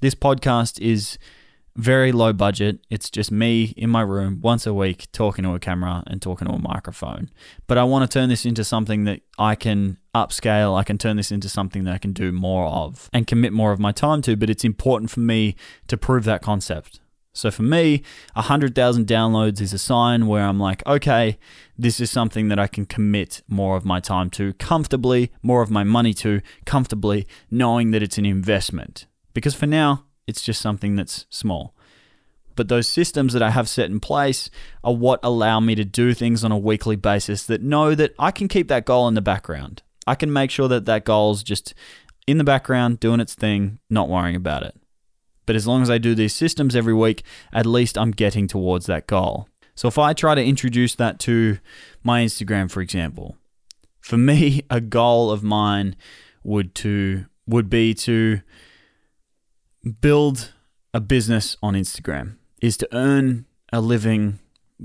this 0.00 0.14
podcast 0.14 0.80
is 0.80 1.18
very 1.76 2.12
low 2.12 2.32
budget. 2.32 2.80
It's 2.90 3.10
just 3.10 3.30
me 3.30 3.74
in 3.76 3.90
my 3.90 4.02
room 4.02 4.40
once 4.42 4.66
a 4.66 4.74
week 4.74 5.10
talking 5.12 5.44
to 5.44 5.54
a 5.54 5.58
camera 5.58 6.02
and 6.06 6.20
talking 6.20 6.48
to 6.48 6.54
a 6.54 6.58
microphone. 6.58 7.30
But 7.66 7.78
I 7.78 7.84
want 7.84 8.08
to 8.08 8.18
turn 8.18 8.28
this 8.28 8.44
into 8.44 8.64
something 8.64 9.04
that 9.04 9.20
I 9.38 9.54
can 9.54 9.98
upscale. 10.14 10.78
I 10.78 10.84
can 10.84 10.98
turn 10.98 11.16
this 11.16 11.32
into 11.32 11.48
something 11.48 11.84
that 11.84 11.94
I 11.94 11.98
can 11.98 12.12
do 12.12 12.32
more 12.32 12.66
of 12.66 13.08
and 13.12 13.26
commit 13.26 13.52
more 13.52 13.72
of 13.72 13.80
my 13.80 13.92
time 13.92 14.22
to. 14.22 14.36
But 14.36 14.50
it's 14.50 14.64
important 14.64 15.10
for 15.10 15.20
me 15.20 15.56
to 15.88 15.96
prove 15.96 16.24
that 16.24 16.42
concept. 16.42 17.00
So 17.34 17.50
for 17.50 17.62
me, 17.62 18.02
100,000 18.34 19.06
downloads 19.06 19.62
is 19.62 19.72
a 19.72 19.78
sign 19.78 20.26
where 20.26 20.42
I'm 20.42 20.60
like, 20.60 20.86
okay, 20.86 21.38
this 21.78 21.98
is 21.98 22.10
something 22.10 22.48
that 22.48 22.58
I 22.58 22.66
can 22.66 22.84
commit 22.84 23.40
more 23.48 23.76
of 23.76 23.86
my 23.86 24.00
time 24.00 24.28
to 24.30 24.52
comfortably, 24.54 25.32
more 25.42 25.62
of 25.62 25.70
my 25.70 25.82
money 25.82 26.12
to 26.14 26.42
comfortably, 26.66 27.26
knowing 27.50 27.90
that 27.92 28.02
it's 28.02 28.18
an 28.18 28.26
investment. 28.26 29.06
Because 29.32 29.54
for 29.54 29.66
now, 29.66 30.04
it's 30.26 30.42
just 30.42 30.60
something 30.60 30.96
that's 30.96 31.26
small. 31.30 31.74
But 32.54 32.68
those 32.68 32.88
systems 32.88 33.32
that 33.32 33.42
I 33.42 33.50
have 33.50 33.68
set 33.68 33.90
in 33.90 34.00
place 34.00 34.50
are 34.84 34.94
what 34.94 35.20
allow 35.22 35.60
me 35.60 35.74
to 35.74 35.84
do 35.84 36.12
things 36.12 36.44
on 36.44 36.52
a 36.52 36.58
weekly 36.58 36.96
basis 36.96 37.44
that 37.46 37.62
know 37.62 37.94
that 37.94 38.14
I 38.18 38.30
can 38.30 38.48
keep 38.48 38.68
that 38.68 38.84
goal 38.84 39.08
in 39.08 39.14
the 39.14 39.22
background. 39.22 39.82
I 40.06 40.14
can 40.14 40.32
make 40.32 40.50
sure 40.50 40.68
that 40.68 40.84
that 40.84 41.04
goal's 41.04 41.42
just 41.42 41.74
in 42.26 42.38
the 42.38 42.44
background, 42.44 43.00
doing 43.00 43.20
its 43.20 43.34
thing, 43.34 43.78
not 43.88 44.08
worrying 44.08 44.36
about 44.36 44.62
it. 44.62 44.76
But 45.46 45.56
as 45.56 45.66
long 45.66 45.82
as 45.82 45.90
I 45.90 45.98
do 45.98 46.14
these 46.14 46.34
systems 46.34 46.76
every 46.76 46.94
week, 46.94 47.24
at 47.52 47.66
least 47.66 47.98
I'm 47.98 48.10
getting 48.10 48.46
towards 48.46 48.86
that 48.86 49.06
goal. 49.06 49.48
So 49.74 49.88
if 49.88 49.98
I 49.98 50.12
try 50.12 50.34
to 50.34 50.44
introduce 50.44 50.94
that 50.96 51.18
to 51.20 51.58
my 52.04 52.24
Instagram, 52.24 52.70
for 52.70 52.80
example, 52.80 53.36
for 54.00 54.16
me, 54.16 54.62
a 54.70 54.80
goal 54.80 55.30
of 55.30 55.42
mine 55.42 55.96
would 56.44 56.74
to 56.76 57.26
would 57.46 57.68
be 57.68 57.92
to 57.92 58.40
build 60.00 60.52
a 60.94 61.00
business 61.00 61.56
on 61.62 61.74
Instagram 61.74 62.36
is 62.60 62.76
to 62.76 62.88
earn 62.92 63.46
a 63.72 63.80
living 63.80 64.38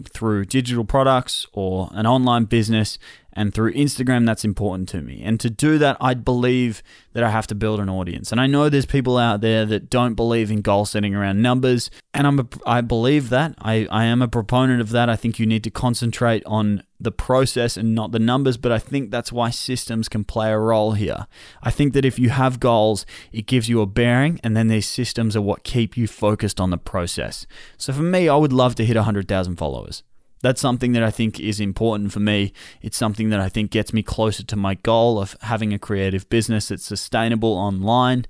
through 0.10 0.46
digital 0.46 0.86
products 0.86 1.46
or 1.54 1.90
an 1.92 2.06
online 2.06 2.46
business 2.46 2.98
And 3.38 3.54
through 3.54 3.74
Instagram, 3.74 4.26
that's 4.26 4.44
important 4.44 4.90
to 4.90 5.02
me. 5.04 5.22
And 5.24 5.40
to 5.42 5.50
do 5.52 5.78
that, 5.78 5.96
I 6.02 6.16
believe 6.16 6.82
that 7.14 7.24
I 7.24 7.30
have 7.30 7.46
to 7.48 7.56
build 7.56 7.80
an 7.80 7.88
audience. 7.88 8.32
And 8.32 8.42
I 8.42 8.48
know 8.48 8.68
there's 8.68 8.88
people 8.88 9.16
out 9.16 9.42
there 9.42 9.64
that 9.68 9.92
don't 9.92 10.16
believe 10.16 10.50
in 10.50 10.62
goal 10.62 10.86
setting 10.86 11.14
around 11.14 11.44
numbers. 11.44 11.92
And 12.16 12.26
I'm 12.26 12.40
a, 12.40 12.48
I 12.66 12.82
believe 12.82 13.30
that. 13.30 13.54
I, 13.60 13.88
I 13.92 14.06
am 14.06 14.24
a 14.24 14.28
proponent 14.28 14.82
of 14.82 14.90
that. 14.90 15.08
I 15.08 15.16
think 15.16 15.38
you 15.38 15.46
need 15.46 15.64
to 15.66 15.70
concentrate 15.70 16.44
on 16.48 16.82
the 17.00 17.12
process 17.12 17.78
and 17.78 17.94
not 17.94 18.12
the 18.12 18.18
numbers, 18.18 18.58
but 18.58 18.72
I 18.72 18.80
think 18.80 19.12
that's 19.12 19.32
why 19.32 19.52
systems 19.52 20.10
can 20.10 20.24
play 20.24 20.52
a 20.52 20.58
role 20.58 20.94
here. 20.94 21.28
I 21.62 21.70
think 21.70 21.94
that 21.94 22.06
if 22.06 22.18
you 22.18 22.30
have 22.30 22.60
goals, 22.60 23.06
it 23.32 23.46
gives 23.46 23.70
you 23.70 23.82
a 23.82 23.86
bearing, 23.86 24.40
and 24.44 24.58
then 24.58 24.68
these 24.68 24.88
systems 24.88 25.36
are 25.36 25.42
what 25.42 25.64
keep 25.64 25.96
you 25.96 26.08
focused 26.08 26.60
on 26.60 26.72
the 26.72 26.78
process. 26.80 27.46
So 27.78 27.94
for 27.94 28.02
me, 28.02 28.28
I 28.28 28.36
would 28.36 28.52
love 28.52 28.74
to 28.76 28.86
hit 28.86 28.96
100,000 28.96 29.58
followers. 29.58 30.02
That's 30.42 30.62
something 30.62 30.92
that 30.94 31.04
I 31.04 31.12
think 31.12 31.40
is 31.40 31.60
important 31.60 32.12
for 32.12 32.20
me. 32.20 32.54
It's 32.82 32.98
something 32.98 33.30
that 33.30 33.40
I 33.40 33.50
think 33.50 33.72
gets 33.72 33.94
me 33.94 34.04
closer 34.04 34.44
to 34.44 34.56
my 34.56 34.76
goal 34.76 35.20
of 35.20 35.36
having 35.42 35.74
a 35.74 35.80
creative 35.80 36.30
business 36.30 36.68
that's 36.68 36.86
sustainable 36.86 37.54
online. 37.54 38.26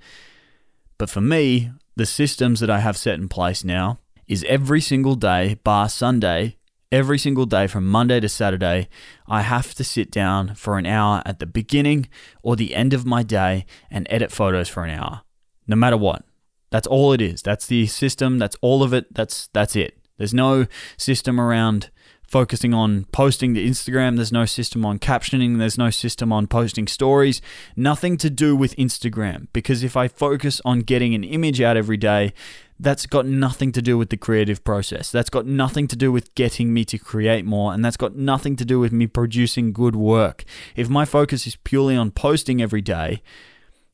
But 0.97 1.09
for 1.09 1.21
me, 1.21 1.71
the 1.95 2.05
systems 2.05 2.59
that 2.59 2.69
I 2.69 2.79
have 2.79 2.97
set 2.97 3.19
in 3.19 3.27
place 3.27 3.63
now 3.63 3.99
is 4.27 4.45
every 4.47 4.81
single 4.81 5.15
day, 5.15 5.59
bar 5.63 5.89
Sunday, 5.89 6.57
every 6.91 7.19
single 7.19 7.45
day 7.45 7.67
from 7.67 7.87
Monday 7.87 8.19
to 8.19 8.29
Saturday, 8.29 8.87
I 9.27 9.41
have 9.41 9.73
to 9.75 9.83
sit 9.83 10.11
down 10.11 10.55
for 10.55 10.77
an 10.77 10.85
hour 10.85 11.21
at 11.25 11.39
the 11.39 11.45
beginning 11.45 12.07
or 12.41 12.55
the 12.55 12.75
end 12.75 12.93
of 12.93 13.05
my 13.05 13.23
day 13.23 13.65
and 13.91 14.07
edit 14.09 14.31
photos 14.31 14.69
for 14.69 14.83
an 14.83 14.97
hour. 14.97 15.21
No 15.67 15.75
matter 15.75 15.97
what. 15.97 16.23
That's 16.69 16.87
all 16.87 17.13
it 17.13 17.21
is. 17.21 17.41
That's 17.41 17.65
the 17.65 17.87
system, 17.87 18.39
that's 18.39 18.57
all 18.61 18.83
of 18.83 18.93
it. 18.93 19.13
That's 19.13 19.47
that's 19.53 19.75
it. 19.75 19.97
There's 20.17 20.33
no 20.33 20.65
system 20.97 21.39
around 21.39 21.89
focusing 22.27 22.73
on 22.73 23.05
posting 23.05 23.53
to 23.53 23.63
Instagram. 23.63 24.15
There's 24.15 24.31
no 24.31 24.45
system 24.45 24.85
on 24.85 24.99
captioning. 24.99 25.57
There's 25.57 25.77
no 25.77 25.89
system 25.89 26.31
on 26.31 26.47
posting 26.47 26.87
stories. 26.87 27.41
Nothing 27.75 28.17
to 28.17 28.29
do 28.29 28.55
with 28.55 28.75
Instagram. 28.75 29.47
Because 29.53 29.83
if 29.83 29.95
I 29.95 30.07
focus 30.07 30.61
on 30.65 30.81
getting 30.81 31.15
an 31.15 31.23
image 31.23 31.61
out 31.61 31.77
every 31.77 31.97
day, 31.97 32.33
that's 32.79 33.07
got 33.07 33.25
nothing 33.25 33.71
to 33.71 33.81
do 33.81 33.97
with 33.97 34.09
the 34.09 34.17
creative 34.17 34.63
process. 34.63 35.11
That's 35.11 35.29
got 35.29 35.45
nothing 35.47 35.87
to 35.87 35.95
do 35.95 36.11
with 36.11 36.35
getting 36.35 36.73
me 36.73 36.85
to 36.85 36.97
create 36.97 37.45
more. 37.45 37.73
And 37.73 37.83
that's 37.83 37.97
got 37.97 38.15
nothing 38.15 38.55
to 38.57 38.65
do 38.65 38.79
with 38.79 38.91
me 38.91 39.07
producing 39.07 39.73
good 39.73 39.95
work. 39.95 40.43
If 40.75 40.89
my 40.89 41.05
focus 41.05 41.47
is 41.47 41.55
purely 41.55 41.95
on 41.95 42.11
posting 42.11 42.61
every 42.61 42.81
day, 42.81 43.23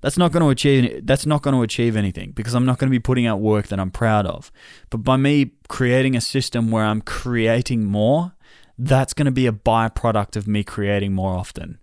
that's 0.04 0.18
not 0.18 0.34
going 0.34 0.44
to 0.44 0.50
achieve 0.50 1.06
that's 1.06 1.26
not 1.26 1.42
going 1.42 1.56
to 1.56 1.62
achieve 1.62 1.96
anything 1.96 2.32
because 2.32 2.54
I'm 2.54 2.66
not 2.66 2.78
going 2.78 2.90
to 2.90 2.92
be 2.92 3.00
putting 3.00 3.26
out 3.26 3.40
work 3.40 3.68
that 3.68 3.80
I'm 3.80 3.90
proud 3.90 4.28
of. 4.28 4.52
But 4.90 4.98
by 4.98 5.16
me 5.16 5.54
creating 5.70 6.16
a 6.16 6.22
system 6.22 6.72
where 6.72 6.84
I'm 6.84 7.02
creating 7.02 7.86
more, 7.86 8.34
that's 8.78 9.14
going 9.14 9.28
to 9.28 9.32
be 9.32 9.48
a 9.48 9.54
byproduct 9.54 10.36
of 10.36 10.46
me 10.46 10.64
creating 10.64 11.14
more 11.14 11.34
often. 11.36 11.80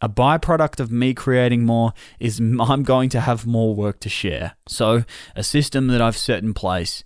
A 0.00 0.08
byproduct 0.08 0.80
of 0.80 0.90
me 0.90 1.12
creating 1.12 1.66
more 1.66 1.92
is 2.18 2.40
I'm 2.60 2.84
going 2.84 3.10
to 3.10 3.20
have 3.20 3.46
more 3.46 3.74
work 3.74 4.00
to 4.00 4.08
share. 4.08 4.56
So, 4.66 5.04
a 5.36 5.42
system 5.42 5.88
that 5.88 6.00
I've 6.00 6.16
set 6.16 6.42
in 6.42 6.54
place 6.54 7.04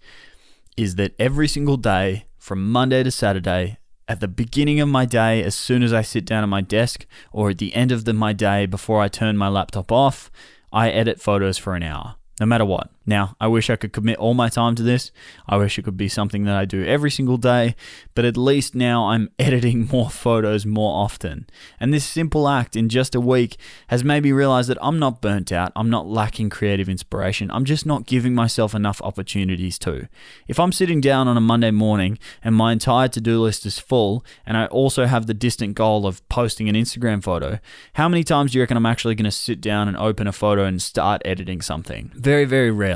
is 0.76 0.94
that 0.94 1.14
every 1.18 1.48
single 1.48 1.76
day 1.76 2.26
from 2.38 2.70
Monday 2.70 3.02
to 3.02 3.10
Saturday, 3.10 3.78
at 4.08 4.20
the 4.20 4.28
beginning 4.28 4.80
of 4.80 4.88
my 4.88 5.04
day, 5.04 5.42
as 5.42 5.54
soon 5.54 5.82
as 5.82 5.92
I 5.92 6.02
sit 6.02 6.24
down 6.24 6.42
at 6.42 6.48
my 6.48 6.60
desk, 6.60 7.06
or 7.32 7.50
at 7.50 7.58
the 7.58 7.74
end 7.74 7.92
of 7.92 8.04
the, 8.04 8.12
my 8.12 8.32
day 8.32 8.66
before 8.66 9.00
I 9.00 9.08
turn 9.08 9.36
my 9.36 9.48
laptop 9.48 9.92
off, 9.92 10.30
I 10.72 10.90
edit 10.90 11.20
photos 11.20 11.58
for 11.58 11.74
an 11.74 11.82
hour 11.82 12.16
no 12.42 12.46
matter 12.46 12.64
what. 12.64 12.90
Now, 13.04 13.36
I 13.40 13.48
wish 13.48 13.68
I 13.68 13.76
could 13.76 13.92
commit 13.92 14.18
all 14.18 14.34
my 14.34 14.48
time 14.48 14.74
to 14.76 14.82
this. 14.82 15.10
I 15.48 15.56
wish 15.56 15.78
it 15.78 15.82
could 15.82 15.96
be 15.96 16.08
something 16.08 16.44
that 16.44 16.56
I 16.56 16.64
do 16.64 16.84
every 16.84 17.10
single 17.10 17.36
day, 17.36 17.74
but 18.14 18.24
at 18.24 18.36
least 18.36 18.74
now 18.74 19.08
I'm 19.08 19.30
editing 19.38 19.88
more 19.88 20.08
photos 20.08 20.64
more 20.64 21.02
often. 21.02 21.48
And 21.80 21.92
this 21.92 22.04
simple 22.04 22.48
act 22.48 22.76
in 22.76 22.88
just 22.88 23.14
a 23.14 23.20
week 23.20 23.56
has 23.88 24.04
made 24.04 24.22
me 24.22 24.32
realize 24.32 24.68
that 24.68 24.78
I'm 24.80 24.98
not 24.98 25.20
burnt 25.20 25.50
out, 25.50 25.72
I'm 25.74 25.90
not 25.90 26.06
lacking 26.06 26.50
creative 26.50 26.88
inspiration, 26.88 27.50
I'm 27.50 27.64
just 27.64 27.86
not 27.86 28.06
giving 28.06 28.34
myself 28.34 28.74
enough 28.74 29.00
opportunities 29.02 29.78
to. 29.80 30.08
If 30.46 30.60
I'm 30.60 30.72
sitting 30.72 31.00
down 31.00 31.26
on 31.26 31.36
a 31.36 31.40
Monday 31.40 31.72
morning 31.72 32.18
and 32.44 32.54
my 32.54 32.72
entire 32.72 33.08
to 33.08 33.20
do 33.20 33.40
list 33.40 33.66
is 33.66 33.78
full, 33.78 34.24
and 34.46 34.56
I 34.56 34.66
also 34.66 35.06
have 35.06 35.26
the 35.26 35.34
distant 35.34 35.74
goal 35.74 36.06
of 36.06 36.26
posting 36.28 36.68
an 36.68 36.76
Instagram 36.76 37.22
photo, 37.22 37.58
how 37.94 38.08
many 38.08 38.22
times 38.22 38.52
do 38.52 38.58
you 38.58 38.62
reckon 38.62 38.76
I'm 38.76 38.86
actually 38.86 39.16
going 39.16 39.24
to 39.24 39.32
sit 39.32 39.60
down 39.60 39.88
and 39.88 39.96
open 39.96 40.26
a 40.26 40.32
photo 40.32 40.64
and 40.64 40.80
start 40.80 41.20
editing 41.24 41.60
something? 41.60 42.12
Very, 42.14 42.44
very 42.44 42.70
rarely. 42.70 42.91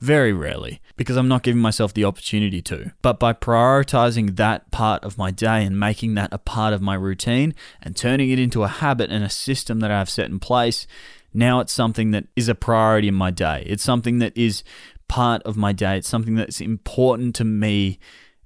Very 0.00 0.32
rarely, 0.32 0.80
because 0.96 1.16
I'm 1.16 1.26
not 1.26 1.42
giving 1.42 1.60
myself 1.60 1.92
the 1.92 2.04
opportunity 2.04 2.62
to. 2.62 2.92
But 3.02 3.18
by 3.18 3.32
prioritizing 3.32 4.36
that 4.36 4.70
part 4.70 5.02
of 5.02 5.18
my 5.18 5.32
day 5.32 5.64
and 5.64 5.78
making 5.78 6.14
that 6.14 6.32
a 6.32 6.38
part 6.38 6.72
of 6.72 6.80
my 6.80 6.94
routine 6.94 7.52
and 7.82 7.96
turning 7.96 8.30
it 8.30 8.38
into 8.38 8.62
a 8.62 8.68
habit 8.68 9.10
and 9.10 9.24
a 9.24 9.30
system 9.30 9.80
that 9.80 9.90
I've 9.90 10.08
set 10.08 10.30
in 10.30 10.38
place, 10.38 10.86
now 11.34 11.58
it's 11.58 11.72
something 11.72 12.12
that 12.12 12.26
is 12.36 12.48
a 12.48 12.54
priority 12.54 13.08
in 13.08 13.14
my 13.14 13.32
day. 13.32 13.64
It's 13.66 13.82
something 13.82 14.20
that 14.20 14.36
is 14.36 14.62
part 15.08 15.42
of 15.42 15.56
my 15.56 15.72
day. 15.72 15.98
It's 15.98 16.08
something 16.08 16.36
that's 16.36 16.60
important 16.60 17.34
to 17.36 17.44
me 17.44 17.98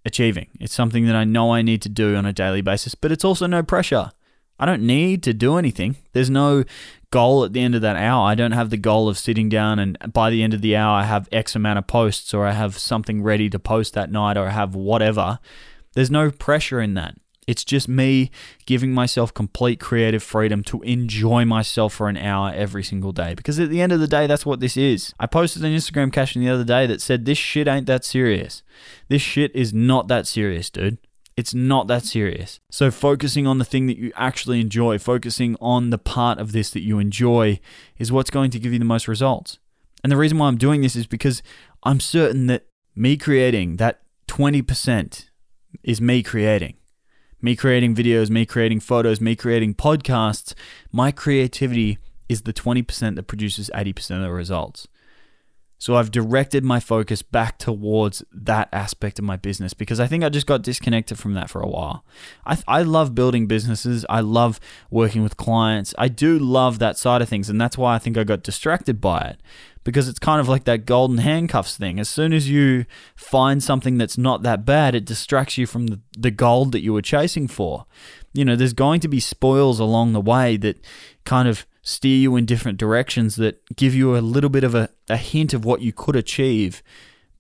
achieving. 0.07 0.49
It's 0.59 0.75
something 0.75 1.07
that 1.07 1.17
I 1.17 1.25
know 1.25 1.53
I 1.53 1.61
need 1.61 1.83
to 1.83 1.89
do 1.89 2.17
on 2.17 2.25
a 2.25 2.33
daily 2.33 2.63
basis, 2.63 2.95
but 2.95 3.13
it's 3.13 3.25
also 3.25 3.47
no 3.47 3.63
pressure. 3.63 4.11
I 4.59 4.67
don't 4.67 4.83
need 4.83 5.23
to 5.25 5.35
do 5.35 5.57
anything. 5.57 5.97
There's 6.13 6.31
no 6.31 6.65
goal 7.11 7.45
at 7.45 7.53
the 7.53 7.61
end 7.61 7.75
of 7.75 7.83
that 7.83 7.97
hour. 7.97 8.27
I 8.27 8.35
don't 8.35 8.53
have 8.53 8.71
the 8.71 8.77
goal 8.77 9.09
of 9.09 9.19
sitting 9.19 9.49
down 9.49 9.79
and 9.79 9.99
by 10.13 10.31
the 10.31 10.43
end 10.43 10.55
of 10.55 10.63
the 10.63 10.77
hour 10.77 11.01
I 11.01 11.05
have 11.05 11.29
X 11.31 11.55
amount 11.55 11.79
of 11.79 11.87
posts 11.87 12.33
or 12.33 12.47
I 12.47 12.53
have 12.53 12.79
something 12.79 13.23
ready 13.23 13.51
to 13.51 13.59
post 13.59 13.95
that 13.95 14.11
night 14.11 14.37
or 14.37 14.47
I 14.47 14.51
have 14.51 14.75
whatever. 14.75 15.39
There's 15.95 16.11
no 16.11 16.31
pressure 16.31 16.81
in 16.81 16.95
that. 16.95 17.15
It's 17.47 17.65
just 17.65 17.89
me 17.89 18.31
giving 18.67 18.93
myself 18.93 19.35
complete 19.35 19.81
creative 19.81 20.23
freedom 20.23 20.63
to 20.65 20.81
enjoy 20.83 21.45
myself 21.45 21.93
for 21.93 22.09
an 22.09 22.17
hour 22.17 22.53
every 22.55 22.85
single 22.85 23.11
day. 23.11 23.35
Because 23.35 23.59
at 23.59 23.69
the 23.69 23.81
end 23.81 23.93
of 23.93 23.99
the 23.99 24.07
day, 24.07 24.29
that's 24.29 24.47
what 24.47 24.61
this 24.61 24.77
is. 24.77 25.13
I 25.19 25.27
posted 25.27 25.65
an 25.65 25.75
Instagram 25.75 26.13
caption 26.13 26.41
the 26.41 26.51
other 26.51 26.65
day 26.65 26.87
that 26.87 27.03
said, 27.03 27.25
This 27.25 27.39
shit 27.39 27.67
ain't 27.67 27.87
that 27.87 28.05
serious. 28.05 28.63
This 29.09 29.23
shit 29.23 29.55
is 29.57 29.75
not 29.75 30.07
that 30.07 30.29
serious, 30.29 30.71
dude. 30.71 30.99
It's 31.37 31.55
not 31.55 31.87
that 31.87 32.05
serious. 32.05 32.61
So, 32.71 32.91
focusing 32.91 33.47
on 33.47 33.59
the 33.59 33.65
thing 33.65 33.87
that 33.87 33.97
you 33.97 34.13
actually 34.17 34.61
enjoy, 34.61 34.99
focusing 34.99 35.57
on 35.61 35.91
the 35.91 35.99
part 35.99 36.39
of 36.39 36.53
this 36.53 36.71
that 36.71 36.83
you 36.83 36.99
enjoy, 36.99 37.59
is 37.99 38.13
what's 38.13 38.31
going 38.31 38.51
to 38.51 38.59
give 38.59 38.73
you 38.73 38.79
the 38.79 38.85
most 38.85 39.09
results. 39.09 39.59
And 40.03 40.11
the 40.11 40.17
reason 40.17 40.39
why 40.39 40.49
I'm 40.49 40.59
doing 40.59 40.83
this 40.83 40.97
is 40.97 41.07
because 41.07 41.43
I'm 41.83 42.01
certain 42.01 42.47
that 42.49 42.67
me 42.95 43.17
creating 43.17 43.77
that 43.77 44.03
20% 44.29 45.29
is 45.83 46.01
me 46.01 46.23
creating. 46.23 46.75
Me 47.41 47.57
creating 47.57 47.95
videos, 47.95 48.31
me 48.31 48.47
creating 48.47 48.81
photos, 48.81 49.21
me 49.21 49.35
creating 49.35 49.75
podcasts. 49.75 50.55
My 50.93 51.11
creativity 51.11 51.99
is 52.29 52.43
the 52.43 52.53
20% 52.53 53.17
that 53.17 53.25
produces 53.25 53.71
80% 53.75 54.17
of 54.17 54.23
the 54.23 54.31
results. 54.31 54.87
So 55.83 55.97
I've 55.97 56.13
directed 56.13 56.63
my 56.63 56.79
focus 56.79 57.23
back 57.23 57.59
towards 57.59 58.23
that 58.33 58.69
aspect 58.71 59.19
of 59.19 59.25
my 59.25 59.37
business 59.37 59.75
because 59.75 59.99
I 59.99 60.07
think 60.07 60.23
I 60.23 60.29
just 60.29 60.47
got 60.47 60.63
disconnected 60.63 61.19
from 61.19 61.35
that 61.35 61.51
for 61.51 61.61
a 61.61 61.67
while. 61.67 62.05
I, 62.47 62.57
I 62.69 62.83
love 62.83 63.17
building 63.17 63.49
businesses. 63.49 64.07
I 64.09 64.21
love 64.21 64.61
working 64.93 65.25
with 65.25 65.37
clients. 65.37 65.93
I 65.99 66.07
do 66.07 66.39
love 66.39 66.79
that 66.79 66.99
side 66.99 67.21
of 67.21 67.29
things. 67.29 67.51
And 67.51 67.61
that's 67.61 67.77
why 67.77 67.97
I 67.97 67.99
think 67.99 68.17
I 68.17 68.23
got 68.23 68.45
distracted 68.45 69.01
by 69.01 69.23
it 69.23 69.41
because 69.83 70.07
it's 70.07 70.21
kind 70.21 70.41
of 70.41 70.49
like 70.49 70.63
that 70.67 70.87
golden 70.87 71.19
handcuffs 71.19 71.77
thing. 71.77 71.99
As 71.99 72.09
soon 72.09 72.33
as 72.33 72.49
you 72.49 72.87
find 73.17 73.61
something 73.61 73.99
that's 73.99 74.17
not 74.17 74.45
that 74.45 74.65
bad, 74.65 74.95
it 74.95 75.05
distracts 75.05 75.59
you 75.59 75.67
from 75.67 75.89
the, 75.89 76.01
the 76.17 76.31
gold 76.31 76.71
that 76.71 76.83
you 76.83 76.93
were 76.93 77.03
chasing 77.03 77.49
for. 77.49 77.87
You 78.33 78.45
know, 78.45 78.55
there's 78.55 78.73
going 78.73 79.01
to 79.01 79.09
be 79.09 79.19
spoils 79.19 79.81
along 79.81 80.13
the 80.13 80.21
way 80.21 80.57
that 80.59 80.79
kind 81.25 81.49
of 81.49 81.67
steer 81.83 82.17
you 82.17 82.37
in 82.37 82.47
different 82.47 82.79
directions 82.79 83.37
that 83.37 83.61
give 83.77 83.95
you 83.95 84.17
a 84.17 84.21
little 84.21 84.51
bit 84.51 84.65
of 84.65 84.75
a, 84.75 84.89
a 85.09 85.17
hint 85.17 85.53
of 85.53 85.65
what 85.65 85.83
you 85.83 85.93
could 85.93 86.17
achieve. 86.17 86.83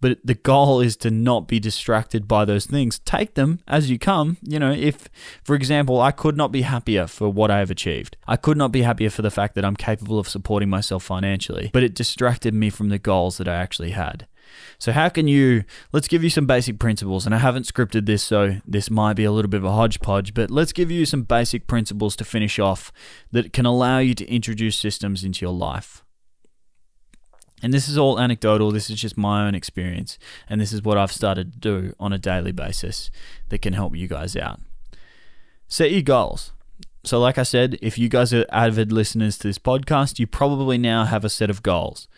But 0.00 0.18
the 0.24 0.34
goal 0.34 0.80
is 0.80 0.96
to 0.96 1.12
not 1.12 1.46
be 1.46 1.60
distracted 1.60 2.26
by 2.26 2.44
those 2.44 2.66
things. 2.66 2.98
Take 2.98 3.34
them 3.34 3.60
as 3.68 3.88
you 3.88 4.00
come. 4.00 4.36
You 4.42 4.58
know, 4.58 4.72
if, 4.72 5.08
for 5.44 5.54
example, 5.54 6.00
I 6.00 6.10
could 6.10 6.36
not 6.36 6.50
be 6.50 6.62
happier 6.62 7.06
for 7.06 7.28
what 7.28 7.52
I 7.52 7.60
have 7.60 7.70
achieved, 7.70 8.16
I 8.26 8.36
could 8.36 8.56
not 8.56 8.72
be 8.72 8.82
happier 8.82 9.10
for 9.10 9.22
the 9.22 9.30
fact 9.30 9.54
that 9.54 9.64
I'm 9.64 9.76
capable 9.76 10.18
of 10.18 10.28
supporting 10.28 10.68
myself 10.68 11.04
financially, 11.04 11.70
but 11.72 11.84
it 11.84 11.94
distracted 11.94 12.52
me 12.52 12.68
from 12.68 12.88
the 12.88 12.98
goals 12.98 13.38
that 13.38 13.46
I 13.46 13.54
actually 13.54 13.92
had. 13.92 14.26
So, 14.78 14.92
how 14.92 15.08
can 15.08 15.28
you? 15.28 15.64
Let's 15.92 16.08
give 16.08 16.22
you 16.24 16.30
some 16.30 16.46
basic 16.46 16.78
principles. 16.78 17.26
And 17.26 17.34
I 17.34 17.38
haven't 17.38 17.66
scripted 17.66 18.06
this, 18.06 18.22
so 18.22 18.56
this 18.66 18.90
might 18.90 19.14
be 19.14 19.24
a 19.24 19.32
little 19.32 19.50
bit 19.50 19.58
of 19.58 19.64
a 19.64 19.72
hodgepodge, 19.72 20.34
but 20.34 20.50
let's 20.50 20.72
give 20.72 20.90
you 20.90 21.06
some 21.06 21.22
basic 21.22 21.66
principles 21.66 22.16
to 22.16 22.24
finish 22.24 22.58
off 22.58 22.92
that 23.30 23.52
can 23.52 23.66
allow 23.66 23.98
you 23.98 24.14
to 24.14 24.26
introduce 24.26 24.78
systems 24.78 25.24
into 25.24 25.44
your 25.44 25.54
life. 25.54 26.02
And 27.62 27.72
this 27.72 27.88
is 27.88 27.96
all 27.96 28.18
anecdotal, 28.18 28.72
this 28.72 28.90
is 28.90 29.00
just 29.00 29.16
my 29.16 29.46
own 29.46 29.54
experience, 29.54 30.18
and 30.48 30.60
this 30.60 30.72
is 30.72 30.82
what 30.82 30.98
I've 30.98 31.12
started 31.12 31.52
to 31.52 31.58
do 31.58 31.94
on 32.00 32.12
a 32.12 32.18
daily 32.18 32.50
basis 32.50 33.10
that 33.50 33.62
can 33.62 33.72
help 33.72 33.94
you 33.94 34.08
guys 34.08 34.36
out. 34.36 34.60
Set 35.68 35.92
your 35.92 36.02
goals. 36.02 36.52
So, 37.04 37.18
like 37.20 37.38
I 37.38 37.44
said, 37.44 37.78
if 37.80 37.98
you 37.98 38.08
guys 38.08 38.32
are 38.32 38.46
avid 38.50 38.92
listeners 38.92 39.38
to 39.38 39.48
this 39.48 39.58
podcast, 39.58 40.18
you 40.18 40.26
probably 40.26 40.76
now 40.76 41.04
have 41.04 41.24
a 41.24 41.28
set 41.28 41.50
of 41.50 41.62
goals. 41.62 42.08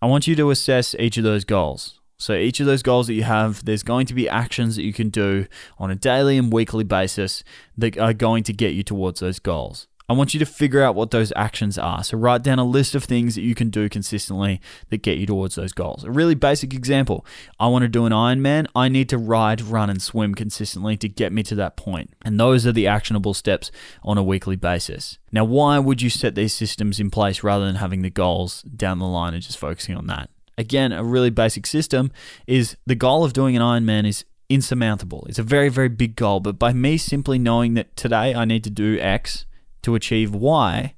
I 0.00 0.06
want 0.06 0.26
you 0.26 0.36
to 0.36 0.50
assess 0.50 0.94
each 0.98 1.16
of 1.16 1.24
those 1.24 1.44
goals. 1.44 2.00
So 2.18 2.34
each 2.34 2.60
of 2.60 2.66
those 2.66 2.82
goals 2.82 3.06
that 3.06 3.14
you 3.14 3.22
have, 3.24 3.64
there's 3.64 3.82
going 3.82 4.06
to 4.06 4.14
be 4.14 4.28
actions 4.28 4.76
that 4.76 4.82
you 4.82 4.92
can 4.92 5.08
do 5.08 5.46
on 5.78 5.90
a 5.90 5.94
daily 5.94 6.36
and 6.36 6.52
weekly 6.52 6.84
basis 6.84 7.44
that 7.76 7.98
are 7.98 8.12
going 8.12 8.42
to 8.44 8.52
get 8.52 8.74
you 8.74 8.82
towards 8.82 9.20
those 9.20 9.38
goals. 9.38 9.86
I 10.08 10.14
want 10.14 10.32
you 10.32 10.40
to 10.40 10.46
figure 10.46 10.82
out 10.82 10.94
what 10.94 11.10
those 11.10 11.32
actions 11.36 11.76
are. 11.76 12.02
So 12.02 12.16
write 12.16 12.42
down 12.42 12.58
a 12.58 12.64
list 12.64 12.94
of 12.94 13.04
things 13.04 13.34
that 13.34 13.42
you 13.42 13.54
can 13.54 13.68
do 13.68 13.88
consistently 13.90 14.60
that 14.88 15.02
get 15.02 15.18
you 15.18 15.26
towards 15.26 15.54
those 15.54 15.72
goals. 15.72 16.02
A 16.02 16.10
really 16.10 16.34
basic 16.34 16.72
example. 16.72 17.26
I 17.60 17.68
want 17.68 17.82
to 17.82 17.88
do 17.88 18.06
an 18.06 18.12
Ironman. 18.12 18.66
I 18.74 18.88
need 18.88 19.10
to 19.10 19.18
ride, 19.18 19.60
run 19.60 19.90
and 19.90 20.00
swim 20.00 20.34
consistently 20.34 20.96
to 20.96 21.08
get 21.08 21.32
me 21.32 21.42
to 21.42 21.54
that 21.56 21.76
point. 21.76 22.14
And 22.22 22.40
those 22.40 22.66
are 22.66 22.72
the 22.72 22.86
actionable 22.86 23.34
steps 23.34 23.70
on 24.02 24.16
a 24.16 24.22
weekly 24.22 24.56
basis. 24.56 25.18
Now, 25.30 25.44
why 25.44 25.78
would 25.78 26.00
you 26.00 26.08
set 26.08 26.34
these 26.34 26.54
systems 26.54 26.98
in 26.98 27.10
place 27.10 27.42
rather 27.42 27.66
than 27.66 27.76
having 27.76 28.00
the 28.00 28.10
goals 28.10 28.62
down 28.62 28.98
the 29.00 29.06
line 29.06 29.34
and 29.34 29.42
just 29.42 29.58
focusing 29.58 29.94
on 29.94 30.06
that? 30.06 30.30
Again, 30.56 30.90
a 30.90 31.04
really 31.04 31.30
basic 31.30 31.66
system 31.66 32.10
is 32.46 32.76
the 32.86 32.94
goal 32.94 33.24
of 33.24 33.34
doing 33.34 33.56
an 33.56 33.62
Ironman 33.62 34.08
is 34.08 34.24
insurmountable. 34.48 35.26
It's 35.28 35.38
a 35.38 35.42
very, 35.42 35.68
very 35.68 35.90
big 35.90 36.16
goal. 36.16 36.40
But 36.40 36.58
by 36.58 36.72
me 36.72 36.96
simply 36.96 37.38
knowing 37.38 37.74
that 37.74 37.94
today 37.94 38.34
I 38.34 38.46
need 38.46 38.64
to 38.64 38.70
do 38.70 38.98
X, 38.98 39.44
to 39.82 39.94
achieve 39.94 40.34
Y 40.34 40.94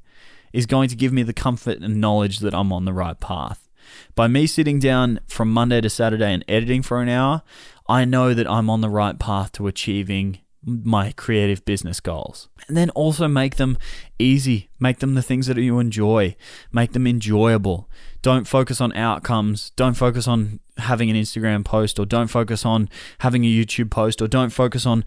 is 0.53 0.67
going 0.67 0.89
to 0.89 0.97
give 0.97 1.13
me 1.13 1.23
the 1.23 1.33
comfort 1.33 1.79
and 1.79 2.01
knowledge 2.01 2.41
that 2.41 2.55
I'm 2.55 2.73
on 2.73 2.85
the 2.85 2.93
right 2.93 3.19
path. 3.19 3.69
By 4.15 4.29
me 4.29 4.47
sitting 4.47 4.79
down 4.79 5.21
from 5.27 5.53
Monday 5.53 5.81
to 5.81 5.91
Saturday 5.91 6.33
and 6.33 6.45
editing 6.49 6.83
for 6.83 7.01
an 7.03 7.09
hour, 7.09 7.43
I 7.89 8.05
know 8.05 8.35
that 8.35 8.49
I'm 8.49 8.71
on 8.71 8.81
the 8.81 8.91
right 8.91 9.19
path 9.19 9.53
to 9.53 9.67
achieving 9.67 10.39
my 10.63 11.13
creative 11.13 11.65
business 11.65 12.01
goals. 12.01 12.49
And 12.69 12.77
then 12.77 12.91
also 12.91 13.27
make 13.27 13.57
them 13.57 13.79
easy, 14.19 14.69
make 14.79 14.99
them 14.99 15.15
the 15.15 15.23
things 15.23 15.47
that 15.47 15.57
you 15.57 15.79
enjoy, 15.79 16.37
make 16.73 16.93
them 16.93 17.07
enjoyable. 17.07 17.89
Don't 18.23 18.47
focus 18.47 18.81
on 18.81 18.93
outcomes, 18.93 19.71
don't 19.71 19.95
focus 19.95 20.29
on 20.29 20.61
having 20.77 21.11
an 21.11 21.17
Instagram 21.17 21.65
post, 21.65 21.99
or 21.99 22.05
don't 22.05 22.29
focus 22.29 22.67
on 22.67 22.89
having 23.21 23.45
a 23.45 23.49
YouTube 23.49 23.91
post, 23.91 24.21
or 24.21 24.29
don't 24.29 24.51
focus 24.51 24.85
on 24.85 25.05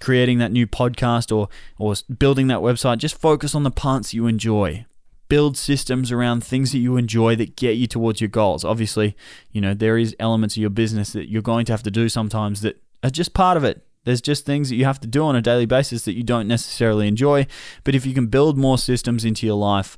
creating 0.00 0.38
that 0.38 0.52
new 0.52 0.66
podcast 0.66 1.34
or 1.34 1.48
or 1.78 1.94
building 2.18 2.46
that 2.48 2.60
website, 2.60 2.98
just 2.98 3.18
focus 3.18 3.54
on 3.54 3.62
the 3.62 3.70
parts 3.70 4.14
you 4.14 4.26
enjoy. 4.26 4.86
Build 5.28 5.56
systems 5.56 6.12
around 6.12 6.44
things 6.44 6.72
that 6.72 6.78
you 6.78 6.96
enjoy 6.96 7.34
that 7.36 7.56
get 7.56 7.76
you 7.76 7.86
towards 7.86 8.20
your 8.20 8.28
goals. 8.28 8.64
Obviously, 8.64 9.16
you 9.50 9.60
know, 9.60 9.74
there 9.74 9.96
is 9.96 10.14
elements 10.20 10.56
of 10.56 10.60
your 10.60 10.70
business 10.70 11.12
that 11.12 11.30
you're 11.30 11.42
going 11.42 11.64
to 11.66 11.72
have 11.72 11.82
to 11.82 11.90
do 11.90 12.08
sometimes 12.08 12.60
that 12.60 12.82
are 13.02 13.10
just 13.10 13.34
part 13.34 13.56
of 13.56 13.64
it. 13.64 13.86
There's 14.04 14.20
just 14.20 14.44
things 14.44 14.68
that 14.68 14.76
you 14.76 14.84
have 14.84 15.00
to 15.00 15.06
do 15.06 15.24
on 15.24 15.34
a 15.34 15.40
daily 15.40 15.66
basis 15.66 16.04
that 16.04 16.12
you 16.12 16.22
don't 16.22 16.46
necessarily 16.46 17.08
enjoy. 17.08 17.46
But 17.84 17.94
if 17.94 18.04
you 18.04 18.12
can 18.12 18.26
build 18.26 18.58
more 18.58 18.76
systems 18.76 19.24
into 19.24 19.46
your 19.46 19.56
life 19.56 19.96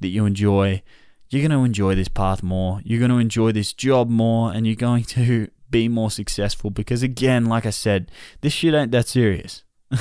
that 0.00 0.08
you 0.08 0.26
enjoy, 0.26 0.82
you're 1.30 1.46
going 1.46 1.58
to 1.58 1.64
enjoy 1.64 1.94
this 1.94 2.08
path 2.08 2.42
more. 2.42 2.80
You're 2.84 2.98
going 2.98 3.10
to 3.10 3.18
enjoy 3.18 3.52
this 3.52 3.72
job 3.72 4.08
more, 4.08 4.52
and 4.52 4.66
you're 4.66 4.76
going 4.76 5.04
to 5.16 5.48
be 5.70 5.88
more 5.88 6.10
successful 6.10 6.70
because 6.70 7.02
again 7.02 7.46
like 7.46 7.66
i 7.66 7.70
said 7.70 8.10
this 8.40 8.52
shit 8.52 8.74
ain't 8.74 8.92
that 8.92 9.08
serious. 9.08 9.62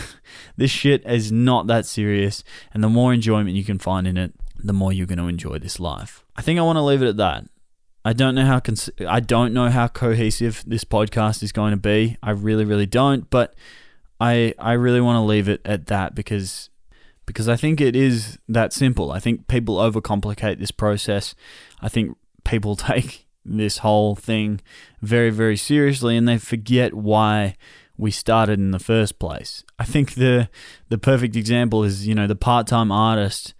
This 0.57 0.71
shit 0.71 1.05
is 1.05 1.31
not 1.31 1.67
that 1.67 1.85
serious 1.85 2.43
and 2.73 2.83
the 2.83 2.89
more 2.89 3.13
enjoyment 3.13 3.55
you 3.55 3.63
can 3.63 3.77
find 3.77 4.07
in 4.07 4.17
it 4.17 4.33
the 4.57 4.73
more 4.73 4.91
you're 4.91 5.05
going 5.05 5.19
to 5.19 5.27
enjoy 5.27 5.59
this 5.59 5.79
life. 5.79 6.23
I 6.35 6.41
think 6.41 6.59
i 6.59 6.63
want 6.63 6.77
to 6.77 6.81
leave 6.81 7.03
it 7.03 7.09
at 7.09 7.17
that. 7.17 7.45
I 8.03 8.13
don't 8.13 8.35
know 8.35 8.45
how 8.45 8.59
cons- 8.59 8.89
i 9.07 9.19
don't 9.19 9.53
know 9.53 9.69
how 9.69 9.87
cohesive 9.87 10.63
this 10.65 10.83
podcast 10.83 11.43
is 11.43 11.51
going 11.51 11.71
to 11.71 11.77
be. 11.77 12.17
I 12.23 12.31
really 12.31 12.65
really 12.65 12.85
don't 12.85 13.29
but 13.29 13.53
i 14.19 14.53
i 14.57 14.73
really 14.73 15.01
want 15.01 15.17
to 15.17 15.21
leave 15.21 15.49
it 15.49 15.61
at 15.65 15.87
that 15.87 16.15
because 16.15 16.69
because 17.25 17.49
i 17.49 17.55
think 17.55 17.81
it 17.81 17.95
is 17.95 18.39
that 18.47 18.73
simple. 18.73 19.11
I 19.11 19.19
think 19.19 19.47
people 19.47 19.75
overcomplicate 19.77 20.59
this 20.59 20.71
process. 20.71 21.35
I 21.81 21.89
think 21.89 22.17
people 22.45 22.75
take 22.91 23.24
this 23.45 23.79
whole 23.79 24.15
thing 24.15 24.61
very, 25.01 25.29
very 25.29 25.57
seriously 25.57 26.17
and 26.17 26.27
they 26.27 26.37
forget 26.37 26.93
why 26.93 27.55
we 27.97 28.11
started 28.11 28.59
in 28.59 28.71
the 28.71 28.79
first 28.79 29.19
place. 29.19 29.63
I 29.79 29.85
think 29.85 30.15
the 30.15 30.49
the 30.89 30.97
perfect 30.97 31.35
example 31.35 31.83
is, 31.83 32.07
you 32.07 32.15
know, 32.15 32.27
the 32.27 32.35
part-time 32.35 32.91
artist 32.91 33.53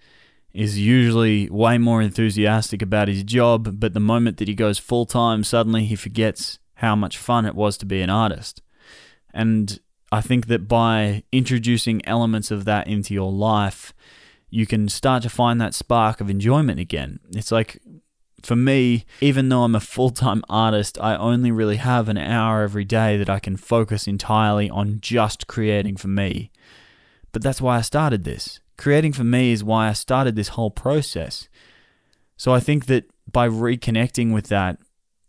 is 0.54 0.80
usually 0.80 1.50
way 1.50 1.78
more 1.78 2.02
enthusiastic 2.02 2.82
about 2.82 3.08
his 3.10 3.24
job, 3.24 3.80
but 3.80 3.94
the 3.94 4.00
moment 4.00 4.38
that 4.38 4.48
he 4.48 4.54
goes 4.54 4.80
full-time, 4.80 5.44
suddenly 5.44 5.86
he 5.86 5.96
forgets 5.96 6.60
how 6.76 6.96
much 6.96 7.18
fun 7.18 7.46
it 7.46 7.56
was 7.56 7.78
to 7.78 7.86
be 7.86 8.02
an 8.02 8.10
artist. 8.10 8.62
And 9.34 9.80
I 10.12 10.22
think 10.22 10.48
that 10.48 10.68
by 10.68 11.24
introducing 11.32 12.06
elements 12.06 12.52
of 12.52 12.64
that 12.66 12.88
into 12.88 13.14
your 13.14 13.32
life, 13.32 13.94
you 14.50 14.66
can 14.66 14.88
start 14.88 15.24
to 15.24 15.30
find 15.30 15.60
that 15.60 15.74
spark 15.74 16.22
of 16.22 16.30
enjoyment 16.30 16.80
again. 16.80 17.20
It's 17.32 17.52
like 17.52 17.82
for 18.46 18.56
me, 18.56 19.06
even 19.22 19.50
though 19.50 19.64
I'm 19.64 19.76
a 19.76 19.80
full 19.80 20.12
time 20.12 20.43
artist, 20.50 20.98
I 21.02 21.16
only 21.16 21.52
really 21.52 21.78
have 21.78 22.08
an 22.08 22.18
hour 22.18 22.64
every 22.64 22.86
day 22.86 23.18
that 23.18 23.30
I 23.30 23.39
can 23.39 23.58
focus 23.58 24.08
entirely 24.08 24.70
on 24.70 25.00
just 25.02 25.48
creating 25.48 25.98
for 25.98 26.08
me. 26.08 26.52
But 27.32 27.41
that's 27.41 27.60
why 27.60 27.78
I 27.78 27.82
started 27.82 28.24
this. 28.24 28.60
Creating 28.78 29.14
for 29.14 29.24
me 29.24 29.52
is 29.52 29.64
why 29.64 29.89
I 29.89 29.93
started 29.93 30.36
this 30.36 30.50
whole 30.50 30.72
process. 30.72 31.50
So 32.38 32.54
I 32.54 32.60
think 32.60 32.86
that 32.86 33.06
by 33.32 33.50
reconnecting 33.50 34.34
with 34.34 34.48
that, 34.48 34.78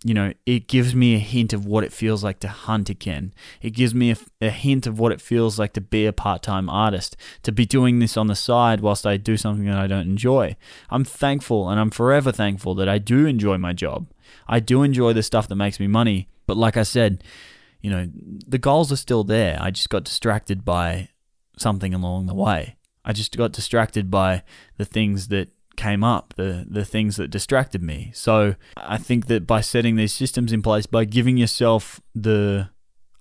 you 0.06 0.14
know, 0.14 0.32
it 0.46 0.68
gives 0.68 0.94
me 0.94 1.16
a 1.16 1.18
hint 1.18 1.52
of 1.52 1.66
what 1.66 1.82
it 1.82 1.92
feels 1.92 2.22
like 2.22 2.38
to 2.38 2.46
hunt 2.46 2.88
again. 2.88 3.34
It 3.60 3.70
gives 3.70 3.92
me 3.92 4.12
a, 4.12 4.16
a 4.40 4.50
hint 4.50 4.86
of 4.86 5.00
what 5.00 5.10
it 5.10 5.20
feels 5.20 5.58
like 5.58 5.72
to 5.72 5.80
be 5.80 6.06
a 6.06 6.12
part 6.12 6.44
time 6.44 6.70
artist, 6.70 7.16
to 7.42 7.50
be 7.50 7.66
doing 7.66 7.98
this 7.98 8.16
on 8.16 8.28
the 8.28 8.36
side 8.36 8.82
whilst 8.82 9.04
I 9.04 9.16
do 9.16 9.36
something 9.36 9.64
that 9.64 9.78
I 9.78 9.88
don't 9.88 10.08
enjoy. 10.08 10.54
I'm 10.90 11.02
thankful 11.02 11.68
and 11.68 11.80
I'm 11.80 11.90
forever 11.90 12.30
thankful 12.30 12.76
that 12.76 12.88
I 12.88 12.98
do 12.98 13.26
enjoy 13.26 13.58
my 13.58 13.72
job. 13.72 14.06
I 14.46 14.60
do 14.60 14.84
enjoy 14.84 15.12
the 15.12 15.24
stuff 15.24 15.48
that 15.48 15.56
makes 15.56 15.80
me 15.80 15.88
money. 15.88 16.28
But 16.46 16.56
like 16.56 16.76
I 16.76 16.84
said, 16.84 17.24
you 17.80 17.90
know, 17.90 18.08
the 18.46 18.58
goals 18.58 18.92
are 18.92 18.96
still 18.96 19.24
there. 19.24 19.58
I 19.60 19.72
just 19.72 19.90
got 19.90 20.04
distracted 20.04 20.64
by 20.64 21.08
something 21.58 21.92
along 21.92 22.26
the 22.26 22.34
way. 22.34 22.76
I 23.04 23.12
just 23.12 23.36
got 23.36 23.50
distracted 23.50 24.08
by 24.08 24.44
the 24.76 24.84
things 24.84 25.28
that 25.28 25.48
came 25.76 26.02
up, 26.02 26.34
the 26.36 26.66
the 26.68 26.84
things 26.84 27.16
that 27.16 27.28
distracted 27.28 27.82
me. 27.82 28.10
So 28.14 28.54
I 28.76 28.98
think 28.98 29.26
that 29.26 29.46
by 29.46 29.60
setting 29.60 29.96
these 29.96 30.12
systems 30.12 30.52
in 30.52 30.62
place, 30.62 30.86
by 30.86 31.04
giving 31.04 31.36
yourself 31.36 32.00
the 32.14 32.70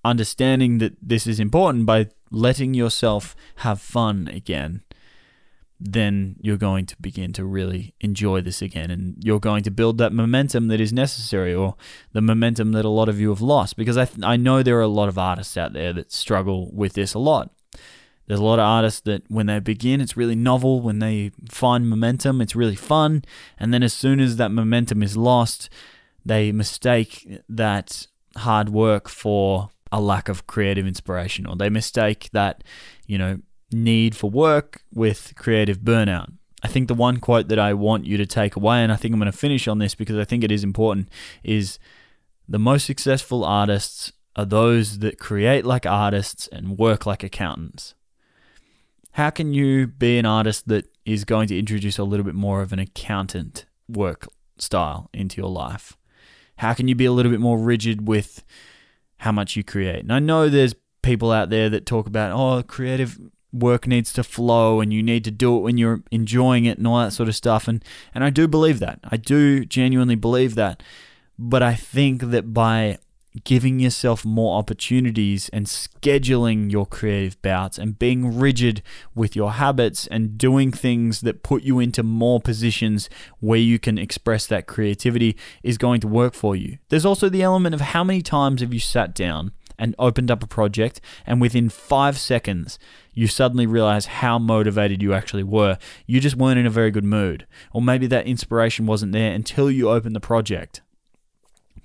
understanding 0.04 0.78
that 0.78 0.96
this 1.02 1.26
is 1.26 1.40
important, 1.40 1.86
by 1.86 2.08
letting 2.30 2.74
yourself 2.74 3.36
have 3.56 3.80
fun 3.80 4.28
again, 4.28 4.82
then 5.78 6.36
you're 6.40 6.56
going 6.56 6.86
to 6.86 6.96
begin 7.00 7.32
to 7.34 7.44
really 7.44 7.94
enjoy 8.00 8.40
this 8.40 8.62
again. 8.62 8.90
And 8.90 9.16
you're 9.22 9.40
going 9.40 9.62
to 9.64 9.70
build 9.70 9.98
that 9.98 10.12
momentum 10.12 10.68
that 10.68 10.80
is 10.80 10.92
necessary 10.92 11.54
or 11.54 11.76
the 12.12 12.20
momentum 12.22 12.72
that 12.72 12.84
a 12.84 12.90
lot 12.90 13.08
of 13.08 13.20
you 13.20 13.28
have 13.30 13.40
lost. 13.42 13.76
Because 13.76 13.96
I, 13.96 14.06
th- 14.06 14.24
I 14.24 14.36
know 14.36 14.62
there 14.62 14.78
are 14.78 14.82
a 14.82 14.88
lot 14.88 15.08
of 15.08 15.18
artists 15.18 15.56
out 15.56 15.72
there 15.72 15.92
that 15.92 16.12
struggle 16.12 16.70
with 16.72 16.94
this 16.94 17.14
a 17.14 17.18
lot 17.18 17.50
there's 18.26 18.40
a 18.40 18.44
lot 18.44 18.58
of 18.58 18.64
artists 18.64 19.00
that 19.00 19.22
when 19.28 19.46
they 19.46 19.60
begin, 19.60 20.00
it's 20.00 20.16
really 20.16 20.34
novel. 20.34 20.80
When 20.80 20.98
they 20.98 21.30
find 21.48 21.88
momentum, 21.88 22.40
it's 22.40 22.56
really 22.56 22.74
fun. 22.74 23.24
And 23.58 23.72
then 23.72 23.82
as 23.82 23.92
soon 23.92 24.20
as 24.20 24.36
that 24.36 24.50
momentum 24.50 25.02
is 25.02 25.16
lost, 25.16 25.70
they 26.24 26.50
mistake 26.50 27.40
that 27.48 28.08
hard 28.38 28.68
work 28.68 29.08
for 29.08 29.70
a 29.92 30.00
lack 30.00 30.28
of 30.28 30.46
creative 30.48 30.86
inspiration, 30.86 31.46
or 31.46 31.54
they 31.54 31.70
mistake 31.70 32.28
that, 32.32 32.64
you 33.06 33.16
know, 33.16 33.38
need 33.70 34.16
for 34.16 34.28
work 34.28 34.82
with 34.92 35.32
creative 35.36 35.78
burnout. 35.78 36.32
I 36.62 36.68
think 36.68 36.88
the 36.88 36.94
one 36.94 37.18
quote 37.18 37.46
that 37.48 37.60
I 37.60 37.74
want 37.74 38.06
you 38.06 38.16
to 38.16 38.26
take 38.26 38.56
away, 38.56 38.82
and 38.82 38.90
I 38.90 38.96
think 38.96 39.12
I'm 39.12 39.20
going 39.20 39.30
to 39.30 39.38
finish 39.38 39.68
on 39.68 39.78
this 39.78 39.94
because 39.94 40.18
I 40.18 40.24
think 40.24 40.42
it 40.42 40.50
is 40.50 40.64
important, 40.64 41.08
is 41.44 41.78
the 42.48 42.58
most 42.58 42.86
successful 42.86 43.44
artists 43.44 44.12
are 44.34 44.44
those 44.44 44.98
that 44.98 45.18
create 45.18 45.64
like 45.64 45.86
artists 45.86 46.48
and 46.48 46.76
work 46.76 47.06
like 47.06 47.22
accountants 47.22 47.94
how 49.16 49.30
can 49.30 49.54
you 49.54 49.86
be 49.86 50.18
an 50.18 50.26
artist 50.26 50.68
that 50.68 50.84
is 51.06 51.24
going 51.24 51.48
to 51.48 51.58
introduce 51.58 51.96
a 51.96 52.04
little 52.04 52.22
bit 52.22 52.34
more 52.34 52.60
of 52.60 52.70
an 52.74 52.78
accountant 52.78 53.64
work 53.88 54.28
style 54.58 55.08
into 55.14 55.40
your 55.40 55.48
life? 55.48 55.96
How 56.56 56.74
can 56.74 56.86
you 56.86 56.94
be 56.94 57.06
a 57.06 57.12
little 57.12 57.32
bit 57.32 57.40
more 57.40 57.56
rigid 57.56 58.06
with 58.06 58.44
how 59.16 59.32
much 59.32 59.56
you 59.56 59.64
create? 59.64 60.00
And 60.00 60.12
I 60.12 60.18
know 60.18 60.50
there's 60.50 60.74
people 61.00 61.32
out 61.32 61.48
there 61.48 61.70
that 61.70 61.86
talk 61.86 62.06
about, 62.06 62.38
oh, 62.38 62.62
creative 62.62 63.18
work 63.54 63.86
needs 63.86 64.12
to 64.12 64.22
flow 64.22 64.82
and 64.82 64.92
you 64.92 65.02
need 65.02 65.24
to 65.24 65.30
do 65.30 65.56
it 65.56 65.60
when 65.60 65.78
you're 65.78 66.02
enjoying 66.10 66.66
it 66.66 66.76
and 66.76 66.86
all 66.86 66.98
that 66.98 67.14
sort 67.14 67.30
of 67.30 67.34
stuff. 67.34 67.68
And, 67.68 67.82
and 68.14 68.22
I 68.22 68.28
do 68.28 68.46
believe 68.46 68.80
that. 68.80 69.00
I 69.02 69.16
do 69.16 69.64
genuinely 69.64 70.16
believe 70.16 70.56
that. 70.56 70.82
But 71.38 71.62
I 71.62 71.74
think 71.74 72.20
that 72.20 72.52
by 72.52 72.98
giving 73.44 73.78
yourself 73.80 74.24
more 74.24 74.58
opportunities 74.58 75.48
and 75.50 75.66
scheduling 75.66 76.70
your 76.70 76.86
creative 76.86 77.40
bouts 77.42 77.78
and 77.78 77.98
being 77.98 78.38
rigid 78.38 78.82
with 79.14 79.36
your 79.36 79.52
habits 79.52 80.06
and 80.06 80.38
doing 80.38 80.72
things 80.72 81.20
that 81.20 81.42
put 81.42 81.62
you 81.62 81.78
into 81.78 82.02
more 82.02 82.40
positions 82.40 83.08
where 83.40 83.58
you 83.58 83.78
can 83.78 83.98
express 83.98 84.46
that 84.46 84.66
creativity 84.66 85.36
is 85.62 85.78
going 85.78 86.00
to 86.00 86.08
work 86.08 86.34
for 86.34 86.56
you. 86.56 86.78
There's 86.88 87.06
also 87.06 87.28
the 87.28 87.42
element 87.42 87.74
of 87.74 87.80
how 87.80 88.04
many 88.04 88.22
times 88.22 88.60
have 88.60 88.72
you 88.72 88.80
sat 88.80 89.14
down 89.14 89.52
and 89.78 89.94
opened 89.98 90.30
up 90.30 90.42
a 90.42 90.46
project 90.46 91.00
and 91.26 91.40
within 91.40 91.68
5 91.68 92.18
seconds 92.18 92.78
you 93.12 93.26
suddenly 93.26 93.66
realize 93.66 94.06
how 94.06 94.38
motivated 94.38 95.02
you 95.02 95.12
actually 95.12 95.42
were. 95.42 95.78
You 96.06 96.20
just 96.20 96.36
weren't 96.36 96.58
in 96.58 96.66
a 96.66 96.70
very 96.70 96.90
good 96.90 97.04
mood 97.04 97.46
or 97.72 97.82
maybe 97.82 98.06
that 98.06 98.26
inspiration 98.26 98.86
wasn't 98.86 99.12
there 99.12 99.32
until 99.32 99.70
you 99.70 99.90
opened 99.90 100.16
the 100.16 100.20
project 100.20 100.80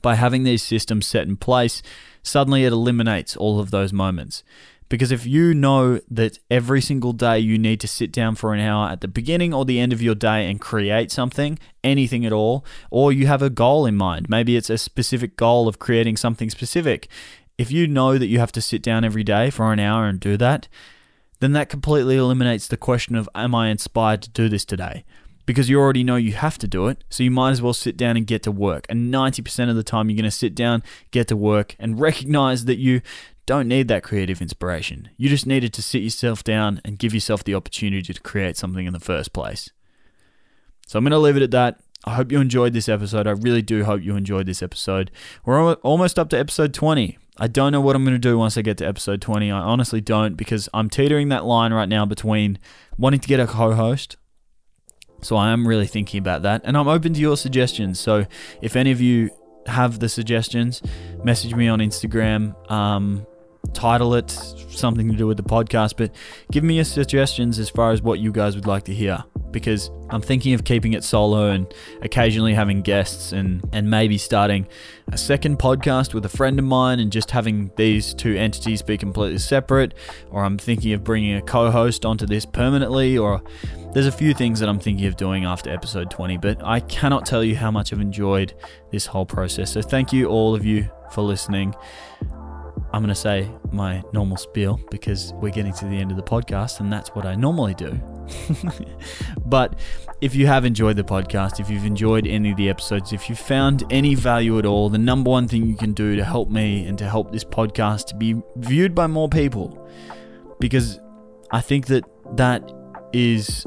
By 0.02 0.16
having 0.16 0.44
these 0.44 0.64
systems 0.64 1.06
set 1.06 1.28
in 1.28 1.38
place, 1.38 1.82
suddenly 2.24 2.66
it 2.66 2.74
eliminates 2.74 3.38
all 3.38 3.60
of 3.60 3.72
those 3.72 3.94
moments. 3.94 4.44
Because 4.90 5.12
if 5.12 5.26
you 5.26 5.54
know 5.54 6.02
that 6.10 6.38
every 6.50 6.82
single 6.82 7.14
day 7.14 7.40
you 7.40 7.58
need 7.58 7.80
to 7.80 7.88
sit 7.88 8.12
down 8.12 8.36
for 8.36 8.54
an 8.54 8.60
hour 8.60 8.90
at 8.90 9.00
the 9.00 9.08
beginning 9.08 9.54
or 9.54 9.64
the 9.64 9.80
end 9.80 9.94
of 9.94 10.02
your 10.02 10.16
day 10.16 10.50
and 10.50 10.60
create 10.60 11.12
something, 11.12 11.58
anything 11.82 12.26
at 12.26 12.34
all, 12.34 12.66
or 12.90 13.14
you 13.14 13.26
have 13.26 13.42
a 13.42 13.50
goal 13.50 13.86
in 13.86 13.96
mind, 13.96 14.30
maybe 14.30 14.58
it's 14.58 14.70
a 14.70 14.78
specific 14.78 15.38
goal 15.38 15.70
of 15.70 15.80
creating 15.80 16.18
something 16.18 16.50
specific. 16.50 17.08
If 17.58 17.72
you 17.72 17.88
know 17.88 18.18
that 18.18 18.28
you 18.28 18.40
have 18.40 18.52
to 18.52 18.62
sit 18.62 18.84
down 18.84 19.06
every 19.06 19.24
day 19.24 19.50
for 19.50 19.72
an 19.72 19.80
hour 19.80 20.08
and 20.08 20.20
do 20.20 20.36
that, 20.36 20.68
then 21.40 21.54
that 21.54 21.70
completely 21.70 22.18
eliminates 22.18 22.68
the 22.68 22.76
question 22.76 23.16
of, 23.16 23.30
am 23.34 23.56
I 23.56 23.70
inspired 23.70 24.22
to 24.24 24.30
do 24.30 24.50
this 24.50 24.66
today? 24.66 25.06
Because 25.46 25.70
you 25.70 25.80
already 25.80 26.04
know 26.04 26.16
you 26.16 26.34
have 26.34 26.58
to 26.60 26.68
do 26.68 26.88
it, 26.88 27.04
so 27.10 27.24
you 27.24 27.32
might 27.32 27.52
as 27.52 27.62
well 27.62 27.74
sit 27.74 27.98
down 27.98 28.18
and 28.18 28.28
get 28.28 28.44
to 28.44 28.52
work. 28.52 28.86
And 28.90 29.14
90% 29.14 29.70
of 29.70 29.76
the 29.76 29.84
time, 29.84 30.10
you're 30.10 30.16
going 30.16 30.24
to 30.26 30.32
sit 30.32 30.56
down, 30.56 30.84
get 31.12 31.28
to 31.30 31.36
work, 31.36 31.76
and 31.80 32.00
recognize 32.00 32.66
that 32.66 32.78
you 32.78 33.02
don't 33.46 33.68
need 33.68 33.88
that 33.88 34.04
creative 34.04 34.42
inspiration. 34.42 35.10
You 35.18 35.30
just 35.30 35.48
needed 35.48 35.74
to 35.74 35.82
sit 35.82 36.04
yourself 36.04 36.44
down 36.44 36.80
and 36.86 37.00
give 37.00 37.14
yourself 37.14 37.44
the 37.44 37.56
opportunity 37.56 38.14
to 38.14 38.22
create 38.22 38.56
something 38.56 38.86
in 38.86 38.94
the 38.94 39.00
first 39.00 39.34
place. 39.34 39.70
So 40.88 40.98
I'm 40.98 41.04
going 41.04 41.12
to 41.12 41.18
leave 41.18 41.38
it 41.38 41.44
at 41.44 41.52
that. 41.52 41.80
I 42.04 42.16
hope 42.16 42.32
you 42.32 42.40
enjoyed 42.40 42.74
this 42.74 42.90
episode. 42.90 43.28
I 43.28 43.32
really 43.32 43.62
do 43.62 43.84
hope 43.84 44.02
you 44.02 44.16
enjoyed 44.16 44.48
this 44.48 44.64
episode. 44.64 45.12
We're 45.46 45.74
almost 45.74 46.18
up 46.18 46.30
to 46.30 46.40
episode 46.40 46.74
20. 46.74 47.18
I 47.38 47.48
don't 47.48 47.72
know 47.72 47.82
what 47.82 47.96
I'm 47.96 48.04
going 48.04 48.16
to 48.16 48.20
do 48.20 48.38
once 48.38 48.58
I 48.58 48.62
get 48.62 48.78
to 48.78 48.88
episode 48.88 49.22
20. 49.22 49.52
I 49.52 49.60
honestly 49.60 50.02
don't 50.02 50.36
because 50.36 50.68
I'm 50.74 50.90
teetering 50.90 51.30
that 51.30 51.46
line 51.46 51.74
right 51.74 51.90
now 51.90 52.06
between 52.06 52.60
wanting 52.98 53.20
to 53.20 53.28
get 53.28 53.40
a 53.40 53.48
co 53.48 53.74
host. 53.74 54.18
So 55.22 55.36
I 55.36 55.52
am 55.52 55.68
really 55.68 55.88
thinking 55.88 56.20
about 56.20 56.42
that. 56.44 56.62
And 56.64 56.78
I'm 56.78 56.88
open 56.88 57.14
to 57.14 57.20
your 57.20 57.38
suggestions. 57.38 58.00
So 58.00 58.26
if 58.62 58.76
any 58.76 58.92
of 58.92 59.02
you 59.02 59.30
have 59.68 60.00
the 60.00 60.10
suggestions, 60.10 60.82
message 61.24 61.54
me 61.56 61.68
on 61.68 61.80
Instagram. 61.80 62.56
Um, 62.72 63.26
title 63.74 64.16
it 64.16 64.32
something 64.32 65.10
to 65.12 65.16
do 65.16 65.28
with 65.28 65.38
the 65.38 65.44
podcast, 65.44 65.96
but 65.98 66.12
give 66.52 66.64
me 66.64 66.76
your 66.76 66.84
suggestions 66.84 67.60
as 67.60 67.70
far 67.70 67.92
as 67.92 68.02
what 68.02 68.20
you 68.20 68.32
guys 68.32 68.56
would 68.56 68.68
like 68.68 68.84
to 68.86 68.94
hear 68.94 69.24
because 69.52 69.90
I'm 70.10 70.22
thinking 70.22 70.54
of 70.54 70.64
keeping 70.64 70.94
it 70.94 71.04
solo 71.04 71.50
and 71.50 71.72
occasionally 72.02 72.54
having 72.54 72.82
guests 72.82 73.32
and 73.32 73.68
and 73.72 73.90
maybe 73.90 74.18
starting 74.18 74.68
a 75.12 75.18
second 75.18 75.60
podcast 75.60 76.14
with 76.14 76.26
a 76.26 76.30
friend 76.30 76.58
of 76.60 76.66
mine 76.66 77.00
and 77.00 77.12
just 77.12 77.32
having 77.32 77.72
these 77.76 78.14
two 78.14 78.36
entities 78.36 78.82
be 78.82 78.98
completely 78.98 79.40
separate. 79.40 79.94
Or 80.30 80.44
I'm 80.44 80.58
thinking 80.58 80.94
of 80.94 81.04
bringing 81.04 81.36
a 81.36 81.42
co-host 81.42 82.06
onto 82.06 82.26
this 82.26 82.46
permanently 82.46 83.18
or 83.18 83.42
there's 83.94 84.08
a 84.08 84.12
few 84.12 84.34
things 84.34 84.60
that 84.60 84.70
I'm 84.70 84.80
thinking 84.80 85.06
of 85.06 85.18
doing 85.18 85.46
after 85.46 85.70
episode 85.70 86.10
20 86.10 86.38
but 86.38 86.64
I 86.64 86.80
cannot 86.80 87.26
tell 87.26 87.44
you 87.44 87.56
how 87.56 87.72
much 87.72 87.92
I've 87.92 88.00
enjoyed 88.00 88.54
this 88.92 89.06
whole 89.06 89.26
process. 89.26 89.72
So 89.72 89.82
thank 89.82 90.14
you 90.14 90.28
all 90.28 90.56
of 90.56 90.66
you 90.66 90.90
for 91.12 91.22
listening. 91.22 91.76
I'm 92.94 93.02
going 93.02 93.08
to 93.08 93.16
say 93.16 93.50
my 93.72 94.04
normal 94.12 94.38
spiel 94.38 94.80
because 94.90 95.34
we're 95.36 95.52
getting 95.52 95.74
to 95.74 95.86
the 95.86 95.98
end 95.98 96.12
of 96.12 96.18
the 96.18 96.24
podcast 96.24 96.82
and 96.82 96.92
that's 96.92 97.10
what 97.10 97.26
I 97.26 97.36
normally 97.36 97.74
do. 97.74 98.00
but 99.46 99.78
if 100.22 100.36
you 100.36 100.48
have 100.48 100.66
enjoyed 100.66 100.96
the 100.96 101.04
podcast, 101.04 101.60
if 101.60 101.70
you've 101.70 101.86
enjoyed 101.86 102.28
any 102.28 102.52
of 102.52 102.58
the 102.58 102.70
episodes, 102.70 103.12
if 103.14 103.30
you 103.30 103.36
found 103.36 103.84
any 103.90 104.16
value 104.16 104.60
at 104.60 104.66
all, 104.66 104.90
the 104.90 104.98
number 104.98 105.30
one 105.30 105.48
thing 105.48 105.68
you 105.68 105.76
can 105.76 105.94
do 105.94 106.16
to 106.16 106.24
help 106.24 106.50
me 106.50 106.86
and 106.86 106.98
to 106.98 107.10
help 107.10 107.32
this 107.32 107.44
podcast 107.44 108.06
to 108.08 108.16
be 108.16 108.36
viewed 108.58 108.94
by 108.94 109.08
more 109.08 109.28
people, 109.30 109.88
because 110.60 111.00
I 111.52 111.62
think 111.62 111.88
that 111.88 112.04
that 112.38 112.72
is 113.14 113.66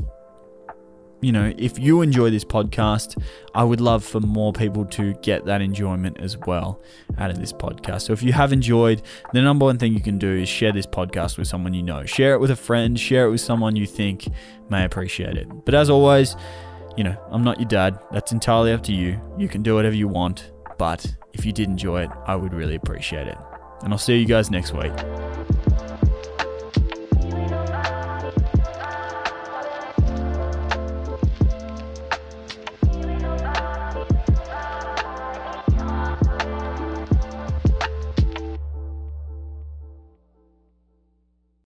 you 1.25 1.33
know, 1.33 1.53
if 1.57 1.79
you 1.79 2.03
enjoy 2.03 2.31
this 2.31 2.45
podcast, 2.45 3.21
I 3.55 3.65
would 3.65 3.81
love 3.81 4.05
for 4.05 4.21
more 4.21 4.53
people 4.53 4.85
to 4.87 5.15
get 5.15 5.47
that 5.47 5.63
enjoyment 5.63 6.19
as 6.21 6.37
well 6.37 6.83
out 7.19 7.31
of 7.31 7.39
this 7.39 7.53
podcast. 7.53 8.03
So 8.03 8.13
if 8.13 8.23
you 8.23 8.33
have 8.33 8.53
enjoyed, 8.53 9.03
the 9.33 9.41
number 9.41 9.65
one 9.65 9.79
thing 9.79 9.95
you 9.95 10.01
can 10.01 10.19
do 10.19 10.31
is 10.31 10.49
share 10.49 10.73
this 10.73 10.87
podcast 10.87 11.39
with 11.39 11.49
someone 11.49 11.73
you 11.73 11.83
know. 11.83 12.05
Share 12.05 12.35
it 12.35 12.41
with 12.41 12.51
a 12.51 12.57
friend, 12.57 13.01
share 13.01 13.27
it 13.27 13.31
with 13.31 13.41
someone 13.41 13.75
you 13.75 13.87
think 13.87 14.29
may 14.69 14.85
appreciate 14.85 15.37
it. 15.37 15.49
But 15.65 15.75
as 15.75 15.89
always, 15.89 16.37
you 16.97 17.05
know, 17.05 17.17
I'm 17.31 17.43
not 17.43 17.59
your 17.59 17.69
dad. 17.69 17.99
That's 18.13 18.33
entirely 18.33 18.73
up 18.73 18.83
to 18.85 18.93
you. 18.93 19.21
You 19.39 19.49
can 19.49 19.63
do 19.63 19.75
whatever 19.75 19.97
you 19.97 20.09
want. 20.09 20.53
But 20.77 21.07
if 21.33 21.47
you 21.47 21.53
did 21.53 21.69
enjoy 21.69 22.03
it, 22.03 22.11
I 22.27 22.37
would 22.37 22.53
really 22.53 22.75
appreciate 22.75 23.29
it. 23.29 23.39
And 23.83 23.93
I'll 23.93 23.99
see 23.99 24.19
you 24.19 24.27
guys 24.27 24.51
next 24.51 24.73
week. 24.73 24.93